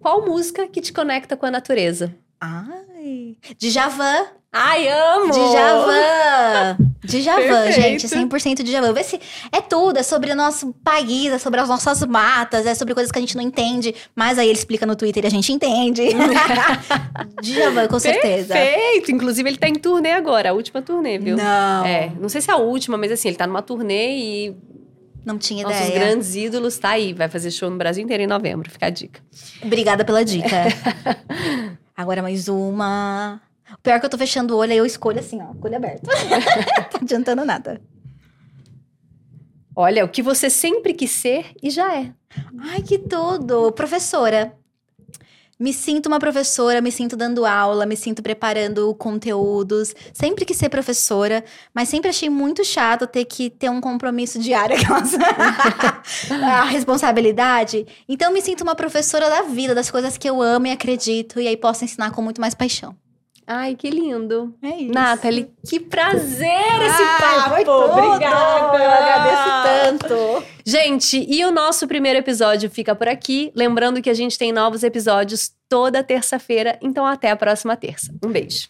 Qual 0.00 0.24
música 0.24 0.66
que 0.66 0.80
te 0.80 0.92
conecta 0.92 1.36
com 1.36 1.44
a 1.46 1.50
natureza? 1.50 2.14
Ai. 2.40 3.36
Djavan. 3.58 4.26
Ai, 4.52 4.88
amo! 4.88 5.30
Djavan. 5.30 6.76
Djavan, 7.04 7.64
Perfeito. 7.64 8.00
gente. 8.00 8.08
100% 8.08 8.62
Djavan. 8.64 8.92
Vê 8.94 9.04
se 9.04 9.20
é 9.52 9.60
tudo. 9.60 9.98
É 9.98 10.02
sobre 10.02 10.32
o 10.32 10.34
nosso 10.34 10.72
país, 10.82 11.30
é 11.32 11.38
sobre 11.38 11.60
as 11.60 11.68
nossas 11.68 12.04
matas, 12.04 12.66
é 12.66 12.74
sobre 12.74 12.94
coisas 12.94 13.12
que 13.12 13.18
a 13.18 13.20
gente 13.20 13.36
não 13.36 13.42
entende. 13.44 13.94
Mas 14.16 14.38
aí 14.38 14.48
ele 14.48 14.58
explica 14.58 14.86
no 14.86 14.96
Twitter 14.96 15.22
e 15.22 15.26
a 15.26 15.30
gente 15.30 15.52
entende. 15.52 16.02
Djavan, 17.42 17.86
com 17.86 17.98
certeza. 18.00 18.54
Perfeito! 18.54 19.12
Inclusive, 19.12 19.50
ele 19.50 19.58
tá 19.58 19.68
em 19.68 19.74
turnê 19.74 20.12
agora, 20.12 20.50
a 20.50 20.52
última 20.54 20.80
turnê, 20.82 21.18
viu? 21.18 21.36
Não. 21.36 21.84
É, 21.84 22.10
não 22.18 22.28
sei 22.28 22.40
se 22.40 22.50
é 22.50 22.54
a 22.54 22.56
última, 22.56 22.96
mas 22.96 23.12
assim, 23.12 23.28
ele 23.28 23.36
tá 23.36 23.46
numa 23.46 23.62
turnê 23.62 24.16
e 24.18 24.56
Não 25.24 25.38
tinha 25.38 25.64
nossos 25.64 25.88
ideia. 25.88 25.98
grandes 25.98 26.34
ídolos 26.34 26.78
tá 26.78 26.90
aí. 26.90 27.12
Vai 27.12 27.28
fazer 27.28 27.50
show 27.50 27.70
no 27.70 27.76
Brasil 27.76 28.02
inteiro 28.02 28.22
em 28.22 28.26
novembro, 28.26 28.70
fica 28.70 28.86
a 28.86 28.90
dica. 28.90 29.20
Obrigada 29.62 30.04
pela 30.04 30.24
dica. 30.24 30.64
Agora 31.96 32.22
mais 32.22 32.48
uma. 32.48 33.40
O 33.72 33.78
pior 33.82 33.94
é 33.94 34.00
que 34.00 34.06
eu 34.06 34.10
tô 34.10 34.18
fechando 34.18 34.54
o 34.54 34.58
olho, 34.58 34.72
aí 34.72 34.78
eu 34.78 34.86
escolho 34.86 35.20
assim, 35.20 35.40
ó, 35.40 35.46
com 35.54 35.62
o 35.62 35.66
olho 35.66 35.76
aberto. 35.76 36.08
tá 36.90 36.98
adiantando 37.00 37.44
nada. 37.44 37.80
Olha, 39.76 40.04
o 40.04 40.08
que 40.08 40.22
você 40.22 40.50
sempre 40.50 40.92
quis 40.92 41.10
ser 41.10 41.52
e 41.62 41.70
já 41.70 41.96
é. 41.96 42.12
Ai, 42.58 42.82
que 42.82 42.98
tudo! 42.98 43.72
Professora. 43.72 44.56
Me 45.60 45.74
sinto 45.74 46.06
uma 46.06 46.18
professora, 46.18 46.80
me 46.80 46.90
sinto 46.90 47.18
dando 47.18 47.44
aula, 47.44 47.84
me 47.84 47.94
sinto 47.94 48.22
preparando 48.22 48.94
conteúdos. 48.94 49.94
Sempre 50.10 50.46
quis 50.46 50.56
ser 50.56 50.70
professora, 50.70 51.44
mas 51.74 51.90
sempre 51.90 52.08
achei 52.08 52.30
muito 52.30 52.64
chato 52.64 53.06
ter 53.06 53.26
que 53.26 53.50
ter 53.50 53.68
um 53.68 53.78
compromisso 53.78 54.38
diário, 54.38 54.74
aquelas... 54.80 55.12
a 56.42 56.64
responsabilidade. 56.64 57.86
Então 58.08 58.32
me 58.32 58.40
sinto 58.40 58.62
uma 58.62 58.74
professora 58.74 59.28
da 59.28 59.42
vida, 59.42 59.74
das 59.74 59.90
coisas 59.90 60.16
que 60.16 60.28
eu 60.28 60.40
amo 60.40 60.66
e 60.66 60.70
acredito, 60.70 61.38
e 61.38 61.46
aí 61.46 61.58
posso 61.58 61.84
ensinar 61.84 62.10
com 62.12 62.22
muito 62.22 62.40
mais 62.40 62.54
paixão. 62.54 62.96
Ai, 63.52 63.74
que 63.74 63.90
lindo. 63.90 64.54
É 64.62 64.76
isso. 64.76 64.94
Nathalie, 64.94 65.50
que 65.68 65.80
prazer 65.80 66.46
esse 66.46 67.02
ah, 67.02 67.50
papo. 67.50 67.70
Obrigada. 67.70 68.78
Eu 68.78 68.90
agradeço 68.90 70.08
tanto. 70.08 70.44
Gente, 70.70 71.26
e 71.28 71.44
o 71.44 71.50
nosso 71.50 71.88
primeiro 71.88 72.20
episódio 72.20 72.70
fica 72.70 72.94
por 72.94 73.08
aqui. 73.08 73.50
Lembrando 73.56 74.00
que 74.00 74.08
a 74.08 74.14
gente 74.14 74.38
tem 74.38 74.52
novos 74.52 74.84
episódios 74.84 75.50
toda 75.68 76.00
terça-feira, 76.00 76.78
então 76.80 77.04
até 77.04 77.28
a 77.32 77.36
próxima 77.36 77.76
terça. 77.76 78.14
Um 78.24 78.30
beijo. 78.30 78.68